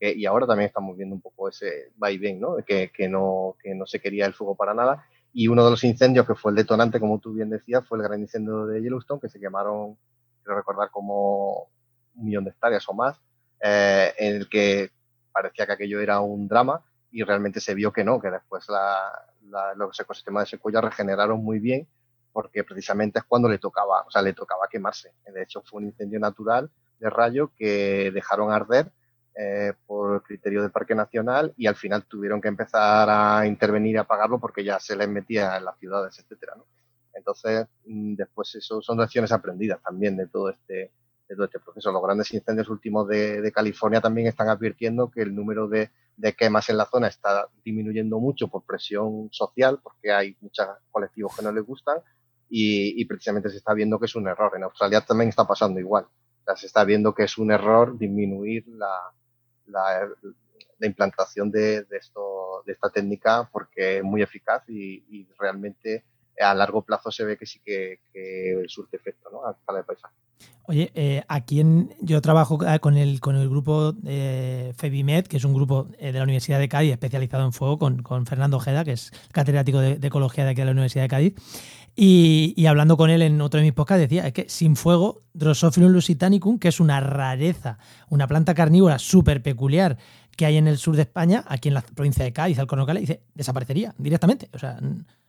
y 0.00 0.24
ahora 0.26 0.46
también 0.46 0.68
estamos 0.68 0.96
viendo 0.96 1.14
un 1.14 1.20
poco 1.20 1.48
ese 1.48 1.90
vaivén, 1.96 2.40
¿no? 2.40 2.56
Que, 2.64 2.90
que, 2.94 3.08
no, 3.08 3.56
que 3.60 3.74
no 3.74 3.84
se 3.86 4.00
quería 4.00 4.26
el 4.26 4.34
fuego 4.34 4.54
para 4.54 4.74
nada. 4.74 5.04
Y 5.32 5.48
uno 5.48 5.64
de 5.64 5.70
los 5.70 5.84
incendios 5.84 6.26
que 6.26 6.34
fue 6.34 6.52
el 6.52 6.56
detonante, 6.56 7.00
como 7.00 7.18
tú 7.18 7.32
bien 7.32 7.50
decías, 7.50 7.86
fue 7.86 7.98
el 7.98 8.04
gran 8.04 8.20
incendio 8.20 8.66
de 8.66 8.80
Yellowstone, 8.80 9.20
que 9.20 9.28
se 9.28 9.40
quemaron 9.40 9.96
recordar 10.54 10.90
como 10.90 11.68
un 12.14 12.24
millón 12.24 12.44
de 12.44 12.50
hectáreas 12.50 12.88
o 12.88 12.94
más, 12.94 13.20
eh, 13.60 14.12
en 14.18 14.36
el 14.36 14.48
que 14.48 14.90
parecía 15.32 15.66
que 15.66 15.72
aquello 15.72 16.00
era 16.00 16.20
un 16.20 16.48
drama 16.48 16.84
y 17.10 17.22
realmente 17.22 17.60
se 17.60 17.74
vio 17.74 17.92
que 17.92 18.04
no, 18.04 18.20
que 18.20 18.30
después 18.30 18.66
los 19.76 20.00
ecosistemas 20.00 20.44
de 20.44 20.50
secuoya 20.50 20.80
regeneraron 20.80 21.42
muy 21.42 21.58
bien 21.58 21.88
porque 22.32 22.62
precisamente 22.64 23.18
es 23.18 23.24
cuando 23.24 23.48
le 23.48 23.58
tocaba, 23.58 24.02
o 24.02 24.10
sea, 24.10 24.22
le 24.22 24.32
tocaba 24.32 24.68
quemarse. 24.70 25.12
De 25.32 25.42
hecho, 25.42 25.62
fue 25.62 25.80
un 25.80 25.86
incendio 25.86 26.20
natural 26.20 26.70
de 27.00 27.10
rayo 27.10 27.52
que 27.56 28.10
dejaron 28.12 28.52
arder 28.52 28.92
eh, 29.34 29.72
por 29.86 30.22
criterio 30.22 30.62
del 30.62 30.70
Parque 30.70 30.94
Nacional 30.94 31.54
y 31.56 31.66
al 31.66 31.76
final 31.76 32.04
tuvieron 32.04 32.40
que 32.40 32.48
empezar 32.48 33.08
a 33.08 33.46
intervenir 33.46 33.94
y 33.94 33.98
apagarlo 33.98 34.38
porque 34.38 34.64
ya 34.64 34.78
se 34.80 34.96
les 34.96 35.08
metía 35.08 35.56
en 35.56 35.64
las 35.64 35.78
ciudades, 35.78 36.18
etcétera. 36.18 36.54
Entonces, 37.18 37.66
mm, 37.84 38.14
después 38.14 38.54
eso 38.54 38.80
son 38.80 38.98
lecciones 38.98 39.32
aprendidas 39.32 39.82
también 39.82 40.16
de 40.16 40.26
todo 40.28 40.48
este, 40.50 40.92
de 41.28 41.34
todo 41.34 41.44
este 41.44 41.60
proceso. 41.60 41.92
Los 41.92 42.02
grandes 42.02 42.32
incendios 42.32 42.68
últimos 42.68 43.06
de, 43.06 43.52
California 43.52 44.00
también 44.00 44.26
están 44.26 44.48
advirtiendo 44.48 45.10
que 45.10 45.22
el 45.22 45.34
número 45.34 45.68
de, 45.68 45.90
quemas 46.36 46.68
en 46.68 46.78
la 46.78 46.86
zona 46.86 47.08
está 47.08 47.48
disminuyendo 47.64 48.18
mucho 48.18 48.48
por 48.48 48.64
presión 48.64 49.28
social, 49.30 49.78
porque 49.82 50.10
hay 50.10 50.36
muchos 50.40 50.66
colectivos 50.90 51.36
que 51.36 51.42
no 51.42 51.52
les 51.52 51.64
gustan, 51.64 51.98
y, 52.48 53.04
precisamente 53.04 53.50
se 53.50 53.58
está 53.58 53.74
viendo 53.74 53.98
que 53.98 54.06
es 54.06 54.16
un 54.16 54.26
error. 54.26 54.52
En 54.56 54.62
Australia 54.62 55.02
también 55.02 55.28
está 55.28 55.46
pasando 55.46 55.78
igual. 55.80 56.06
se 56.56 56.66
está 56.66 56.84
viendo 56.84 57.14
que 57.14 57.24
es 57.24 57.36
un 57.36 57.50
error 57.52 57.98
disminuir 57.98 58.66
la, 58.68 59.12
la, 59.66 60.08
implantación 60.80 61.50
de, 61.50 61.86
esto, 61.90 62.62
de 62.64 62.72
esta 62.72 62.88
técnica 62.88 63.48
porque 63.52 63.98
es 63.98 64.02
muy 64.04 64.22
eficaz 64.22 64.62
y 64.68 65.28
realmente 65.38 66.04
a 66.40 66.54
largo 66.54 66.82
plazo 66.82 67.10
se 67.10 67.24
ve 67.24 67.36
que 67.36 67.46
sí 67.46 67.60
que, 67.64 68.00
surte 68.66 68.96
efecto 68.96 69.30
¿no? 69.30 69.46
a 69.46 69.52
escala 69.52 69.78
de 69.78 69.84
paisaje. 69.84 70.14
Oye, 70.70 70.92
eh, 70.94 71.22
aquí 71.28 71.60
en, 71.60 71.94
yo 72.02 72.20
trabajo 72.20 72.58
ah, 72.66 72.78
con 72.78 72.98
el, 72.98 73.20
con 73.20 73.36
el 73.36 73.48
grupo 73.48 73.94
eh, 74.04 74.74
FEBIMED, 74.76 75.26
que 75.26 75.38
es 75.38 75.44
un 75.44 75.54
grupo 75.54 75.88
eh, 75.98 76.12
de 76.12 76.18
la 76.18 76.24
Universidad 76.24 76.58
de 76.58 76.68
Cádiz 76.68 76.92
especializado 76.92 77.42
en 77.46 77.54
fuego, 77.54 77.78
con, 77.78 78.26
Fernando 78.26 78.58
Ojeda, 78.58 78.84
que 78.84 78.92
es 78.92 79.10
catedrático 79.32 79.78
de, 79.78 80.06
ecología 80.06 80.44
de 80.44 80.50
aquí 80.50 80.60
de 80.60 80.66
la 80.66 80.72
Universidad 80.72 81.04
de 81.04 81.08
Cádiz. 81.08 81.34
Y, 81.96 82.66
hablando 82.66 82.98
con 82.98 83.08
él 83.08 83.22
en 83.22 83.40
otro 83.40 83.58
de 83.58 83.64
mis 83.64 83.72
podcasts, 83.72 84.02
decía 84.02 84.26
es 84.26 84.34
que 84.34 84.46
sin 84.50 84.76
fuego, 84.76 85.22
Drosophilum 85.32 85.90
lusitanicum, 85.90 86.58
que 86.58 86.68
es 86.68 86.80
una 86.80 87.00
rareza, 87.00 87.78
una 88.10 88.28
planta 88.28 88.54
carnívora 88.54 88.98
súper 88.98 89.42
peculiar 89.42 89.96
que 90.38 90.46
hay 90.46 90.56
en 90.56 90.68
el 90.68 90.78
sur 90.78 90.94
de 90.94 91.02
España, 91.02 91.44
aquí 91.48 91.66
en 91.66 91.74
la 91.74 91.80
provincia 91.82 92.24
de 92.24 92.32
Cádiz, 92.32 92.60
Alcornocales, 92.60 93.00
dice, 93.00 93.22
desaparecería 93.34 93.92
directamente. 93.98 94.48
O 94.52 94.58
sea, 94.60 94.78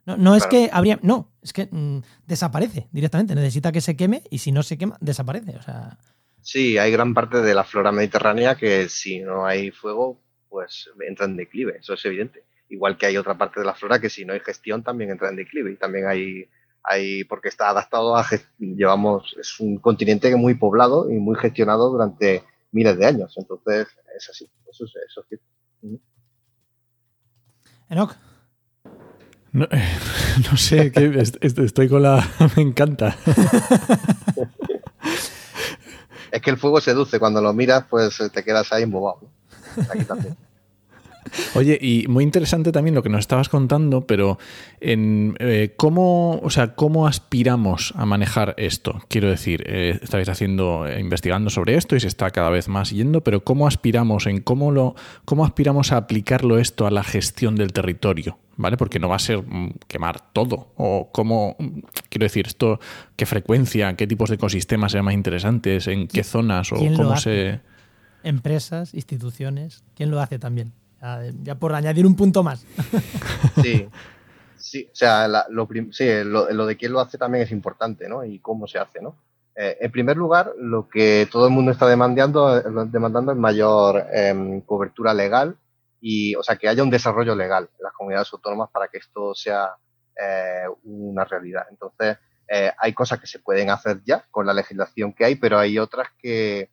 no, 0.05 0.35
es 0.35 0.45
que 0.45 0.69
habría. 0.71 0.99
No, 1.01 1.33
es 1.41 1.51
que 1.51 1.67
mm, 1.69 2.01
desaparece 2.27 2.87
directamente. 2.91 3.33
Necesita 3.33 3.71
que 3.71 3.81
se 3.81 3.97
queme 3.97 4.21
y 4.29 4.37
si 4.37 4.51
no 4.51 4.61
se 4.61 4.77
quema, 4.77 4.97
desaparece. 5.01 5.57
O 5.57 5.63
sea. 5.63 5.97
Sí, 6.41 6.77
hay 6.77 6.91
gran 6.91 7.15
parte 7.15 7.41
de 7.41 7.55
la 7.55 7.63
flora 7.63 7.91
mediterránea 7.91 8.55
que 8.55 8.87
si 8.87 9.19
no 9.19 9.47
hay 9.47 9.71
fuego, 9.71 10.21
pues 10.47 10.91
entra 11.07 11.25
en 11.25 11.37
declive. 11.37 11.77
Eso 11.79 11.95
es 11.95 12.05
evidente. 12.05 12.43
Igual 12.69 12.95
que 12.95 13.07
hay 13.07 13.17
otra 13.17 13.35
parte 13.35 13.61
de 13.61 13.65
la 13.65 13.73
flora 13.73 13.99
que 13.99 14.11
si 14.11 14.25
no 14.25 14.33
hay 14.33 14.41
gestión 14.41 14.83
también 14.83 15.09
entra 15.09 15.29
en 15.29 15.37
declive. 15.37 15.71
Y 15.71 15.75
también 15.75 16.05
hay. 16.05 16.45
hay 16.83 17.23
porque 17.23 17.49
está 17.49 17.69
adaptado 17.69 18.15
a. 18.15 18.27
Llevamos. 18.59 19.35
Es 19.39 19.59
un 19.59 19.79
continente 19.79 20.35
muy 20.35 20.53
poblado 20.53 21.09
y 21.09 21.15
muy 21.15 21.35
gestionado 21.35 21.89
durante 21.89 22.43
miles 22.71 22.97
de 22.97 23.05
años. 23.05 23.33
Entonces, 23.37 23.87
es 24.15 24.29
así. 24.29 24.49
Eso 24.69 24.85
es, 24.85 24.91
eso 25.07 25.21
es 25.21 25.27
cierto. 25.27 25.45
Enoch. 27.89 28.15
No, 29.51 29.67
no 30.51 30.57
sé, 30.57 30.91
estoy 31.41 31.89
con 31.89 32.03
la... 32.03 32.27
Me 32.55 32.61
encanta. 32.61 33.17
Es 36.31 36.41
que 36.41 36.49
el 36.51 36.57
fuego 36.57 36.79
seduce. 36.81 37.19
Cuando 37.19 37.41
lo 37.41 37.53
miras, 37.53 37.85
pues 37.89 38.19
te 38.31 38.43
quedas 38.43 38.71
ahí 38.71 38.83
embobado. 38.83 39.21
Aquí 39.89 40.05
también. 40.05 40.37
Oye, 41.55 41.77
y 41.81 42.05
muy 42.07 42.23
interesante 42.23 42.71
también 42.71 42.95
lo 42.95 43.03
que 43.03 43.09
nos 43.09 43.21
estabas 43.21 43.49
contando, 43.49 44.05
pero 44.05 44.37
en 44.79 45.35
eh, 45.39 45.73
cómo, 45.77 46.39
o 46.41 46.49
sea, 46.49 46.75
cómo 46.75 47.07
aspiramos 47.07 47.93
a 47.95 48.05
manejar 48.05 48.55
esto. 48.57 49.01
Quiero 49.07 49.29
decir, 49.29 49.63
eh, 49.67 49.99
estáis 50.01 50.29
haciendo, 50.29 50.87
eh, 50.87 50.99
investigando 50.99 51.49
sobre 51.49 51.75
esto 51.75 51.95
y 51.95 51.99
se 51.99 52.07
está 52.07 52.29
cada 52.31 52.49
vez 52.49 52.67
más 52.67 52.91
yendo, 52.91 53.21
pero 53.21 53.43
cómo 53.43 53.67
aspiramos 53.67 54.27
en 54.27 54.41
cómo 54.41 54.71
lo, 54.71 54.95
cómo 55.25 55.45
aspiramos 55.45 55.91
a 55.91 55.97
aplicarlo 55.97 56.59
esto 56.59 56.87
a 56.87 56.91
la 56.91 57.03
gestión 57.03 57.55
del 57.55 57.73
territorio. 57.73 58.37
¿Vale? 58.57 58.75
Porque 58.75 58.99
no 58.99 59.07
va 59.07 59.15
a 59.15 59.19
ser 59.19 59.41
mm, 59.41 59.75
quemar 59.87 60.33
todo. 60.33 60.73
O 60.75 61.09
cómo, 61.13 61.55
mm, 61.59 61.79
quiero 62.09 62.25
decir, 62.25 62.45
esto, 62.45 62.81
qué 63.15 63.25
frecuencia, 63.25 63.95
qué 63.95 64.05
tipos 64.05 64.27
de 64.27 64.35
ecosistemas 64.35 64.91
serían 64.91 65.05
más 65.05 65.13
interesantes, 65.13 65.87
en 65.87 66.09
qué 66.09 66.25
zonas 66.25 66.73
o 66.73 66.75
cómo 66.75 67.15
se. 67.15 67.61
Empresas, 68.21 68.93
instituciones, 68.93 69.85
¿quién 69.95 70.11
lo 70.11 70.19
hace 70.19 70.39
también? 70.39 70.73
Ya, 71.43 71.55
por 71.55 71.73
añadir 71.73 72.05
un 72.05 72.15
punto 72.15 72.43
más. 72.43 72.65
Sí, 73.61 73.89
sí, 74.57 74.89
o 74.91 74.95
sea, 74.95 75.27
lo, 75.49 75.65
de 76.65 76.77
quién 76.77 76.93
lo 76.93 76.99
hace 76.99 77.17
también 77.17 77.43
es 77.43 77.51
importante, 77.51 78.07
¿no? 78.07 78.23
Y 78.23 78.39
cómo 78.39 78.67
se 78.67 78.79
hace, 78.79 79.01
¿no? 79.01 79.15
Eh, 79.55 79.77
en 79.81 79.91
primer 79.91 80.15
lugar, 80.15 80.53
lo 80.57 80.87
que 80.87 81.27
todo 81.29 81.47
el 81.47 81.53
mundo 81.53 81.71
está 81.71 81.87
demandando, 81.87 82.61
demandando 82.85 83.33
es 83.33 83.37
mayor 83.37 84.05
em, 84.13 84.61
cobertura 84.61 85.13
legal 85.13 85.57
y, 85.99 86.35
o 86.35 86.43
sea, 86.43 86.55
que 86.55 86.69
haya 86.69 86.83
un 86.83 86.89
desarrollo 86.89 87.35
legal 87.35 87.69
en 87.77 87.83
las 87.83 87.93
comunidades 87.93 88.31
autónomas 88.31 88.69
para 88.69 88.87
que 88.87 88.99
esto 88.99 89.35
sea 89.35 89.75
eh, 90.15 90.63
una 90.83 91.25
realidad. 91.25 91.65
Entonces, 91.69 92.17
eh, 92.47 92.71
hay 92.77 92.93
cosas 92.93 93.19
que 93.19 93.27
se 93.27 93.39
pueden 93.39 93.69
hacer 93.69 94.01
ya 94.05 94.25
con 94.31 94.45
la 94.45 94.53
legislación 94.53 95.13
que 95.13 95.25
hay, 95.25 95.35
pero 95.35 95.59
hay 95.59 95.77
otras 95.77 96.07
que, 96.17 96.69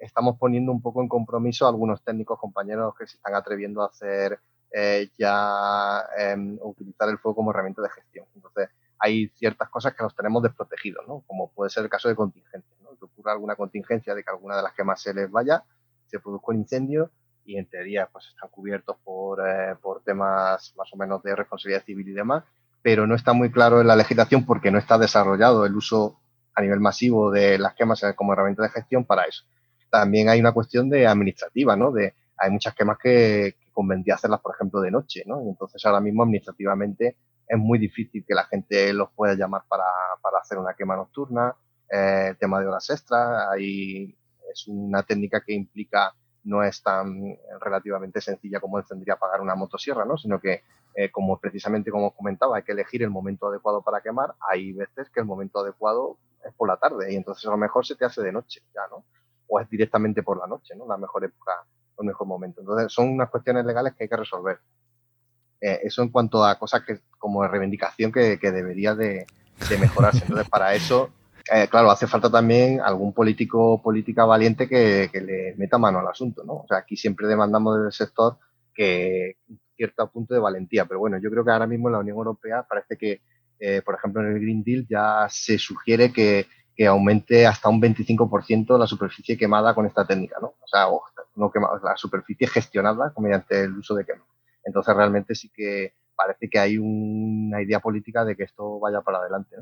estamos 0.00 0.38
poniendo 0.38 0.72
un 0.72 0.80
poco 0.80 1.02
en 1.02 1.08
compromiso 1.08 1.68
algunos 1.68 2.02
técnicos 2.02 2.38
compañeros 2.38 2.94
que 2.98 3.06
se 3.06 3.16
están 3.16 3.34
atreviendo 3.34 3.82
a 3.82 3.86
hacer 3.86 4.40
eh, 4.72 5.10
ya 5.18 6.04
eh, 6.18 6.36
utilizar 6.62 7.08
el 7.08 7.18
fuego 7.18 7.36
como 7.36 7.50
herramienta 7.50 7.82
de 7.82 7.90
gestión. 7.90 8.26
Entonces, 8.34 8.70
hay 8.98 9.28
ciertas 9.36 9.68
cosas 9.68 9.94
que 9.94 10.02
nos 10.02 10.14
tenemos 10.14 10.42
desprotegidos, 10.42 11.06
¿no? 11.06 11.22
Como 11.26 11.50
puede 11.50 11.70
ser 11.70 11.84
el 11.84 11.90
caso 11.90 12.08
de 12.08 12.14
contingencia, 12.14 12.76
¿no? 12.82 12.90
Que 12.96 13.04
ocurra 13.04 13.32
alguna 13.32 13.56
contingencia 13.56 14.14
de 14.14 14.22
que 14.22 14.30
alguna 14.30 14.56
de 14.56 14.62
las 14.62 14.74
quemas 14.74 15.02
se 15.02 15.12
les 15.12 15.30
vaya, 15.30 15.64
se 16.06 16.18
produzca 16.18 16.46
un 16.48 16.58
incendio 16.58 17.10
y 17.44 17.56
en 17.56 17.66
teoría 17.66 18.08
pues 18.12 18.26
están 18.26 18.50
cubiertos 18.50 18.96
por, 19.02 19.40
eh, 19.46 19.74
por 19.80 20.02
temas 20.02 20.74
más 20.76 20.92
o 20.92 20.96
menos 20.96 21.22
de 21.22 21.34
responsabilidad 21.34 21.84
civil 21.84 22.08
y 22.08 22.12
demás, 22.12 22.44
pero 22.82 23.06
no 23.06 23.14
está 23.14 23.32
muy 23.32 23.50
claro 23.50 23.80
en 23.80 23.86
la 23.86 23.96
legislación 23.96 24.44
porque 24.44 24.70
no 24.70 24.78
está 24.78 24.98
desarrollado 24.98 25.66
el 25.66 25.74
uso 25.74 26.20
a 26.54 26.62
nivel 26.62 26.80
masivo 26.80 27.30
de 27.30 27.58
las 27.58 27.74
quemas 27.74 28.02
como 28.16 28.32
herramienta 28.32 28.62
de 28.62 28.68
gestión 28.68 29.04
para 29.04 29.24
eso 29.24 29.44
también 29.90 30.28
hay 30.28 30.40
una 30.40 30.52
cuestión 30.52 30.88
de 30.88 31.06
administrativa, 31.06 31.76
¿no? 31.76 31.90
De, 31.92 32.14
hay 32.38 32.50
muchas 32.50 32.74
quemas 32.74 32.98
que, 32.98 33.56
que 33.60 33.70
convendría 33.72 34.14
hacerlas, 34.14 34.40
por 34.40 34.54
ejemplo, 34.54 34.80
de 34.80 34.90
noche, 34.90 35.24
¿no? 35.26 35.40
entonces 35.42 35.84
ahora 35.84 36.00
mismo 36.00 36.22
administrativamente 36.22 37.16
es 37.50 37.58
muy 37.58 37.78
difícil 37.78 38.24
que 38.26 38.34
la 38.34 38.44
gente 38.44 38.92
los 38.92 39.10
pueda 39.10 39.34
llamar 39.34 39.62
para, 39.68 39.84
para 40.22 40.38
hacer 40.38 40.56
una 40.56 40.74
quema 40.74 40.94
nocturna. 40.94 41.54
Eh, 41.90 42.28
el 42.28 42.38
tema 42.38 42.60
de 42.60 42.68
horas 42.68 42.88
extras, 42.90 43.48
ahí 43.50 44.16
es 44.52 44.68
una 44.68 45.02
técnica 45.02 45.42
que 45.44 45.52
implica 45.52 46.14
no 46.44 46.62
es 46.62 46.80
tan 46.80 47.36
relativamente 47.60 48.20
sencilla 48.20 48.60
como 48.60 48.80
tendría 48.84 49.16
pagar 49.16 49.40
una 49.40 49.56
motosierra, 49.56 50.04
¿no? 50.04 50.16
Sino 50.16 50.40
que, 50.40 50.62
eh, 50.94 51.10
como 51.10 51.38
precisamente 51.38 51.90
como 51.90 52.14
comentaba, 52.14 52.56
hay 52.56 52.62
que 52.62 52.72
elegir 52.72 53.02
el 53.02 53.10
momento 53.10 53.48
adecuado 53.48 53.82
para 53.82 54.00
quemar. 54.00 54.34
Hay 54.48 54.72
veces 54.72 55.10
que 55.10 55.20
el 55.20 55.26
momento 55.26 55.58
adecuado 55.58 56.18
es 56.44 56.54
por 56.54 56.68
la 56.68 56.76
tarde 56.76 57.12
y 57.12 57.16
entonces 57.16 57.44
a 57.46 57.50
lo 57.50 57.56
mejor 57.56 57.84
se 57.84 57.96
te 57.96 58.04
hace 58.04 58.22
de 58.22 58.32
noche, 58.32 58.62
ya, 58.72 58.82
¿no? 58.88 59.04
O 59.50 59.60
es 59.60 59.68
directamente 59.68 60.22
por 60.22 60.38
la 60.38 60.46
noche, 60.46 60.74
¿no? 60.76 60.86
La 60.86 60.96
mejor 60.96 61.24
época, 61.24 61.64
el 61.98 62.06
mejor 62.06 62.26
momento. 62.26 62.60
Entonces, 62.60 62.92
son 62.92 63.08
unas 63.08 63.28
cuestiones 63.28 63.64
legales 63.66 63.94
que 63.94 64.04
hay 64.04 64.08
que 64.08 64.16
resolver. 64.16 64.58
Eh, 65.60 65.80
eso 65.82 66.02
en 66.02 66.08
cuanto 66.08 66.42
a 66.44 66.58
cosas 66.58 66.82
que 66.86 67.00
como 67.18 67.46
reivindicación 67.46 68.10
que, 68.10 68.38
que 68.38 68.50
debería 68.50 68.94
de, 68.94 69.26
de, 69.68 69.78
mejorarse. 69.78 70.22
Entonces, 70.22 70.48
para 70.48 70.74
eso, 70.74 71.10
eh, 71.52 71.68
claro, 71.68 71.90
hace 71.90 72.06
falta 72.06 72.30
también 72.30 72.80
algún 72.80 73.12
político 73.12 73.82
política 73.82 74.24
valiente 74.24 74.68
que, 74.68 75.10
que, 75.12 75.20
le 75.20 75.54
meta 75.56 75.76
mano 75.76 75.98
al 75.98 76.08
asunto, 76.08 76.44
¿no? 76.44 76.54
O 76.54 76.66
sea, 76.66 76.78
aquí 76.78 76.96
siempre 76.96 77.26
demandamos 77.26 77.76
desde 77.76 77.86
el 77.88 77.92
sector 77.92 78.38
que 78.72 79.36
cierto 79.76 80.10
punto 80.10 80.34
de 80.34 80.40
valentía, 80.40 80.84
pero 80.84 81.00
bueno, 81.00 81.18
yo 81.18 81.30
creo 81.30 81.44
que 81.44 81.50
ahora 81.50 81.66
mismo 81.66 81.88
en 81.88 81.92
la 81.92 81.98
Unión 82.00 82.16
Europea 82.16 82.64
parece 82.68 82.96
que, 82.96 83.22
eh, 83.58 83.82
por 83.82 83.94
ejemplo, 83.94 84.22
en 84.22 84.32
el 84.34 84.40
Green 84.40 84.62
Deal 84.62 84.86
ya 84.88 85.26
se 85.30 85.58
sugiere 85.58 86.12
que 86.12 86.46
que 86.80 86.86
aumente 86.86 87.46
hasta 87.46 87.68
un 87.68 87.78
25% 87.78 88.78
la 88.78 88.86
superficie 88.86 89.36
quemada 89.36 89.74
con 89.74 89.84
esta 89.84 90.06
técnica, 90.06 90.38
¿no? 90.40 90.54
O 90.62 90.66
sea, 90.66 90.86
no 91.36 91.50
quemada, 91.50 91.78
la 91.84 91.94
superficie 91.94 92.46
gestionada 92.46 93.12
mediante 93.18 93.64
el 93.64 93.76
uso 93.76 93.94
de 93.94 94.06
quema. 94.06 94.24
Entonces, 94.64 94.96
realmente 94.96 95.34
sí 95.34 95.50
que 95.54 95.92
parece 96.16 96.48
que 96.48 96.58
hay 96.58 96.78
una 96.78 97.60
idea 97.60 97.80
política 97.80 98.24
de 98.24 98.34
que 98.34 98.44
esto 98.44 98.80
vaya 98.80 99.02
para 99.02 99.18
adelante, 99.18 99.56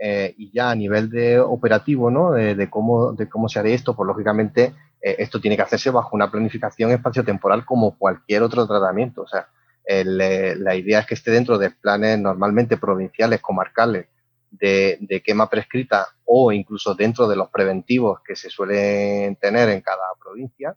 eh, 0.00 0.34
y 0.38 0.50
ya 0.50 0.70
a 0.70 0.74
nivel 0.74 1.10
de 1.10 1.40
operativo, 1.40 2.10
¿no? 2.10 2.32
De, 2.32 2.70
cómo, 2.70 3.12
de 3.12 3.28
cómo 3.28 3.50
se 3.50 3.58
hará 3.58 3.68
esto, 3.68 3.94
pues 3.94 4.06
lógicamente 4.06 4.72
eh, 5.02 5.16
esto 5.18 5.38
tiene 5.42 5.56
que 5.56 5.62
hacerse 5.62 5.90
bajo 5.90 6.16
una 6.16 6.30
planificación 6.30 6.90
espaciotemporal 6.90 7.66
como 7.66 7.98
cualquier 7.98 8.42
otro 8.42 8.66
tratamiento. 8.66 9.20
O 9.20 9.28
sea, 9.28 9.48
eh, 9.84 10.06
la 10.06 10.74
idea 10.74 11.00
es 11.00 11.06
que 11.06 11.16
esté 11.16 11.32
dentro 11.32 11.58
de 11.58 11.68
planes 11.68 12.18
normalmente 12.18 12.78
provinciales, 12.78 13.42
comarcales, 13.42 14.06
de, 14.50 15.22
quema 15.24 15.48
prescrita 15.48 16.06
o 16.24 16.52
incluso 16.52 16.94
dentro 16.94 17.28
de 17.28 17.36
los 17.36 17.50
preventivos 17.50 18.20
que 18.26 18.36
se 18.36 18.50
suelen 18.50 19.36
tener 19.36 19.68
en 19.68 19.80
cada 19.80 20.04
provincia 20.20 20.76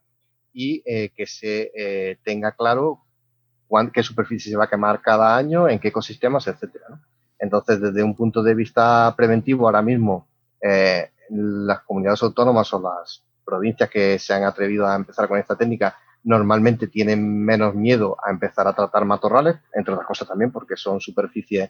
y 0.53 0.81
eh, 0.85 1.11
que 1.15 1.25
se 1.25 1.71
eh, 1.75 2.17
tenga 2.23 2.53
claro 2.53 3.03
cuán, 3.67 3.91
qué 3.91 4.03
superficie 4.03 4.51
se 4.51 4.57
va 4.57 4.65
a 4.65 4.69
quemar 4.69 5.01
cada 5.01 5.37
año, 5.37 5.69
en 5.69 5.79
qué 5.79 5.89
ecosistemas, 5.89 6.47
etcétera. 6.47 6.85
¿no? 6.89 7.01
Entonces, 7.37 7.79
desde 7.79 8.03
un 8.03 8.15
punto 8.15 8.43
de 8.43 8.55
vista 8.55 9.13
preventivo, 9.15 9.65
ahora 9.65 9.81
mismo 9.81 10.27
eh, 10.61 11.11
las 11.29 11.81
comunidades 11.81 12.21
autónomas 12.23 12.73
o 12.73 12.81
las 12.81 13.23
provincias 13.45 13.89
que 13.89 14.19
se 14.19 14.33
han 14.33 14.43
atrevido 14.43 14.85
a 14.85 14.95
empezar 14.95 15.27
con 15.27 15.39
esta 15.39 15.55
técnica 15.55 15.95
normalmente 16.23 16.87
tienen 16.87 17.43
menos 17.45 17.73
miedo 17.75 18.17
a 18.23 18.29
empezar 18.29 18.67
a 18.67 18.73
tratar 18.73 19.05
matorrales, 19.05 19.55
entre 19.73 19.93
otras 19.93 20.07
cosas 20.07 20.27
también 20.27 20.51
porque 20.51 20.75
son 20.75 20.99
superficies 20.99 21.69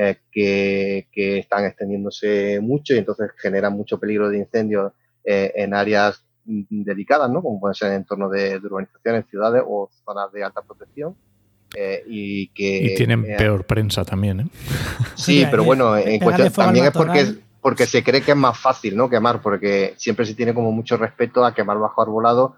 eh, 0.00 0.18
que, 0.30 1.08
que, 1.10 1.38
están 1.38 1.64
extendiéndose 1.64 2.60
mucho 2.60 2.94
y 2.94 2.98
entonces 2.98 3.32
generan 3.36 3.72
mucho 3.72 3.98
peligro 3.98 4.28
de 4.30 4.38
incendio 4.38 4.94
eh, 5.24 5.52
en 5.56 5.74
áreas 5.74 6.24
delicadas, 6.44 7.28
¿no? 7.28 7.42
Como 7.42 7.58
pueden 7.58 7.74
ser 7.74 7.88
en 7.88 7.96
entornos 7.96 8.30
de, 8.30 8.60
de 8.60 8.66
urbanizaciones, 8.66 9.26
ciudades 9.28 9.60
o 9.66 9.90
zonas 10.04 10.32
de 10.32 10.44
alta 10.44 10.62
protección. 10.62 11.16
Eh, 11.74 12.04
y 12.06 12.46
que 12.50 12.92
y 12.92 12.94
tienen 12.94 13.24
eh, 13.24 13.34
peor 13.36 13.64
prensa 13.64 14.04
también, 14.04 14.40
¿eh? 14.40 14.46
Sí, 15.16 15.44
pero 15.50 15.64
bueno, 15.64 15.96
en 15.96 16.20
cuestión, 16.20 16.52
también 16.52 16.84
es 16.84 16.92
porque, 16.92 17.34
porque 17.60 17.86
se 17.86 18.04
cree 18.04 18.22
que 18.22 18.30
es 18.30 18.36
más 18.36 18.56
fácil, 18.56 18.96
¿no? 18.96 19.10
Quemar, 19.10 19.42
porque 19.42 19.94
siempre 19.96 20.26
se 20.26 20.34
tiene 20.34 20.54
como 20.54 20.70
mucho 20.70 20.96
respeto 20.96 21.44
a 21.44 21.52
quemar 21.52 21.78
bajo 21.78 22.00
arbolado, 22.00 22.54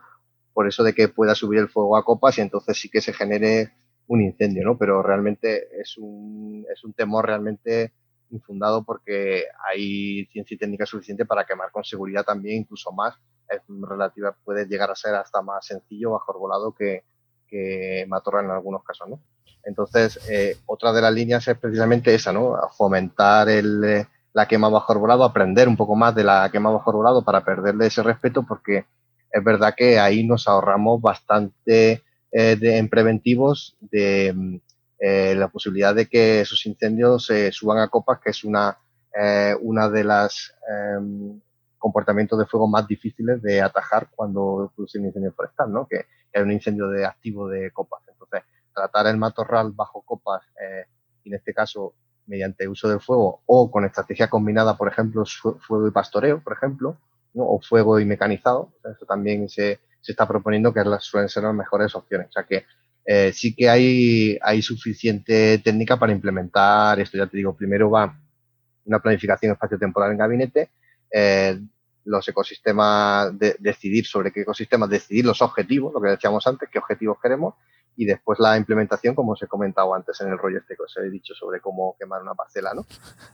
por 0.52 0.68
eso 0.68 0.84
de 0.84 0.92
que 0.92 1.08
pueda 1.08 1.34
subir 1.34 1.58
el 1.58 1.70
fuego 1.70 1.96
a 1.96 2.04
copas 2.04 2.36
y 2.36 2.42
entonces 2.42 2.78
sí 2.78 2.90
que 2.90 3.00
se 3.00 3.14
genere 3.14 3.72
un 4.10 4.22
incendio, 4.22 4.64
¿no? 4.64 4.76
Pero 4.76 5.02
realmente 5.04 5.68
es 5.80 5.96
un, 5.96 6.66
es 6.72 6.82
un 6.82 6.92
temor 6.92 7.26
realmente 7.26 7.92
infundado 8.30 8.82
porque 8.82 9.44
hay 9.70 10.26
ciencia 10.32 10.56
y 10.56 10.58
técnica 10.58 10.84
suficiente 10.84 11.24
para 11.24 11.44
quemar 11.44 11.70
con 11.70 11.84
seguridad 11.84 12.24
también, 12.24 12.62
incluso 12.62 12.90
más. 12.90 13.14
Es 13.48 13.60
relativa, 13.68 14.36
puede 14.44 14.66
llegar 14.66 14.90
a 14.90 14.96
ser 14.96 15.14
hasta 15.14 15.42
más 15.42 15.64
sencillo 15.64 16.10
bajo 16.10 16.36
volado 16.36 16.74
que, 16.74 17.04
que 17.46 18.04
matorral 18.08 18.46
en 18.46 18.50
algunos 18.50 18.82
casos, 18.82 19.08
¿no? 19.08 19.20
Entonces, 19.62 20.18
eh, 20.28 20.56
otra 20.66 20.92
de 20.92 21.02
las 21.02 21.14
líneas 21.14 21.46
es 21.46 21.56
precisamente 21.56 22.12
esa, 22.12 22.32
¿no? 22.32 22.56
Fomentar 22.76 23.48
el, 23.48 24.04
la 24.32 24.48
quema 24.48 24.68
bajo 24.68 24.92
arbolado, 24.92 25.22
aprender 25.22 25.68
un 25.68 25.76
poco 25.76 25.94
más 25.94 26.16
de 26.16 26.24
la 26.24 26.48
quema 26.50 26.70
bajo 26.70 26.90
arbolado 26.90 27.24
para 27.24 27.44
perderle 27.44 27.86
ese 27.86 28.02
respeto, 28.02 28.42
porque 28.42 28.86
es 29.30 29.44
verdad 29.44 29.74
que 29.76 30.00
ahí 30.00 30.26
nos 30.26 30.48
ahorramos 30.48 31.00
bastante 31.00 32.02
eh, 32.32 32.56
de, 32.56 32.78
en 32.78 32.88
preventivos 32.88 33.76
de 33.80 34.60
eh, 35.02 35.34
la 35.34 35.48
posibilidad 35.48 35.94
de 35.94 36.06
que 36.06 36.42
esos 36.42 36.66
incendios 36.66 37.24
se 37.24 37.50
suban 37.52 37.78
a 37.78 37.88
copas, 37.88 38.20
que 38.20 38.30
es 38.30 38.44
una, 38.44 38.76
eh, 39.18 39.56
una 39.62 39.88
de 39.88 40.04
las 40.04 40.54
em, 40.68 41.40
comportamientos 41.78 42.38
de 42.38 42.44
fuego 42.44 42.68
más 42.68 42.86
difíciles 42.86 43.40
de 43.40 43.62
atajar 43.62 44.10
cuando 44.14 44.70
produce 44.76 44.98
un 44.98 45.06
incendio 45.06 45.32
forestal, 45.32 45.72
¿no? 45.72 45.88
Que, 45.88 46.04
hay 46.32 46.42
un 46.42 46.52
incendio 46.52 46.86
de 46.88 47.04
activo 47.04 47.48
de 47.48 47.72
copas. 47.72 48.02
Entonces, 48.06 48.42
tratar 48.72 49.06
el 49.06 49.16
matorral 49.16 49.72
bajo 49.72 50.02
copas, 50.02 50.42
eh, 50.60 50.84
en 51.24 51.34
este 51.34 51.52
caso 51.54 51.94
mediante 52.26 52.68
uso 52.68 52.88
del 52.88 53.00
fuego 53.00 53.40
o 53.46 53.70
con 53.70 53.84
estrategia 53.84 54.28
combinada, 54.28 54.76
por 54.76 54.86
ejemplo, 54.86 55.24
fuego 55.26 55.88
y 55.88 55.90
pastoreo, 55.90 56.40
por 56.40 56.52
ejemplo, 56.52 56.96
¿no? 57.34 57.44
o 57.44 57.60
fuego 57.60 57.98
y 57.98 58.04
mecanizado, 58.04 58.70
eso 58.84 59.06
también 59.06 59.48
se, 59.48 59.80
se 60.00 60.12
está 60.12 60.26
proponiendo 60.26 60.72
que 60.72 60.82
suelen 61.00 61.28
ser 61.28 61.42
las 61.44 61.54
mejores 61.54 61.94
opciones. 61.94 62.28
O 62.28 62.32
sea 62.32 62.44
que 62.44 62.64
eh, 63.04 63.32
sí 63.32 63.54
que 63.54 63.68
hay, 63.68 64.38
hay 64.42 64.62
suficiente 64.62 65.58
técnica 65.58 65.98
para 65.98 66.12
implementar 66.12 67.00
esto. 67.00 67.18
Ya 67.18 67.26
te 67.26 67.36
digo, 67.36 67.54
primero 67.54 67.90
va 67.90 68.16
una 68.84 68.98
planificación 68.98 69.52
espacio-temporal 69.52 70.12
en 70.12 70.18
gabinete, 70.18 70.70
eh, 71.12 71.60
los 72.04 72.26
ecosistemas, 72.28 73.38
de, 73.38 73.56
decidir 73.58 74.06
sobre 74.06 74.32
qué 74.32 74.40
ecosistemas, 74.40 74.88
decidir 74.88 75.24
los 75.24 75.42
objetivos, 75.42 75.92
lo 75.92 76.00
que 76.00 76.08
decíamos 76.08 76.46
antes, 76.46 76.68
qué 76.70 76.78
objetivos 76.78 77.18
queremos, 77.22 77.54
y 77.96 78.06
después 78.06 78.38
la 78.38 78.56
implementación, 78.56 79.14
como 79.14 79.32
os 79.32 79.42
he 79.42 79.46
comentado 79.46 79.94
antes 79.94 80.20
en 80.20 80.28
el 80.28 80.38
rollo 80.38 80.58
este 80.58 80.74
que 80.76 80.82
os 80.82 80.96
he 80.96 81.10
dicho 81.10 81.34
sobre 81.34 81.60
cómo 81.60 81.96
quemar 81.98 82.22
una 82.22 82.34
parcela, 82.34 82.72
¿no? 82.74 82.86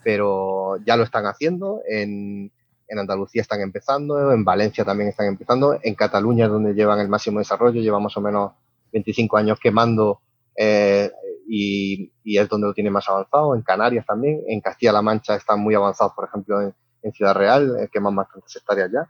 Pero 0.02 0.78
ya 0.84 0.96
lo 0.96 1.04
están 1.04 1.26
haciendo, 1.26 1.82
en, 1.88 2.50
en 2.88 2.98
Andalucía 2.98 3.42
están 3.42 3.60
empezando, 3.60 4.32
en 4.32 4.44
Valencia 4.44 4.84
también 4.84 5.10
están 5.10 5.26
empezando, 5.26 5.78
en 5.82 5.94
Cataluña 5.94 6.46
es 6.46 6.50
donde 6.50 6.74
llevan 6.74 7.00
el 7.00 7.08
máximo 7.08 7.38
desarrollo, 7.38 7.80
llevan 7.80 8.02
más 8.02 8.16
o 8.16 8.20
menos 8.20 8.52
25 8.92 9.36
años 9.36 9.58
quemando 9.60 10.20
eh, 10.56 11.10
y, 11.48 12.12
es 12.24 12.48
donde 12.48 12.66
lo 12.66 12.74
tiene 12.74 12.90
más 12.90 13.08
avanzado, 13.08 13.54
en 13.54 13.62
Canarias 13.62 14.06
también, 14.06 14.42
en 14.46 14.60
Castilla-La 14.60 15.02
Mancha 15.02 15.36
están 15.36 15.60
muy 15.60 15.74
avanzados, 15.74 16.12
por 16.14 16.26
ejemplo, 16.26 16.60
en, 16.62 16.74
Ciudad 17.12 17.34
Real, 17.34 17.76
eh, 17.78 17.88
queman 17.92 18.16
bastantes 18.16 18.56
hectáreas 18.56 18.90
ya. 18.92 19.08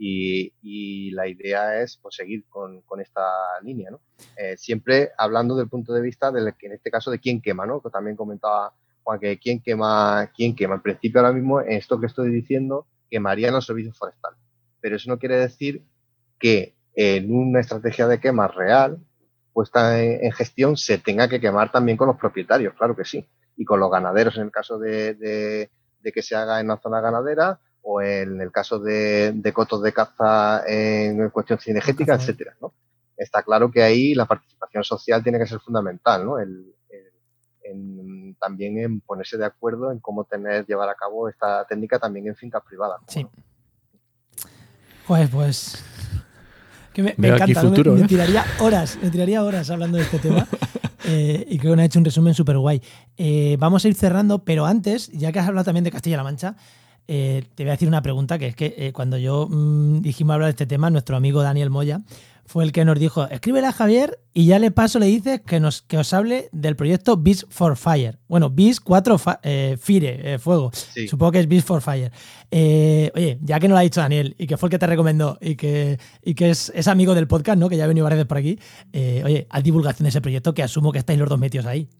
Y, 0.00 1.10
la 1.12 1.26
idea 1.26 1.80
es 1.80 1.98
pues, 2.00 2.14
seguir 2.16 2.44
con, 2.50 2.82
esta 3.00 3.22
línea, 3.62 3.90
¿no? 3.90 4.00
Eh, 4.36 4.54
siempre 4.58 5.10
hablando 5.16 5.56
del 5.56 5.68
punto 5.68 5.94
de 5.94 6.02
vista 6.02 6.30
de 6.30 6.52
que 6.58 6.66
en 6.66 6.74
este 6.74 6.90
caso 6.90 7.10
de 7.10 7.18
quién 7.18 7.40
quema, 7.40 7.64
¿no? 7.64 7.80
Que 7.80 7.88
también 7.88 8.16
comentaba 8.16 8.74
Juan 9.02 9.18
que 9.18 9.38
quién 9.38 9.62
quema, 9.62 10.30
quién 10.36 10.54
quema. 10.54 10.74
En 10.74 10.82
principio 10.82 11.20
ahora 11.20 11.32
mismo 11.32 11.60
en 11.62 11.72
esto 11.72 11.98
que 11.98 12.06
estoy 12.06 12.30
diciendo 12.30 12.86
quemarían 13.10 13.54
los 13.54 13.66
servicios 13.66 13.96
forestales, 13.96 14.38
pero 14.80 14.96
eso 14.96 15.10
no 15.10 15.18
quiere 15.18 15.36
decir 15.36 15.82
que 16.38 16.74
en 16.94 17.32
una 17.32 17.60
estrategia 17.60 18.06
de 18.06 18.20
quema 18.20 18.48
real 18.48 18.98
puesta 19.52 20.00
en, 20.00 20.30
gestión 20.32 20.76
se 20.76 20.98
tenga 20.98 21.28
que 21.28 21.40
quemar 21.40 21.72
también 21.72 21.96
con 21.96 22.08
los 22.08 22.16
propietarios, 22.16 22.74
claro 22.74 22.94
que 22.94 23.04
sí, 23.04 23.28
y 23.56 23.64
con 23.64 23.80
los 23.80 23.90
ganaderos 23.90 24.36
en 24.36 24.42
el 24.44 24.50
caso 24.50 24.78
de, 24.78 25.14
de 25.14 26.12
que 26.12 26.22
se 26.22 26.36
haga 26.36 26.60
en 26.60 26.66
una 26.66 26.80
zona 26.80 27.00
ganadera 27.00 27.60
o 27.90 28.02
en 28.02 28.40
el 28.40 28.52
caso 28.52 28.78
de, 28.78 29.52
cotos 29.54 29.82
de 29.82 29.92
caza 29.92 30.62
en 30.66 31.30
cuestión 31.30 31.58
cinegética, 31.58 32.14
etcétera, 32.14 32.54
¿no? 32.60 32.74
Está 33.16 33.42
claro 33.42 33.70
que 33.70 33.82
ahí 33.82 34.14
la 34.14 34.26
participación 34.26 34.84
social 34.84 35.22
tiene 35.22 35.38
que 35.38 35.46
ser 35.46 35.58
fundamental, 35.58 36.24
¿no? 36.24 36.36
También 38.38 38.78
en 38.78 39.00
ponerse 39.00 39.36
de 39.36 39.44
acuerdo 39.44 39.92
en 39.92 39.98
cómo 39.98 40.24
tener, 40.24 40.66
llevar 40.66 40.88
a 40.88 40.94
cabo 40.94 41.28
esta 41.28 41.64
técnica 41.66 41.98
también 41.98 42.26
en 42.28 42.36
fincas 42.36 42.62
privadas. 42.66 43.00
Sí. 43.08 43.26
Pues, 45.06 45.30
pues. 45.30 45.84
Que 46.92 47.02
me, 47.02 47.10
encanta, 47.10 47.62
me, 47.62 48.02
¿eh? 48.02 48.06
tiraría 48.08 48.44
horas, 48.60 48.98
me 49.00 49.10
tiraría 49.10 49.44
horas 49.44 49.70
hablando 49.70 49.96
de 49.98 50.04
este 50.04 50.18
tema. 50.18 50.46
Eh, 51.10 51.46
y 51.48 51.58
creo 51.58 51.72
que 51.72 51.76
me 51.76 51.82
ha 51.82 51.86
hecho 51.86 51.98
un 51.98 52.04
resumen 52.04 52.34
súper 52.34 52.58
guay. 52.58 52.82
Eh, 53.16 53.56
vamos 53.58 53.82
a 53.82 53.88
ir 53.88 53.94
cerrando, 53.94 54.40
pero 54.40 54.66
antes, 54.66 55.10
ya 55.12 55.32
que 55.32 55.38
has 55.38 55.48
hablado 55.48 55.64
también 55.64 55.84
de 55.84 55.90
Castilla-La 55.90 56.22
Mancha, 56.22 56.56
eh, 57.10 57.44
te 57.54 57.64
voy 57.64 57.70
a 57.70 57.72
decir 57.72 57.88
una 57.88 58.02
pregunta, 58.02 58.38
que 58.38 58.48
es 58.48 58.54
que 58.54 58.74
eh, 58.76 58.92
cuando 58.92 59.16
yo 59.16 59.48
mm, 59.48 60.02
dijimos 60.02 60.34
hablar 60.34 60.48
de 60.48 60.50
este 60.50 60.66
tema, 60.66 60.90
nuestro 60.90 61.16
amigo 61.16 61.42
Daniel 61.42 61.70
Moya 61.70 62.02
fue 62.48 62.64
el 62.64 62.72
que 62.72 62.84
nos 62.86 62.98
dijo, 62.98 63.28
escríbele 63.28 63.66
a 63.66 63.72
Javier 63.72 64.18
y 64.32 64.46
ya 64.46 64.58
le 64.58 64.70
paso, 64.70 64.98
le 64.98 65.04
dices 65.04 65.42
que, 65.42 65.60
nos, 65.60 65.82
que 65.82 65.98
os 65.98 66.14
hable 66.14 66.48
del 66.50 66.76
proyecto 66.76 67.18
Beast 67.18 67.44
for 67.50 67.76
Fire. 67.76 68.18
Bueno, 68.26 68.48
Beast 68.48 68.80
4 68.82 69.20
eh, 69.42 69.76
Fire, 69.78 70.38
Fuego. 70.38 70.70
Supongo 71.10 71.32
que 71.32 71.40
es 71.40 71.48
Beast 71.48 71.66
for 71.66 71.82
Fire. 71.82 72.10
oye, 72.50 73.38
ya 73.42 73.60
que 73.60 73.68
no 73.68 73.74
lo 73.74 73.78
ha 73.78 73.82
dicho 73.82 74.00
Daniel 74.00 74.34
y 74.38 74.46
que 74.46 74.56
fue 74.56 74.68
el 74.68 74.70
que 74.70 74.78
te 74.78 74.86
recomendó 74.86 75.36
y 75.42 75.56
que, 75.56 75.98
y 76.24 76.34
que 76.34 76.48
es, 76.48 76.72
es 76.74 76.88
amigo 76.88 77.14
del 77.14 77.28
podcast, 77.28 77.58
¿no? 77.58 77.68
que 77.68 77.76
ya 77.76 77.84
ha 77.84 77.88
venido 77.88 78.04
varias 78.04 78.18
veces 78.18 78.28
por 78.28 78.38
aquí, 78.38 78.58
oye, 78.94 79.46
haz 79.50 79.62
divulgación 79.62 80.04
de 80.04 80.08
ese 80.08 80.22
proyecto 80.22 80.54
que 80.54 80.62
asumo 80.62 80.90
que 80.90 81.00
estáis 81.00 81.18
los 81.18 81.28
dos 81.28 81.38
metidos 81.38 81.66
ahí. 81.66 81.90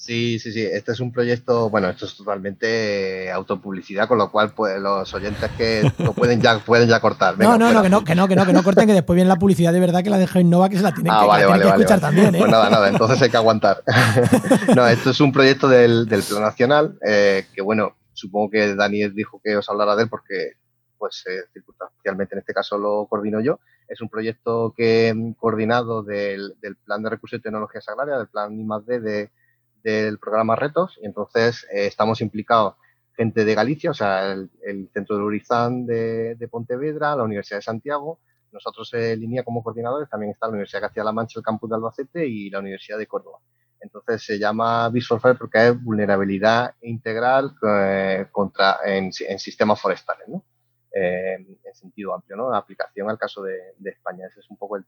Sí, 0.00 0.38
sí, 0.38 0.50
sí. 0.50 0.62
Este 0.62 0.92
es 0.92 1.00
un 1.00 1.12
proyecto, 1.12 1.68
bueno, 1.68 1.90
esto 1.90 2.06
es 2.06 2.16
totalmente 2.16 3.30
autopublicidad, 3.30 4.08
con 4.08 4.16
lo 4.16 4.30
cual 4.30 4.54
pues, 4.54 4.80
los 4.80 5.12
oyentes 5.12 5.50
que 5.58 5.92
lo 5.98 6.14
pueden 6.14 6.40
ya, 6.40 6.58
pueden 6.64 6.88
ya 6.88 7.00
cortar. 7.00 7.38
no, 7.38 7.58
no, 7.58 7.70
no, 7.70 7.82
que 7.82 7.90
no, 7.90 8.02
que 8.02 8.14
no, 8.14 8.26
que 8.26 8.34
no, 8.34 8.46
que 8.46 8.54
no 8.54 8.62
corten, 8.62 8.86
que 8.86 8.94
después 8.94 9.14
viene 9.14 9.28
la 9.28 9.36
publicidad 9.36 9.74
de 9.74 9.80
verdad 9.80 10.02
que 10.02 10.08
la 10.08 10.16
deja 10.16 10.40
Innova 10.40 10.70
que 10.70 10.78
se 10.78 10.82
la 10.82 10.94
tienen 10.94 11.12
ah, 11.14 11.58
que, 11.60 11.68
escuchar 11.68 12.00
también. 12.00 12.34
¿eh? 12.34 12.38
Pues 12.38 12.50
nada, 12.50 12.70
nada, 12.70 12.88
entonces 12.88 13.20
hay 13.20 13.28
que 13.28 13.36
aguantar. 13.36 13.82
no, 14.74 14.88
esto 14.88 15.10
es 15.10 15.20
un 15.20 15.32
proyecto 15.32 15.68
del, 15.68 16.08
del 16.08 16.22
Plan 16.22 16.44
Nacional, 16.44 16.98
eh, 17.06 17.44
que 17.52 17.60
bueno, 17.60 17.94
supongo 18.14 18.48
que 18.52 18.74
Daniel 18.74 19.14
dijo 19.14 19.38
que 19.44 19.54
os 19.54 19.68
hablara 19.68 19.96
de 19.96 20.04
él 20.04 20.08
porque 20.08 20.54
pues 20.96 21.24
eh, 21.28 21.44
circunstancialmente 21.52 22.36
en 22.36 22.38
este 22.38 22.54
caso 22.54 22.78
lo 22.78 23.06
coordino 23.06 23.42
yo. 23.42 23.60
Es 23.86 24.00
un 24.00 24.08
proyecto 24.08 24.72
que 24.74 25.12
mm, 25.14 25.32
coordinado 25.32 26.02
del, 26.02 26.54
del 26.62 26.76
Plan 26.76 27.02
de 27.02 27.10
Recursos 27.10 27.38
y 27.38 27.42
Tecnologías 27.42 27.86
Agrarias, 27.86 28.16
del 28.16 28.28
Plan 28.28 28.58
I+D 28.58 29.00
de 29.00 29.30
del 29.82 30.18
programa 30.18 30.56
Retos 30.56 30.98
y 31.02 31.06
entonces 31.06 31.66
eh, 31.72 31.86
estamos 31.86 32.20
implicados 32.20 32.74
gente 33.16 33.44
de 33.44 33.54
Galicia, 33.54 33.90
o 33.90 33.94
sea, 33.94 34.32
el, 34.32 34.88
Centro 34.94 35.16
de 35.16 35.22
Urizán 35.22 35.84
de, 35.84 36.48
Pontevedra, 36.50 37.14
la 37.16 37.24
Universidad 37.24 37.58
de 37.58 37.62
Santiago, 37.62 38.18
nosotros 38.50 38.92
en 38.94 39.20
línea 39.20 39.42
como 39.42 39.62
coordinadores 39.62 40.08
también 40.08 40.32
está 40.32 40.46
la 40.46 40.52
Universidad 40.52 40.80
de 40.80 40.86
Castilla-La 40.86 41.12
Mancha, 41.12 41.38
el 41.38 41.44
campus 41.44 41.68
de 41.68 41.76
Albacete 41.76 42.26
y 42.26 42.48
la 42.50 42.60
Universidad 42.60 42.98
de 42.98 43.06
Córdoba. 43.06 43.38
Entonces 43.80 44.22
se 44.22 44.38
llama 44.38 44.88
Visual 44.90 45.20
Fire 45.20 45.38
porque 45.38 45.68
es 45.68 45.82
vulnerabilidad 45.82 46.74
integral 46.82 47.54
eh, 47.66 48.26
contra, 48.30 48.78
en, 48.84 49.12
sistemas 49.12 49.80
forestales. 49.80 50.26
Eh, 50.92 51.34
en 51.34 51.74
sentido 51.74 52.12
amplio, 52.14 52.36
¿no? 52.36 52.52
aplicación 52.52 53.08
al 53.08 53.18
caso 53.18 53.42
de, 53.42 53.74
España. 53.84 54.26
Ese 54.26 54.40
es 54.40 54.50
un 54.50 54.56
poco 54.56 54.76
el, 54.76 54.84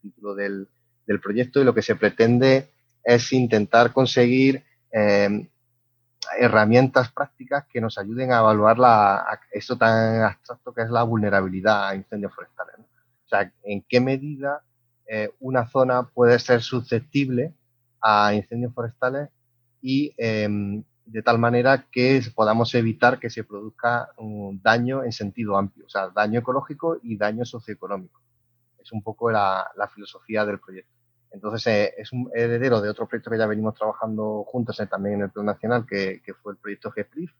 título 0.00 0.34
del, 0.34 0.68
proyecto 1.22 1.60
y 1.60 1.64
lo 1.64 1.74
que 1.74 1.82
se 1.82 1.94
pretende 1.94 2.70
es 3.04 3.32
intentar 3.32 3.92
conseguir 3.92 4.64
em, 4.90 5.48
herramientas 6.38 7.10
prácticas 7.10 7.66
que 7.66 7.80
nos 7.80 7.98
ayuden 7.98 8.32
a 8.32 8.38
evaluar 8.38 8.78
la, 8.78 9.40
esto 9.52 9.76
tan 9.76 10.22
abstracto 10.22 10.72
que 10.72 10.82
es 10.82 10.90
la 10.90 11.02
vulnerabilidad 11.02 11.88
a 11.88 11.94
incendios 11.94 12.34
forestales. 12.34 12.76
O 12.78 13.28
sea, 13.28 13.52
en 13.62 13.82
qué 13.88 14.00
medida 14.00 14.62
eh, 15.06 15.30
una 15.40 15.68
zona 15.68 16.04
puede 16.04 16.38
ser 16.38 16.62
susceptible 16.62 17.54
a 18.00 18.34
incendios 18.34 18.72
forestales 18.74 19.30
y 19.80 20.14
em, 20.16 20.84
de 21.04 21.22
tal 21.22 21.38
manera 21.38 21.86
que 21.90 22.22
podamos 22.34 22.74
evitar 22.74 23.18
que 23.18 23.30
se 23.30 23.44
produzca 23.44 24.10
un 24.16 24.60
daño 24.62 25.02
en 25.02 25.12
sentido 25.12 25.56
amplio, 25.56 25.86
o 25.86 25.88
sea, 25.88 26.08
daño 26.08 26.40
ecológico 26.40 26.98
y 27.02 27.16
daño 27.16 27.44
socioeconómico. 27.44 28.20
Es 28.78 28.92
un 28.92 29.02
poco 29.02 29.30
la 29.30 29.90
filosofía 29.92 30.44
del 30.44 30.58
proyecto. 30.58 30.91
Entonces 31.32 31.66
eh, 31.66 31.94
es 31.96 32.12
un 32.12 32.30
heredero 32.34 32.80
de 32.80 32.90
otro 32.90 33.06
proyecto 33.06 33.30
que 33.30 33.38
ya 33.38 33.46
venimos 33.46 33.74
trabajando 33.74 34.44
juntos 34.44 34.78
eh, 34.80 34.86
también 34.86 35.16
en 35.16 35.22
el 35.22 35.30
Plan 35.30 35.46
Nacional, 35.46 35.86
que, 35.86 36.20
fue 36.42 36.52
el 36.52 36.58
proyecto 36.58 36.90
GEPRIF, 36.90 37.32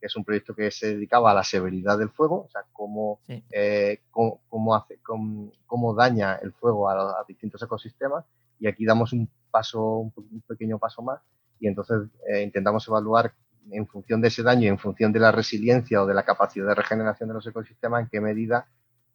que 0.00 0.06
es 0.06 0.16
un 0.16 0.24
proyecto 0.24 0.54
que 0.54 0.70
se 0.70 0.94
dedicaba 0.94 1.30
a 1.30 1.34
la 1.34 1.44
severidad 1.44 1.96
del 1.96 2.10
fuego, 2.10 2.46
o 2.46 2.48
sea, 2.50 2.64
cómo, 2.72 3.20
eh, 3.28 4.00
cómo, 4.10 4.74
hace, 4.74 4.98
cómo, 5.02 5.94
daña 5.94 6.36
el 6.36 6.52
fuego 6.52 6.90
a, 6.90 7.24
distintos 7.26 7.62
ecosistemas. 7.62 8.24
Y 8.58 8.66
aquí 8.66 8.84
damos 8.84 9.12
un 9.12 9.28
paso, 9.50 9.98
un, 9.98 10.12
pequeño 10.46 10.78
paso 10.78 11.02
más, 11.02 11.20
y 11.60 11.68
entonces 11.68 12.08
intentamos 12.42 12.86
evaluar 12.88 13.32
en 13.70 13.86
función 13.86 14.20
de 14.20 14.28
ese 14.28 14.42
daño 14.42 14.62
y 14.62 14.68
en 14.68 14.78
función 14.78 15.12
de 15.12 15.20
la 15.20 15.32
resiliencia 15.32 16.02
o 16.02 16.06
de 16.06 16.14
la 16.14 16.24
capacidad 16.24 16.66
de 16.66 16.74
regeneración 16.74 17.28
de 17.28 17.34
los 17.34 17.46
ecosistemas, 17.46 18.02
en 18.02 18.08
qué 18.08 18.20
medida 18.20 18.66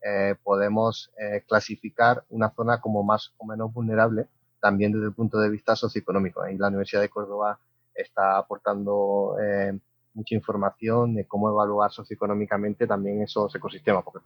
eh, 0.04 0.36
podemos 0.43 1.12
eh, 1.18 1.43
clasificar 1.47 2.24
una 2.30 2.49
zona 2.52 2.82
como 2.82 3.04
más 3.04 3.34
o 3.38 3.45
menos 3.45 3.72
vulnerable 3.72 4.28
también 4.60 4.91
desde 4.91 5.08
el 5.08 5.14
punto 5.14 5.39
de 5.39 5.49
vista 5.49 5.76
socioeconómico. 5.76 6.41
Ahí 6.41 6.58
la 6.58 6.70
Universidad 6.70 7.02
de 7.02 7.10
Córdoba 7.10 7.60
está 7.93 8.38
aportando 8.38 9.36
eh, 9.41 9.78
mucha 10.14 10.36
información 10.36 11.16
de 11.16 11.26
cómo 11.26 11.49
evaluar 11.49 11.91
socioeconómicamente 11.91 12.88
también 12.88 13.22
esos 13.22 13.54
ecosistemas, 13.56 14.04
porque 14.04 14.20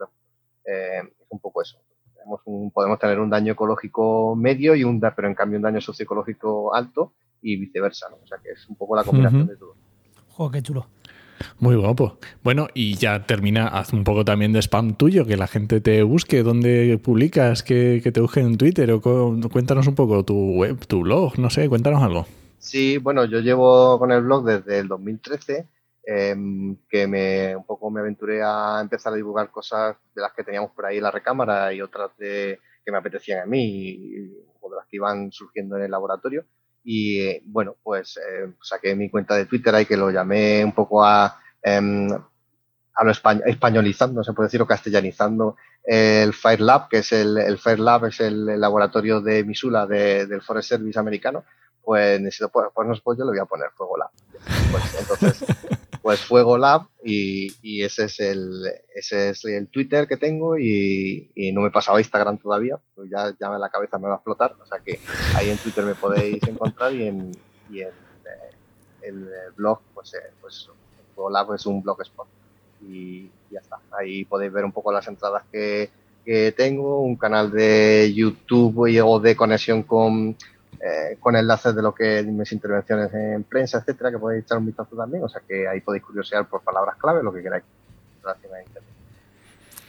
es 0.64 1.04
un 1.30 1.40
poco 1.40 1.62
eso. 1.62 1.78
podemos 2.74 3.00
tener 3.00 3.20
un 3.20 3.30
daño 3.30 3.54
ecológico 3.54 4.36
medio 4.36 4.76
y 4.76 4.84
un 4.84 5.00
pero 5.00 5.28
en 5.28 5.36
cambio 5.36 5.58
un 5.58 5.64
daño 5.64 5.82
socioecológico 5.82 6.74
alto 6.74 7.14
y 7.42 7.58
viceversa. 7.58 8.08
O 8.14 8.28
sea 8.28 8.38
que 8.40 8.52
es 8.52 8.68
un 8.70 8.76
poco 8.76 8.96
la 8.96 9.04
combinación 9.04 9.48
de 9.48 9.58
todo. 9.58 9.76
Joder, 10.30 10.54
qué 10.54 10.62
chulo. 10.62 10.88
Muy 11.60 11.76
guapo. 11.76 12.20
Bueno, 12.44 12.68
y 12.74 12.96
ya 12.96 13.26
termina, 13.26 13.68
haz 13.68 13.94
un 13.94 14.04
poco 14.04 14.26
también 14.26 14.54
de 14.54 14.62
spam 14.62 14.96
tuyo, 14.96 15.26
que 15.26 15.38
la 15.38 15.48
gente 15.48 15.82
te 15.82 16.04
busque, 16.04 16.44
dónde 16.44 17.00
publicas, 17.04 17.64
que, 17.64 18.02
te 18.02 18.20
busquen 18.22 18.48
en 18.48 18.58
Twitter, 18.58 18.92
o 18.92 19.02
cuéntanos 19.02 19.88
un 19.88 19.96
poco 19.96 20.24
tu 20.24 20.54
web, 20.54 20.86
tu 20.88 21.02
blog, 21.02 21.38
no 21.40 21.50
sé, 21.50 21.70
cuéntanos 21.70 22.04
algo. 22.04 22.26
Sí, 22.58 22.98
bueno, 22.98 23.26
yo 23.26 23.40
llevo 23.40 24.00
con 24.00 24.12
el 24.12 24.22
blog 24.22 24.46
desde 24.46 24.80
el 24.80 24.88
2013, 24.88 25.68
em, 26.06 26.78
que 26.90 27.08
me 27.08 27.56
un 27.56 27.66
poco 27.66 27.92
me 27.92 28.00
aventuré 28.00 28.42
a 28.44 28.80
empezar 28.82 29.14
a 29.14 29.16
divulgar 29.16 29.52
cosas 29.52 29.96
de 30.16 30.22
las 30.22 30.34
que 30.34 30.44
teníamos 30.44 30.72
por 30.72 30.86
ahí 30.86 30.98
en 30.98 31.04
la 31.04 31.12
recámara 31.12 31.74
y 31.74 31.82
otras 31.82 32.12
de, 32.18 32.60
que 32.84 32.92
me 32.92 32.98
apetecían 32.98 33.42
a 33.42 33.46
mí, 33.46 34.30
o 34.62 34.70
de 34.70 34.76
las 34.78 34.86
que 34.88 34.98
iban 34.98 35.32
surgiendo 35.32 35.78
en 35.78 35.84
el 35.84 35.92
laboratorio. 35.92 36.46
Y 36.88 37.40
bueno, 37.50 37.76
pues 37.82 38.18
eh, 38.18 38.54
saqué 38.62 38.96
mi 38.96 39.10
cuenta 39.10 39.36
de 39.36 39.48
Twitter 39.48 39.74
ahí 39.74 39.88
que 39.88 39.98
lo 39.98 40.12
llamé 40.12 40.64
un 40.64 40.72
poco 40.72 41.04
a, 41.04 41.40
em, 41.64 42.08
a 42.12 43.04
lo 43.04 43.12
españolizando, 43.12 44.24
se 44.24 44.34
puede 44.34 44.48
decir, 44.48 44.62
o 44.62 44.68
castellanizando 44.68 45.58
el 45.84 46.34
Fire 46.34 46.62
Lab, 46.62 46.88
que 46.88 47.00
es 47.00 47.12
el, 47.12 47.58
Fire 47.58 47.80
Lab, 47.80 48.06
es 48.06 48.20
el, 48.20 48.60
laboratorio 48.60 49.20
de 49.20 49.44
Misula 49.44 49.88
del 49.88 50.42
Forest 50.42 50.70
Service 50.70 51.00
americano. 51.00 51.44
Pues 51.84 52.20
necesito, 52.20 52.50
pues, 52.50 52.68
pues, 52.74 53.02
pues 53.02 53.18
yo 53.18 53.26
le 53.26 53.32
voy 53.32 53.40
a 53.40 53.46
poner 53.46 53.70
Fuego 53.76 53.98
Lab. 53.98 54.10
Pues, 54.72 54.96
entonces, 55.00 55.46
pues 56.06 56.22
Fuego 56.22 56.56
Lab 56.56 56.86
y, 57.04 57.82
ese, 57.82 58.04
es 58.04 58.20
el, 58.20 58.62
ese 58.94 59.30
es 59.30 59.44
el 59.46 59.68
Twitter 59.70 60.08
que 60.08 60.18
tengo 60.18 60.56
y, 60.56 61.32
no 61.52 61.62
me 61.62 61.70
he 61.70 61.72
pasado 61.72 61.98
a 61.98 62.00
Instagram 62.00 62.38
todavía, 62.38 62.78
pues 62.94 63.10
ya, 63.10 63.34
ya 63.40 63.50
la 63.58 63.70
cabeza 63.70 63.98
me 63.98 64.06
va 64.06 64.14
a 64.14 64.16
explotar, 64.18 64.56
o 64.62 64.68
sea 64.68 64.78
que 64.86 65.00
ahí 65.34 65.50
en 65.50 65.58
Twitter 65.58 65.84
me 65.84 65.96
podéis 65.96 66.44
encontrar 66.48 66.94
y 66.94 67.08
en, 67.08 67.32
y 67.72 67.80
en 67.80 67.88
eh, 67.88 68.52
el 69.02 69.28
blog, 69.56 69.80
pues, 69.96 70.14
eh, 70.14 70.30
pues 70.40 70.70
Fuego 71.16 71.32
Lab 71.32 71.56
es 71.56 71.66
un 71.66 71.82
blogspot 71.82 72.28
y 72.88 73.28
ya 73.50 73.62
está, 73.62 73.80
ahí 73.98 74.26
podéis 74.26 74.54
ver 74.54 74.64
un 74.64 74.74
poco 74.74 74.92
las 74.92 75.08
entradas 75.08 75.42
que, 75.52 75.90
que 76.24 76.52
tengo, 76.52 77.00
un 77.00 77.16
canal 77.16 77.50
de 77.50 78.14
YouTube 78.14 78.78
o 79.04 79.20
de 79.20 79.36
conexión 79.36 79.82
con 79.82 80.38
eh, 80.80 81.18
con 81.20 81.36
enlaces 81.36 81.76
de 81.76 81.82
lo 81.82 81.94
que 81.94 82.24
mis 82.24 82.52
intervenciones 82.52 83.14
en 83.14 83.44
prensa, 83.44 83.80
etcétera, 83.80 84.12
que 84.12 84.20
podéis 84.20 84.44
echar 84.44 84.58
un 84.58 84.66
vistazo 84.66 84.96
también. 84.96 85.24
O 85.24 85.30
sea 85.30 85.42
que 85.48 85.68
ahí 85.68 85.82
podéis 85.82 86.04
curiosear 86.04 86.48
por 86.48 86.62
palabras 86.62 86.96
clave, 86.98 87.24
lo 87.24 87.34
que 87.34 87.42
queráis. 87.42 87.64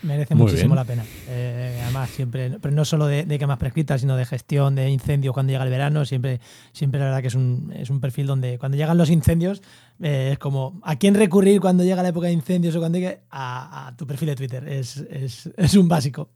Merece 0.03 0.35
muchísimo 0.35 0.75
la 0.75 0.85
pena. 0.85 1.05
Eh, 1.29 1.81
además, 1.83 2.11
siempre, 2.11 2.59
pero 2.61 2.75
no 2.75 2.85
solo 2.85 3.07
de, 3.07 3.25
de 3.25 3.39
quemas 3.39 3.59
prescritas, 3.59 4.01
sino 4.01 4.17
de 4.17 4.25
gestión 4.25 4.75
de 4.75 4.89
incendios 4.89 5.33
cuando 5.33 5.53
llega 5.53 5.65
el 5.65 5.71
verano. 5.71 6.05
Siempre, 6.05 6.41
siempre 6.73 7.01
la 7.01 7.07
verdad 7.07 7.23
que 7.23 7.29
es 7.29 7.35
un, 7.35 7.73
es 7.75 7.91
un 7.91 8.01
perfil 8.01 8.27
donde 8.27 8.59
cuando 8.59 8.77
llegan 8.77 8.99
los 8.99 9.11
incendios 9.11 9.63
eh, 10.01 10.31
es 10.33 10.39
como 10.39 10.79
a 10.83 10.97
quién 10.97 11.15
recurrir 11.15 11.61
cuando 11.61 11.83
llega 11.83 12.03
la 12.03 12.11
época 12.11 12.27
de 12.27 12.35
incendios 12.35 12.77
o 12.77 12.79
cuando 12.79 12.99
llegue 12.99 13.21
a, 13.31 13.93
tu 13.97 14.07
perfil 14.07 14.29
de 14.29 14.37
Twitter. 14.37 14.69
Es, 14.69 14.99
es, 14.99 15.51
es 15.57 15.75
un 15.75 15.89
básico. 15.89 16.29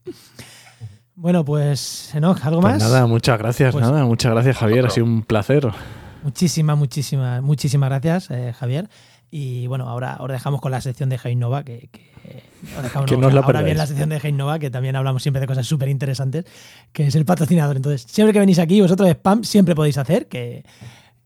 Bueno, 1.21 1.45
pues 1.45 2.15
Enoch, 2.15 2.43
¿algo 2.43 2.61
pues 2.61 2.73
más? 2.73 2.81
Nada, 2.81 3.05
muchas 3.05 3.37
gracias, 3.37 3.73
pues 3.73 3.85
nada, 3.85 4.05
muchas 4.05 4.31
gracias 4.31 4.57
Javier, 4.57 4.87
ha 4.87 4.89
sido 4.89 5.05
un 5.05 5.21
placer. 5.21 5.69
Muchísimas, 6.23 6.75
muchísimas, 6.75 7.43
muchísimas 7.43 7.89
gracias, 7.91 8.31
eh, 8.31 8.55
Javier. 8.57 8.89
Y 9.29 9.67
bueno, 9.67 9.87
ahora 9.87 10.17
os 10.19 10.31
dejamos 10.31 10.61
con 10.61 10.71
la 10.71 10.81
sección 10.81 11.09
de 11.09 11.19
Heinova, 11.23 11.63
que, 11.63 11.89
que, 11.91 12.11
dejamos, 12.81 13.07
que 13.07 13.17
la 13.17 13.41
ahora 13.41 13.61
bien 13.61 13.77
la 13.77 13.85
sección 13.85 14.09
de 14.09 14.17
Heinova, 14.17 14.57
que 14.57 14.71
también 14.71 14.95
hablamos 14.95 15.21
siempre 15.21 15.39
de 15.39 15.45
cosas 15.45 15.67
súper 15.67 15.89
interesantes, 15.89 16.45
que 16.91 17.05
es 17.05 17.13
el 17.13 17.23
patrocinador. 17.23 17.75
Entonces, 17.75 18.01
siempre 18.09 18.33
que 18.33 18.39
venís 18.39 18.57
aquí, 18.57 18.81
vosotros 18.81 19.07
spam 19.07 19.43
siempre 19.43 19.75
podéis 19.75 19.99
hacer, 19.99 20.27
que, 20.27 20.65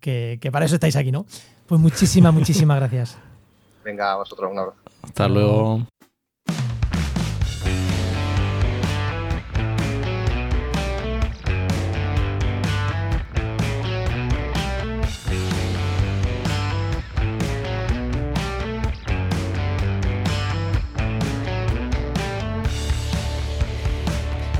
que, 0.01 0.39
que 0.41 0.51
para 0.51 0.65
eso 0.65 0.75
estáis 0.75 0.97
aquí, 0.97 1.13
¿no? 1.13 1.25
Pues 1.67 1.79
muchísimas, 1.79 2.33
muchísimas 2.33 2.77
gracias. 2.79 3.17
Venga, 3.85 4.11
a 4.11 4.17
vosotros 4.17 4.51
un 4.51 4.59
abrazo. 4.59 4.77
Hasta 5.03 5.29
luego. 5.29 5.87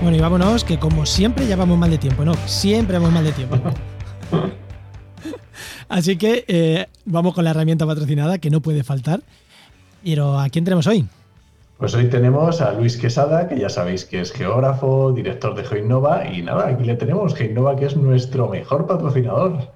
Bueno, 0.06 0.20
y 0.20 0.22
vámonos, 0.22 0.64
que 0.64 0.78
como 0.78 1.04
siempre 1.08 1.48
ya 1.48 1.56
vamos 1.56 1.80
mal 1.80 1.90
de 1.90 1.98
tiempo, 1.98 2.24
¿no? 2.24 2.36
Siempre 2.46 3.00
vamos 3.00 3.12
mal 3.12 3.24
de 3.24 3.32
tiempo. 3.32 3.58
Así 5.90 6.16
que 6.16 6.46
eh, 6.48 6.86
vamos 7.06 7.34
con 7.34 7.44
la 7.44 7.50
herramienta 7.50 7.88
patrocinada 7.88 8.38
que 8.38 8.52
no 8.52 8.62
puede 8.62 8.84
faltar. 8.84 9.24
Pero 10.04 10.40
¿a 10.40 10.48
quién 10.50 10.64
tenemos 10.64 10.86
hoy? 10.86 11.08
Pues 11.80 11.96
hoy 11.96 12.08
tenemos 12.08 12.62
a 12.62 12.74
Luis 12.74 12.98
Quesada, 12.98 13.48
que 13.48 13.58
ya 13.58 13.68
sabéis 13.68 14.06
que 14.06 14.22
es 14.22 14.32
geógrafo, 14.32 15.12
director 15.12 15.56
de 15.56 15.64
GeoInnova, 15.64 16.32
y 16.32 16.44
nada, 16.44 16.68
aquí 16.68 16.84
le 16.84 16.94
tenemos, 16.98 17.34
GeoInnova, 17.34 17.76
que 17.76 17.88
es 17.88 17.98
nuestro 17.98 18.48
mejor 18.48 18.86
patrocinador. 18.86 19.72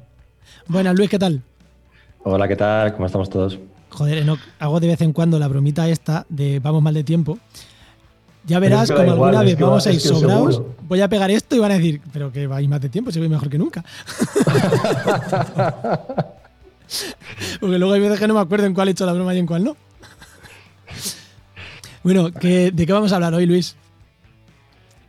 Buenas, 0.67 0.95
Luis, 0.95 1.09
¿qué 1.09 1.17
tal? 1.17 1.41
Hola, 2.23 2.47
¿qué 2.47 2.55
tal? 2.55 2.93
¿Cómo 2.93 3.07
estamos 3.07 3.32
todos? 3.32 3.57
Joder, 3.89 4.23
no 4.27 4.38
hago 4.59 4.80
de 4.80 4.86
vez 4.89 5.01
en 5.01 5.11
cuando 5.11 5.39
la 5.39 5.47
bromita 5.47 5.89
esta 5.89 6.27
de 6.30 6.59
vamos 6.59 6.84
mal 6.84 6.93
de 6.93 7.03
tiempo, 7.03 7.39
ya 8.50 8.60
verás 8.60 8.91
como 8.91 9.12
alguna 9.12 9.43
vez 9.43 9.58
vamos 9.58 9.86
a 9.86 9.91
ir 9.91 10.02
sobrados, 10.02 10.62
voy 10.88 11.02
a 11.02 11.08
pegar 11.08 11.30
esto 11.30 11.56
y 11.56 11.60
van 11.60 11.72
a 11.72 11.76
decir, 11.76 12.02
pero 12.12 12.32
que 12.32 12.47
vais 12.47 12.68
más 12.68 12.82
de 12.82 12.89
tiempo, 12.89 13.12
si 13.12 13.20
voy 13.20 13.30
mejor 13.30 13.47
que 13.50 13.60
nunca. 13.60 13.86
Porque 17.60 17.78
luego 17.78 17.93
hay 17.93 18.02
veces 18.02 18.20
que 18.20 18.28
no 18.28 18.34
me 18.34 18.39
acuerdo 18.39 18.66
en 18.66 18.74
cuál 18.74 18.88
he 18.88 18.91
hecho 18.91 19.06
la 19.06 19.14
broma 19.14 19.36
y 19.36 19.38
en 19.38 19.45
cuál 19.45 19.64
no. 19.64 19.78
bueno, 22.04 22.32
¿de 22.32 22.74
qué 22.76 22.91
vamos 22.91 23.12
a 23.12 23.16
hablar 23.16 23.36
hoy, 23.36 23.45
Luis? 23.45 23.76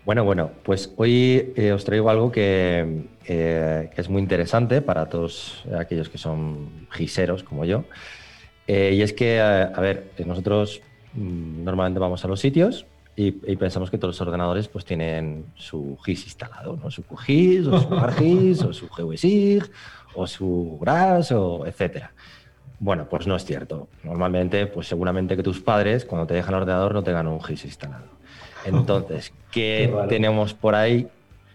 Bueno, 0.04 0.24
bueno, 0.24 0.50
pues 0.62 0.92
hoy 0.96 1.52
eh, 1.56 1.72
os 1.72 1.84
traigo 1.84 2.10
algo 2.10 2.30
que, 2.30 3.04
eh, 3.26 3.90
que, 3.94 4.00
es 4.00 4.10
muy 4.10 4.20
interesante 4.20 4.82
para 4.82 5.08
todos 5.08 5.64
aquellos 5.78 6.10
que 6.10 6.18
son 6.18 6.86
giseros 6.90 7.42
como 7.42 7.64
yo. 7.64 7.84
Eh, 8.66 8.92
y 8.94 9.02
es 9.02 9.14
que, 9.14 9.40
a 9.40 9.80
ver, 9.80 10.10
nosotros 10.26 10.82
mm, 11.14 11.64
normalmente 11.64 12.00
vamos 12.00 12.22
a 12.24 12.28
los 12.28 12.40
sitios 12.40 12.86
y, 13.16 13.32
pensamos 13.56 13.90
que 13.90 13.98
todos 13.98 14.14
los 14.14 14.26
ordenadores 14.26 14.68
pues 14.68 14.84
tienen 14.84 15.46
su 15.54 15.98
GIS 16.04 16.24
instalado, 16.24 16.78
¿no? 16.82 16.90
Su 16.90 17.02
QGIS, 17.02 17.66
o 17.66 17.80
su 17.80 17.94
ARGIS, 17.98 18.62
o 18.62 18.72
su 18.72 18.88
GWSIG, 18.88 19.70
o 20.14 20.26
su 20.26 20.78
GRAS, 20.80 21.32
o 21.32 21.66
etcétera. 21.66 22.12
Bueno, 22.78 23.06
pues 23.10 23.26
no 23.26 23.36
es 23.36 23.44
cierto. 23.44 23.88
Normalmente, 24.04 24.66
pues 24.66 24.88
seguramente 24.88 25.36
que 25.36 25.42
tus 25.42 25.60
padres, 25.60 26.06
cuando 26.06 26.26
te 26.26 26.34
dejan 26.34 26.54
el 26.54 26.62
ordenador, 26.62 26.94
no 26.94 27.02
tengan 27.02 27.26
un 27.26 27.42
GIS 27.42 27.66
instalado. 27.66 28.06
Entonces, 28.64 29.32
¿qué 29.50 29.92
tenemos 30.08 30.54
por 30.54 30.74
ahí 30.74 31.08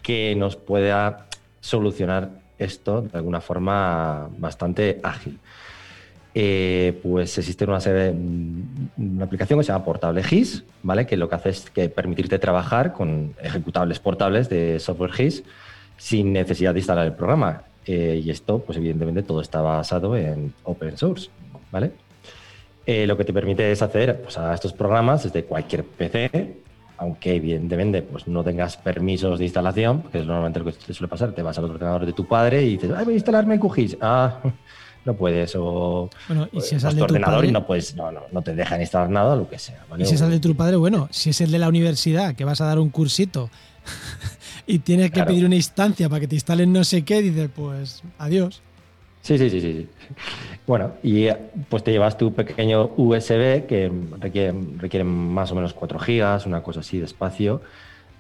que 0.04 0.36
nos 0.36 0.56
pueda 0.56 1.26
solucionar 1.62 2.30
esto 2.60 3.02
de 3.02 3.18
alguna 3.18 3.42
forma 3.42 4.30
bastante 4.38 5.00
ágil? 5.02 5.40
Eh, 6.38 7.00
pues 7.02 7.38
existe 7.38 7.64
una, 7.64 7.80
serie, 7.80 8.14
una 8.98 9.24
aplicación 9.24 9.58
que 9.58 9.64
se 9.64 9.72
llama 9.72 9.86
Portable 9.86 10.22
GIS, 10.22 10.66
¿vale? 10.84 11.06
que 11.06 11.16
lo 11.16 11.30
que 11.30 11.36
hace 11.36 11.50
es 11.50 11.70
que 11.70 11.88
permitirte 11.88 12.40
trabajar 12.40 12.92
con 12.92 13.34
ejecutables 13.42 14.00
portables 14.00 14.50
de 14.50 14.78
software 14.82 15.14
GIS 15.14 15.44
sin 15.96 16.34
necesidad 16.34 16.74
de 16.74 16.82
instalar 16.82 17.06
el 17.06 17.14
programa. 17.14 17.64
Eh, 17.86 18.22
y 18.22 18.30
esto, 18.32 18.60
pues 18.60 18.78
evidentemente, 18.78 19.24
todo 19.24 19.40
está 19.40 19.62
basado 19.62 20.18
en 20.18 20.54
open 20.66 20.98
source. 20.98 21.30
¿vale? 21.72 21.94
Eh, 22.86 23.08
lo 23.08 23.16
que 23.16 23.24
te 23.24 23.32
permite 23.32 23.72
es 23.72 23.82
hacer 23.82 24.22
pues, 24.22 24.38
a 24.38 24.54
estos 24.54 24.74
programas 24.74 25.24
desde 25.24 25.46
cualquier 25.46 25.86
PC, 25.86 26.58
aunque 26.98 27.36
evidentemente 27.36 28.02
pues, 28.02 28.28
no 28.28 28.44
tengas 28.44 28.76
permisos 28.76 29.40
de 29.40 29.46
instalación, 29.46 30.04
que 30.12 30.20
es 30.20 30.26
normalmente 30.26 30.60
lo 30.60 30.66
que 30.66 30.74
te 30.74 30.94
suele 30.94 31.10
pasar, 31.10 31.32
te 31.32 31.42
vas 31.42 31.58
al 31.58 31.66
ordenador 31.66 32.06
de 32.06 32.12
tu 32.12 32.28
padre 32.28 32.62
y 32.64 32.72
dices, 32.72 32.90
voy 32.90 33.14
a 33.14 33.16
instalarme 33.16 33.58
QGIS. 33.58 33.98
Ah, 34.02 34.40
no 35.06 35.16
puedes, 35.16 35.56
o 35.56 36.10
bueno, 36.28 36.50
¿y 36.52 36.62
si 36.62 36.76
es 36.76 36.84
tu 36.84 37.04
ordenador 37.04 37.46
y 37.46 37.52
no 37.52 37.66
puedes, 37.66 37.96
no, 37.96 38.12
no, 38.12 38.22
no 38.32 38.42
te 38.42 38.56
dejan 38.56 38.82
instalar 38.82 39.10
nada, 39.10 39.36
lo 39.36 39.48
que 39.48 39.60
sea. 39.60 39.86
Y 39.98 40.06
si 40.06 40.16
es 40.16 40.22
el 40.22 40.32
de 40.32 40.40
tu 40.40 40.56
padre, 40.56 40.76
bueno, 40.76 41.08
si 41.12 41.30
es 41.30 41.42
el 41.42 41.52
de 41.52 41.60
la 41.60 41.70
universidad, 41.70 42.36
que 42.36 42.44
vas 42.44 42.60
a 42.62 42.66
dar 42.66 42.80
un 42.80 42.90
cursito 42.90 43.50
y 44.68 44.80
tienes 44.80 45.12
que 45.12 45.24
pedir 45.24 45.46
una 45.46 45.56
instancia 45.56 46.10
para 46.10 46.22
que 46.22 46.28
te 46.28 46.36
instalen 46.36 46.74
no 46.74 46.84
sé 46.84 47.04
qué, 47.04 47.22
dices, 47.22 47.50
pues 47.56 48.02
adiós. 48.18 48.62
Sí, 49.22 49.38
sí, 49.38 49.50
sí, 49.50 49.62
sí. 49.62 49.88
Bueno, 50.68 50.94
y 51.02 51.28
pues 51.70 51.84
te 51.84 51.92
llevas 51.92 52.18
tu 52.18 52.34
pequeño 52.34 52.92
USB 52.96 53.66
que 53.66 53.92
requiere, 54.20 54.54
requiere 54.78 55.04
más 55.04 55.52
o 55.52 55.56
menos 55.56 55.74
4 55.74 56.00
gigas, 56.00 56.46
una 56.46 56.62
cosa 56.62 56.82
así 56.82 57.00
de 57.00 57.06
espacio 57.06 57.62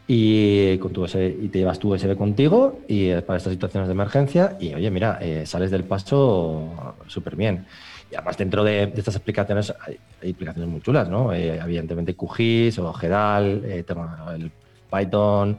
y, 0.08 0.78
con 0.78 0.93
tu 0.93 1.03
USB, 1.03 1.36
y 1.43 1.47
te 1.49 1.60
llevas 1.60 1.80
tu 1.80 1.93
USB 1.93 2.16
contigo 2.16 2.82
y 2.88 3.10
eh, 3.10 3.22
para 3.22 3.38
estas 3.38 3.53
situaciones 3.53 3.88
de 3.88 3.93
emergencia 3.93 4.58
y 4.60 4.74
oye, 4.74 4.91
mira, 4.91 5.18
eh, 5.22 5.45
sales 5.45 5.72
del 5.72 5.84
paso 5.84 6.95
súper 7.08 7.36
bien. 7.36 7.66
Y 8.12 8.16
además 8.16 8.38
dentro 8.38 8.64
de, 8.64 8.93
estas 8.95 9.16
aplicaciones 9.16 9.74
hay, 9.82 10.32
aplicaciones 10.32 10.70
muy 10.70 10.82
chulas, 10.82 11.10
¿no? 11.10 11.34
Eh, 11.34 11.58
evidentemente 11.58 12.16
QGIS 12.16 12.80
o 12.80 12.93
GEDAL, 12.93 13.64
el 13.66 14.51
Python, 14.91 15.58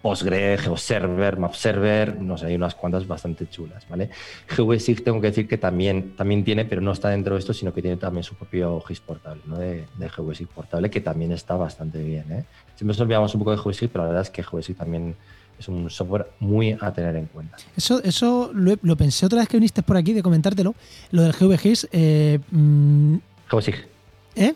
Postgre, 0.00 0.58
GeoServer, 0.58 1.38
MapServer, 1.38 2.20
no 2.20 2.38
sé, 2.38 2.46
hay 2.46 2.54
unas 2.54 2.74
cuantas 2.74 3.06
bastante 3.06 3.48
chulas, 3.48 3.86
¿vale? 3.88 4.10
GeoSig 4.48 5.04
tengo 5.04 5.20
que 5.20 5.28
decir 5.28 5.48
que 5.48 5.58
también, 5.58 6.16
también 6.16 6.44
tiene, 6.44 6.64
pero 6.64 6.80
no 6.80 6.92
está 6.92 7.08
dentro 7.10 7.34
de 7.34 7.40
esto, 7.40 7.52
sino 7.52 7.72
que 7.72 7.82
tiene 7.82 7.96
también 7.96 8.24
su 8.24 8.34
propio 8.34 8.80
GIS 8.80 9.00
portable, 9.00 9.42
¿no? 9.46 9.58
De, 9.58 9.86
de 9.96 10.08
GeoSig 10.08 10.48
portable, 10.48 10.90
que 10.90 11.00
también 11.00 11.32
está 11.32 11.56
bastante 11.56 12.02
bien, 12.02 12.30
¿eh? 12.32 12.44
Siempre 12.76 12.86
nos 12.86 13.00
olvidamos 13.00 13.34
un 13.34 13.40
poco 13.40 13.50
de 13.52 13.58
GeoSig, 13.58 13.90
pero 13.90 14.04
la 14.04 14.08
verdad 14.08 14.22
es 14.22 14.30
que 14.30 14.42
GeoSig 14.42 14.76
también 14.76 15.16
es 15.58 15.68
un 15.68 15.88
software 15.90 16.26
muy 16.40 16.76
a 16.80 16.92
tener 16.92 17.16
en 17.16 17.26
cuenta. 17.26 17.56
Eso, 17.76 18.02
eso 18.02 18.50
lo, 18.52 18.96
pensé 18.96 19.26
otra 19.26 19.40
vez 19.40 19.48
que 19.48 19.56
viniste 19.56 19.82
por 19.82 19.96
aquí 19.96 20.12
de 20.12 20.22
comentártelo, 20.22 20.74
lo 21.10 21.22
del 21.22 21.32
GVGIS. 21.32 21.88
Eh, 21.92 22.38
mm, 22.50 23.16
GeoSig. 23.48 23.86
¿Eh? 24.34 24.54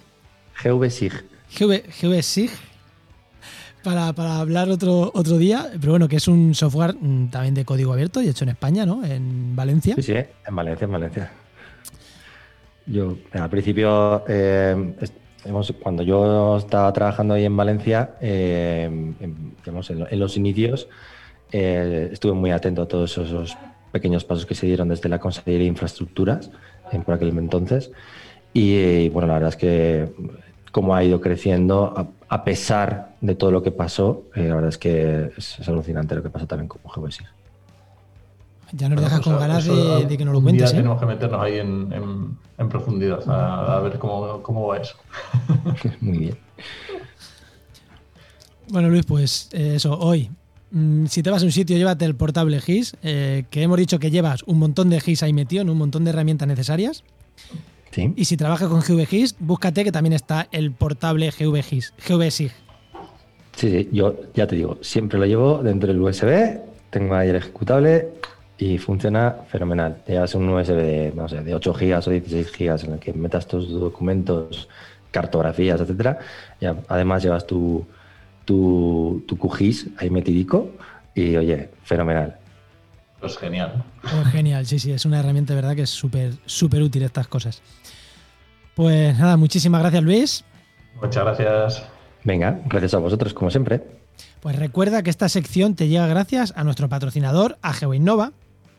GVSig. 0.62 1.12
GVSig 1.58 2.50
para, 3.86 4.40
hablar 4.40 4.68
otro, 4.68 5.12
otro 5.14 5.38
día, 5.38 5.70
pero 5.80 5.92
bueno, 5.92 6.08
que 6.08 6.16
es 6.16 6.26
un 6.26 6.54
software 6.54 6.96
mm, 7.00 7.30
también 7.30 7.54
de 7.54 7.64
código 7.64 7.92
abierto 7.92 8.20
y 8.20 8.28
hecho 8.28 8.44
en 8.44 8.50
España, 8.50 8.84
¿no? 8.84 9.04
En 9.04 9.54
Valencia. 9.54 9.94
Sí, 9.94 10.02
sí, 10.02 10.14
en 10.14 10.56
Valencia, 10.56 10.84
en 10.86 10.92
Valencia. 10.92 11.30
Yo, 12.86 13.16
al 13.32 13.48
principio, 13.48 14.24
eh, 14.28 14.94
cuando 15.80 16.02
yo 16.02 16.56
estaba 16.56 16.92
trabajando 16.92 17.34
ahí 17.34 17.44
en 17.44 17.56
Valencia, 17.56 18.16
eh, 18.20 18.84
en, 19.20 20.18
los 20.18 20.36
inicios, 20.36 20.88
eh, 21.52 22.08
estuve 22.12 22.32
muy 22.32 22.50
atento 22.50 22.82
a 22.82 22.88
todos 22.88 23.16
esos 23.18 23.56
pequeños 23.92 24.24
pasos 24.24 24.46
que 24.46 24.56
se 24.56 24.66
dieron 24.66 24.88
desde 24.88 25.08
la 25.08 25.20
Consejería 25.20 25.60
de 25.60 25.66
Infraestructuras 25.66 26.50
en 26.90 27.02
por 27.02 27.14
aquel 27.14 27.28
entonces. 27.38 27.92
Y, 28.52 29.08
bueno, 29.10 29.28
la 29.28 29.34
verdad 29.34 29.50
es 29.50 29.56
que 29.56 30.08
como 30.76 30.94
ha 30.94 31.02
ido 31.02 31.22
creciendo, 31.22 32.14
a, 32.28 32.44
pesar 32.44 33.15
de 33.20 33.34
todo 33.34 33.50
lo 33.50 33.62
que 33.62 33.70
pasó, 33.70 34.24
eh, 34.34 34.48
la 34.48 34.54
verdad 34.56 34.68
es 34.68 34.78
que 34.78 35.32
es, 35.36 35.68
alucinante 35.68 36.14
lo 36.14 36.22
que 36.22 36.30
pasa 36.30 36.46
también 36.46 36.68
con 36.68 36.80
GeoBesig. 36.92 37.26
Ya 38.72 38.88
nos 38.88 39.00
dejas 39.00 39.20
con 39.20 39.38
ganas 39.38 39.64
de, 39.64 40.16
que 40.16 40.24
nos 40.24 40.34
lo 40.34 40.42
cuentes. 40.42 40.70
Ya 40.70 40.76
¿eh? 40.76 40.80
tenemos 40.80 40.98
que 40.98 41.06
meternos 41.06 41.40
ahí 41.40 41.58
en, 41.58 42.68
profundidad 42.68 43.22
a, 43.28 43.80
ver 43.80 43.98
cómo, 43.98 44.42
cómo 44.42 44.66
va 44.66 44.78
eso. 44.78 44.96
Muy 46.00 46.18
bien. 46.18 46.38
Bueno, 48.68 48.88
Luis, 48.88 49.04
pues 49.06 49.48
eh, 49.52 49.74
eso, 49.76 49.96
hoy, 49.98 50.30
mm, 50.72 51.06
si 51.06 51.22
te 51.22 51.30
vas 51.30 51.42
a 51.42 51.46
un 51.46 51.52
sitio, 51.52 51.76
llévate 51.76 52.04
el 52.04 52.16
portable 52.16 52.60
GIS, 52.60 52.96
eh, 53.02 53.44
que 53.50 53.62
hemos 53.62 53.78
dicho 53.78 53.98
que 53.98 54.10
llevas 54.10 54.42
un 54.44 54.58
montón 54.58 54.90
de 54.90 55.00
GIS 55.00 55.22
ahí 55.22 55.32
metido, 55.32 55.62
en 55.62 55.70
un 55.70 55.78
montón 55.78 56.04
de 56.04 56.10
herramientas 56.10 56.48
necesarias. 56.48 57.04
Sí. 57.92 58.12
Y 58.16 58.24
si 58.24 58.36
trabajas 58.36 58.68
con 58.68 58.80
GVGIS, 58.80 59.36
búscate 59.38 59.84
que 59.84 59.92
también 59.92 60.12
está 60.12 60.48
el 60.50 60.72
portable 60.72 61.30
GVGIS, 61.30 61.94
GVSIG. 62.06 62.52
Sí, 63.56 63.70
sí, 63.70 63.88
yo 63.90 64.14
ya 64.34 64.46
te 64.46 64.54
digo, 64.54 64.78
siempre 64.82 65.18
lo 65.18 65.24
llevo 65.24 65.62
dentro 65.62 65.88
del 65.88 66.00
USB, 66.00 66.60
tengo 66.90 67.14
ahí 67.14 67.30
el 67.30 67.36
ejecutable 67.36 68.10
y 68.58 68.76
funciona 68.76 69.34
fenomenal. 69.48 69.96
Llevas 70.06 70.34
un 70.34 70.48
USB 70.48 70.74
de, 70.74 71.12
no 71.16 71.26
sé, 71.26 71.40
de 71.40 71.54
8 71.54 71.72
GB 71.72 72.06
o 72.06 72.10
16 72.10 72.52
GB 72.52 72.84
en 72.84 72.92
el 72.92 72.98
que 72.98 73.14
metas 73.14 73.46
tus 73.46 73.70
documentos, 73.70 74.68
cartografías, 75.10 75.80
etcétera. 75.80 76.18
Y 76.60 76.66
además 76.66 77.22
llevas 77.22 77.46
tu, 77.46 77.86
tu, 78.44 79.24
tu 79.26 79.38
QGIS 79.38 79.88
ahí 79.98 80.10
metidico 80.10 80.72
y 81.14 81.36
oye, 81.36 81.70
fenomenal. 81.82 82.36
Pues 83.20 83.38
genial. 83.38 83.82
Pues 84.02 84.26
genial, 84.28 84.66
sí, 84.66 84.78
sí, 84.78 84.92
es 84.92 85.06
una 85.06 85.20
herramienta 85.20 85.54
de 85.54 85.62
verdad 85.62 85.74
que 85.74 85.82
es 85.82 85.90
súper, 85.90 86.32
súper 86.44 86.82
útil 86.82 87.02
estas 87.02 87.26
cosas. 87.26 87.62
Pues 88.74 89.18
nada, 89.18 89.38
muchísimas 89.38 89.80
gracias 89.80 90.02
Luis. 90.02 90.44
Muchas 91.00 91.24
gracias. 91.24 91.95
Venga, 92.26 92.60
gracias 92.66 92.92
a 92.92 92.98
vosotros 92.98 93.32
como 93.32 93.50
siempre. 93.50 93.80
Pues 94.40 94.56
recuerda 94.56 95.02
que 95.04 95.10
esta 95.10 95.28
sección 95.28 95.76
te 95.76 95.86
llega 95.86 96.08
gracias 96.08 96.52
a 96.56 96.64
nuestro 96.64 96.88
patrocinador, 96.88 97.56
a 97.62 97.72
GeoInnova. 97.72 98.32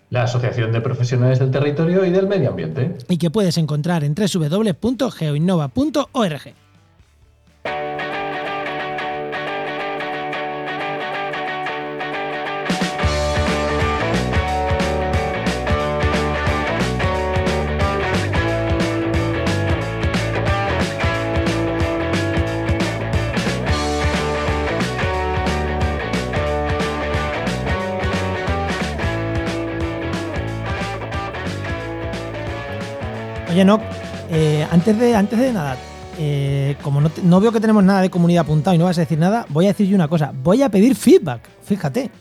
La 0.10 0.24
Asociación 0.24 0.74
de 0.74 0.82
Profesionales 0.82 1.40
del 1.40 1.52
Territorio 1.52 2.04
y 2.06 2.12
del 2.12 2.28
Medio 2.28 2.50
Ambiente. 2.50 2.98
Y 3.08 3.18
que 3.18 3.32
puedes 3.32 3.58
encontrar 3.58 4.04
en 4.04 4.16
www.geoinnova.org. 4.16 6.67
Oye, 33.58 33.66
no, 33.66 33.80
eh, 34.30 34.68
antes, 34.70 35.00
de, 35.00 35.16
antes 35.16 35.40
de 35.40 35.52
nada, 35.52 35.78
eh, 36.20 36.76
como 36.84 37.02
no, 37.02 37.40
veo 37.40 37.52
que 37.52 37.60
tenemos 37.60 37.84
nada 37.84 38.02
de 38.02 38.12
comunidad 38.12 38.42
apuntado 38.42 38.76
y 38.76 38.78
no 38.78 38.86
vas 38.86 39.00
a 39.00 39.02
decir 39.02 39.18
nada, 39.18 39.48
voy 39.50 39.66
a 39.66 39.70
decir 39.70 39.88
yo 39.88 39.96
una 39.96 40.08
cosa. 40.08 40.32
Voy 40.44 40.62
a 40.62 40.70
pedir 40.70 40.94
feedback, 40.94 41.50
fíjate. 41.64 42.12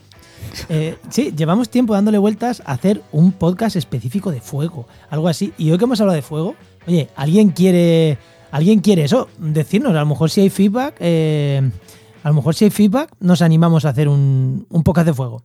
Eh, 0.67 0.97
sí, 1.11 1.35
llevamos 1.37 1.69
tiempo 1.69 1.93
dándole 1.93 2.17
vueltas 2.17 2.63
a 2.65 2.71
hacer 2.71 3.03
un 3.11 3.33
podcast 3.33 3.75
específico 3.75 4.31
de 4.31 4.41
fuego, 4.41 4.87
algo 5.11 5.27
así. 5.27 5.53
Y 5.59 5.69
hoy 5.69 5.77
que 5.77 5.83
hemos 5.83 6.01
hablado 6.01 6.15
de 6.15 6.23
fuego, 6.23 6.55
oye, 6.87 7.07
¿alguien 7.15 7.49
quiere, 7.49 8.17
¿alguien 8.49 8.79
quiere 8.79 9.03
eso? 9.03 9.29
Decirnos, 9.37 9.91
a 9.91 9.99
lo 9.99 10.07
mejor 10.07 10.31
si 10.31 10.41
hay 10.41 10.49
feedback, 10.49 10.99
a 10.99 12.29
lo 12.29 12.33
mejor 12.33 12.55
si 12.55 12.65
hay 12.65 12.71
feedback, 12.71 13.11
nos 13.19 13.43
animamos 13.43 13.85
a 13.85 13.89
hacer 13.89 14.07
un, 14.07 14.65
un 14.71 14.81
podcast 14.81 15.05
de 15.05 15.13
fuego. 15.13 15.43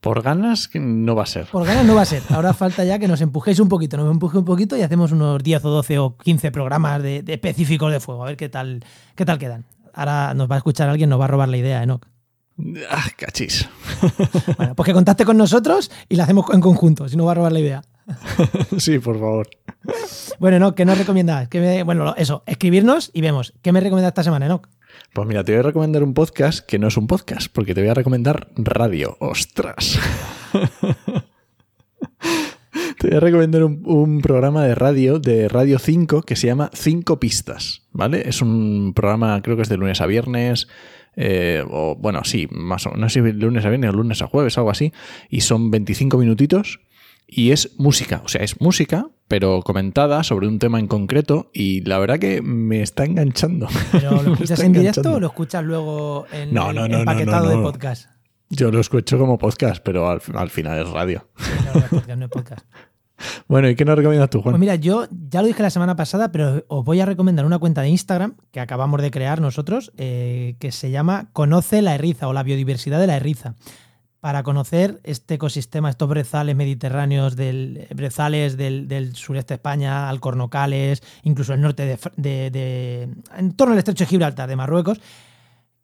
Por 0.00 0.22
ganas 0.22 0.70
no 0.74 1.16
va 1.16 1.24
a 1.24 1.26
ser. 1.26 1.46
Por 1.46 1.66
ganas 1.66 1.84
no 1.84 1.96
va 1.96 2.02
a 2.02 2.04
ser. 2.04 2.22
Ahora 2.30 2.54
falta 2.54 2.84
ya 2.84 2.98
que 2.98 3.08
nos 3.08 3.20
empujéis 3.20 3.58
un 3.58 3.68
poquito, 3.68 3.96
nos 3.96 4.10
empuje 4.10 4.38
un 4.38 4.44
poquito 4.44 4.76
y 4.76 4.82
hacemos 4.82 5.10
unos 5.10 5.42
10 5.42 5.64
o 5.64 5.70
12 5.70 5.98
o 5.98 6.16
15 6.16 6.52
programas 6.52 7.02
de, 7.02 7.24
específicos 7.26 7.90
de 7.90 7.98
fuego, 7.98 8.22
a 8.22 8.26
ver 8.26 8.36
qué 8.36 8.48
tal, 8.48 8.84
qué 9.16 9.24
tal 9.24 9.38
quedan. 9.38 9.64
Ahora 9.92 10.34
nos 10.34 10.48
va 10.48 10.54
a 10.54 10.58
escuchar 10.58 10.88
alguien, 10.88 11.10
nos 11.10 11.20
va 11.20 11.24
a 11.24 11.28
robar 11.28 11.48
la 11.48 11.56
idea, 11.56 11.82
Enoch. 11.82 12.06
Ah, 12.90 13.06
cachis. 13.16 13.68
Bueno, 14.56 14.74
pues 14.74 14.86
que 14.86 14.92
contacte 14.92 15.24
con 15.24 15.36
nosotros 15.36 15.90
y 16.08 16.16
la 16.16 16.24
hacemos 16.24 16.46
en 16.52 16.60
conjunto, 16.60 17.08
si 17.08 17.16
no 17.16 17.24
va 17.24 17.32
a 17.32 17.34
robar 17.34 17.52
la 17.52 17.60
idea. 17.60 17.82
sí, 18.78 19.00
por 19.00 19.18
favor. 19.18 19.48
Bueno, 20.38 20.58
Enoch, 20.58 20.74
¿qué 20.74 20.84
nos 20.84 20.96
recomiendas? 20.96 21.48
bueno, 21.84 22.14
eso, 22.16 22.44
escribirnos 22.46 23.10
y 23.12 23.20
vemos. 23.20 23.54
¿Qué 23.62 23.72
me 23.72 23.80
recomienda 23.80 24.08
esta 24.08 24.22
semana, 24.22 24.46
Enoch? 24.46 24.68
Pues 25.12 25.26
mira, 25.26 25.44
te 25.44 25.52
voy 25.52 25.60
a 25.60 25.62
recomendar 25.62 26.02
un 26.02 26.14
podcast 26.14 26.64
que 26.66 26.78
no 26.78 26.88
es 26.88 26.96
un 26.96 27.06
podcast, 27.06 27.52
porque 27.52 27.74
te 27.74 27.80
voy 27.80 27.90
a 27.90 27.94
recomendar 27.94 28.48
radio. 28.56 29.16
¡Ostras! 29.20 29.98
te 32.98 33.08
voy 33.08 33.16
a 33.16 33.20
recomendar 33.20 33.64
un, 33.64 34.20
programa 34.20 34.64
de 34.64 34.74
radio, 34.74 35.18
de 35.18 35.48
Radio 35.48 35.78
5, 35.78 36.22
que 36.22 36.36
se 36.36 36.46
llama 36.46 36.70
Cinco 36.74 37.18
Pistas, 37.18 37.86
¿vale? 37.92 38.28
Es 38.28 38.42
un 38.42 38.92
programa, 38.94 39.40
creo 39.42 39.56
que 39.56 39.62
es 39.62 39.68
de 39.68 39.76
lunes 39.76 40.00
a 40.00 40.06
viernes, 40.06 40.68
eh, 41.16 41.64
o 41.68 41.96
bueno, 41.96 42.22
sí, 42.24 42.46
más 42.50 42.86
o 42.86 42.90
no 42.96 43.08
sé 43.08 43.22
si 43.22 43.32
lunes 43.32 43.64
a 43.64 43.70
viernes 43.70 43.90
o 43.90 43.96
lunes 43.96 44.22
a 44.22 44.26
jueves, 44.26 44.56
algo 44.58 44.70
así, 44.70 44.92
y 45.28 45.40
son 45.40 45.70
25 45.70 46.16
minutitos 46.18 46.80
y 47.30 47.52
es 47.52 47.78
música, 47.78 48.22
o 48.24 48.28
sea, 48.28 48.42
es 48.42 48.60
música, 48.60 49.06
pero 49.28 49.60
comentada 49.62 50.24
sobre 50.24 50.48
un 50.48 50.58
tema 50.58 50.80
en 50.80 50.86
concreto 50.86 51.50
y 51.52 51.82
la 51.82 51.98
verdad 51.98 52.18
que 52.18 52.40
me 52.40 52.80
está 52.80 53.04
enganchando. 53.04 53.68
¿Pero 53.92 54.22
lo 54.22 54.32
escuchas 54.32 54.60
en 54.60 54.72
directo 54.72 55.12
o 55.12 55.20
lo 55.20 55.26
escuchas 55.26 55.62
luego 55.62 56.26
en 56.32 56.54
no, 56.54 56.72
no, 56.72 56.88
no, 56.88 57.00
empaquetado 57.00 57.50
de 57.50 57.58
podcast? 57.58 58.08
Yo 58.48 58.70
lo 58.70 58.80
escucho 58.80 59.18
como 59.18 59.36
podcast, 59.36 59.82
pero 59.84 60.08
al, 60.08 60.50
final 60.50 60.80
es 60.80 60.88
radio. 60.88 61.28
no 62.08 62.24
es 62.24 62.30
podcast. 62.30 62.66
Bueno, 63.46 63.68
¿y 63.68 63.74
qué 63.74 63.84
nos 63.84 63.96
recomiendas 63.96 64.30
tú, 64.30 64.40
Juan? 64.40 64.52
Pues 64.52 64.60
mira, 64.60 64.76
yo 64.76 65.06
ya 65.28 65.42
lo 65.42 65.48
dije 65.48 65.62
la 65.62 65.70
semana 65.70 65.96
pasada, 65.96 66.32
pero 66.32 66.64
os 66.68 66.84
voy 66.84 67.00
a 67.00 67.04
recomendar 67.04 67.44
una 67.44 67.58
cuenta 67.58 67.82
de 67.82 67.90
Instagram 67.90 68.36
que 68.52 68.60
acabamos 68.60 69.02
de 69.02 69.10
crear 69.10 69.40
nosotros, 69.42 69.92
eh, 69.98 70.56
que 70.60 70.72
se 70.72 70.90
llama 70.90 71.28
Conoce 71.34 71.82
la 71.82 71.94
Erriza 71.94 72.28
o 72.28 72.32
la 72.32 72.42
biodiversidad 72.42 73.00
de 73.00 73.06
la 73.06 73.16
Erriza 73.16 73.54
para 74.20 74.42
conocer 74.42 75.00
este 75.04 75.34
ecosistema, 75.34 75.90
estos 75.90 76.08
brezales 76.08 76.56
mediterráneos, 76.56 77.36
del, 77.36 77.86
brezales 77.94 78.56
del, 78.56 79.14
sureste 79.14 79.54
de 79.54 79.56
España, 79.56 80.08
alcornocales, 80.08 81.02
incluso 81.22 81.54
el 81.54 81.60
norte 81.60 81.98
de, 82.16 83.08
en 83.36 83.52
torno 83.52 83.72
al 83.72 83.78
estrecho 83.78 84.04
de 84.04 84.08
Gibraltar 84.08 84.48
de 84.48 84.56
Marruecos, 84.56 85.00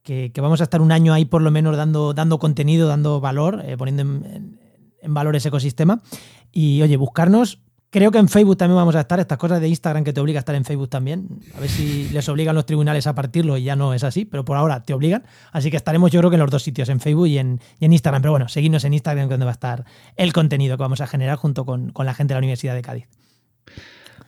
que, 0.03 0.32
vamos 0.37 0.61
a 0.61 0.64
estar 0.64 0.80
un 0.80 0.93
año 0.93 1.12
ahí 1.12 1.24
por 1.24 1.43
lo 1.43 1.51
menos 1.51 1.76
dando, 1.76 2.12
dando 2.12 2.39
contenido, 2.39 2.89
dando 2.89 3.20
valor, 3.20 3.62
eh, 3.64 3.76
poniendo 3.76 4.03
en, 4.03 4.59
en 5.01 5.14
valor 5.14 5.37
ese 5.37 5.49
ecosistema. 5.49 6.03
Y 6.51 6.82
oye, 6.82 6.97
buscarnos 6.97 7.61
Creo 7.95 8.11
que 8.11 8.18
en 8.18 8.28
Facebook 8.28 8.57
también 8.57 8.74
vamos 8.74 8.97
a 8.97 9.03
estar, 9.03 9.20
estas 9.20 9.38
cosas 9.38 9.61
de 9.61 9.68
Instagram 9.68 10.03
que 10.03 10.12
te 10.12 10.20
obliga 10.20 10.38
a 10.38 10.40
estar 10.40 10.57
en 10.57 10.64
Facebook 10.64 10.88
también. 10.88 11.28
A 11.57 11.61
ver 11.61 11.70
si 11.70 12.09
les 12.09 12.28
obligan 12.28 12.53
los 12.53 12.66
tribunales 12.66 13.07
a 13.07 13.14
partirlo 13.14 13.57
y 13.57 13.62
ya 13.62 13.76
no 13.76 13.95
es 13.95 14.03
así, 14.03 14.24
pero 14.24 14.45
por 14.45 14.57
ahora 14.57 14.82
te 14.82 14.95
obligan. 14.95 15.22
Así 15.53 15.70
que 15.70 15.76
estaremos 15.76 16.11
yo 16.11 16.18
creo 16.18 16.28
que 16.28 16.34
en 16.34 16.40
los 16.40 16.51
dos 16.51 16.64
sitios, 16.64 16.88
en 16.88 16.99
Facebook 16.99 17.28
y 17.28 17.38
en, 17.38 17.61
Instagram. 17.78 18.20
Pero 18.20 18.32
bueno, 18.32 18.49
seguidnos 18.49 18.82
en 18.82 18.95
Instagram 18.95 19.28
donde 19.28 19.45
va 19.45 19.53
a 19.53 19.55
estar 19.55 19.84
el 20.16 20.32
contenido 20.32 20.76
que 20.76 20.82
vamos 20.82 21.03
a 21.03 21.07
generar 21.07 21.36
junto 21.36 21.64
con, 21.64 21.92
con 21.92 22.05
la 22.05 22.14
gente 22.14 22.34
de 22.34 22.40
la 22.40 22.40
Universidad 22.40 22.74
de 22.74 22.82
Cádiz. 22.82 23.07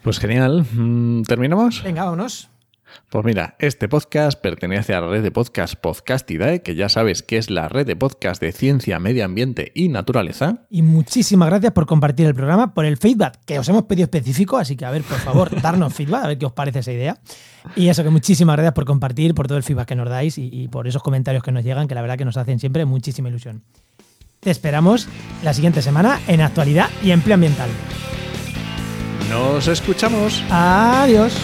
Pues 0.05 0.21
genial. 0.21 0.65
Mm, 0.73 1.23
¿Terminamos? 1.23 1.83
Venga, 1.83 2.05
vámonos. 2.05 2.49
Pues 3.11 3.25
mira, 3.25 3.57
este 3.59 3.89
podcast 3.89 4.41
pertenece 4.41 4.95
a 4.95 5.01
la 5.01 5.09
red 5.09 5.23
de 5.23 5.31
podcast 5.31 5.75
Podcastidae, 5.75 6.63
que 6.63 6.75
ya 6.75 6.89
sabes 6.89 7.23
que 7.23 7.39
es 7.39 7.51
la 7.51 7.69
red 7.69 7.87
de 7.87 7.97
podcast 7.97 8.41
de 8.41 8.53
ciencia, 8.53 8.99
medio 8.99 9.25
ambiente 9.25 9.73
y 9.75 9.89
naturaleza. 9.89 10.67
Y 10.71 10.83
muchísimas 10.83 11.49
gracias 11.49 11.73
por 11.73 11.87
compartir 11.87 12.27
el 12.27 12.35
programa, 12.35 12.75
por 12.75 12.85
el 12.85 12.97
feedback 12.97 13.39
que 13.45 13.59
os 13.59 13.69
hemos 13.69 13.85
pedido 13.85 14.05
específico, 14.05 14.57
así 14.59 14.77
que 14.77 14.85
a 14.85 14.91
ver, 14.91 15.03
por 15.03 15.19
favor, 15.19 15.61
darnos 15.63 15.95
feedback, 15.95 16.25
a 16.25 16.29
ver 16.29 16.39
qué 16.39 16.47
os 16.47 16.53
parece 16.53 16.81
esa 16.81 16.93
idea. 16.93 17.19
Y 17.75 17.89
eso, 17.89 18.03
que 18.05 18.11
muchísimas 18.11 18.57
gracias 18.57 18.75
por 18.75 18.85
compartir, 18.85 19.35
por 19.35 19.47
todo 19.47 19.59
el 19.59 19.65
feedback 19.65 19.89
que 19.89 19.97
nos 19.97 20.09
dais 20.09 20.39
y, 20.39 20.49
y 20.53 20.69
por 20.69 20.87
esos 20.87 21.03
comentarios 21.03 21.43
que 21.43 21.53
nos 21.53 21.65
llegan, 21.65 21.89
que 21.89 21.95
la 21.95 22.03
verdad 22.03 22.17
que 22.17 22.25
nos 22.25 22.37
hacen 22.37 22.59
siempre 22.59 22.85
muchísima 22.85 23.29
ilusión. 23.29 23.63
Te 24.41 24.51
esperamos 24.51 25.09
la 25.43 25.53
siguiente 25.53 25.83
semana 25.83 26.21
en 26.29 26.41
Actualidad 26.41 26.89
y 27.03 27.11
Empleo 27.11 27.35
Ambiental. 27.35 27.69
Nos 29.31 29.67
escuchamos. 29.67 30.43
Adiós. 30.51 31.35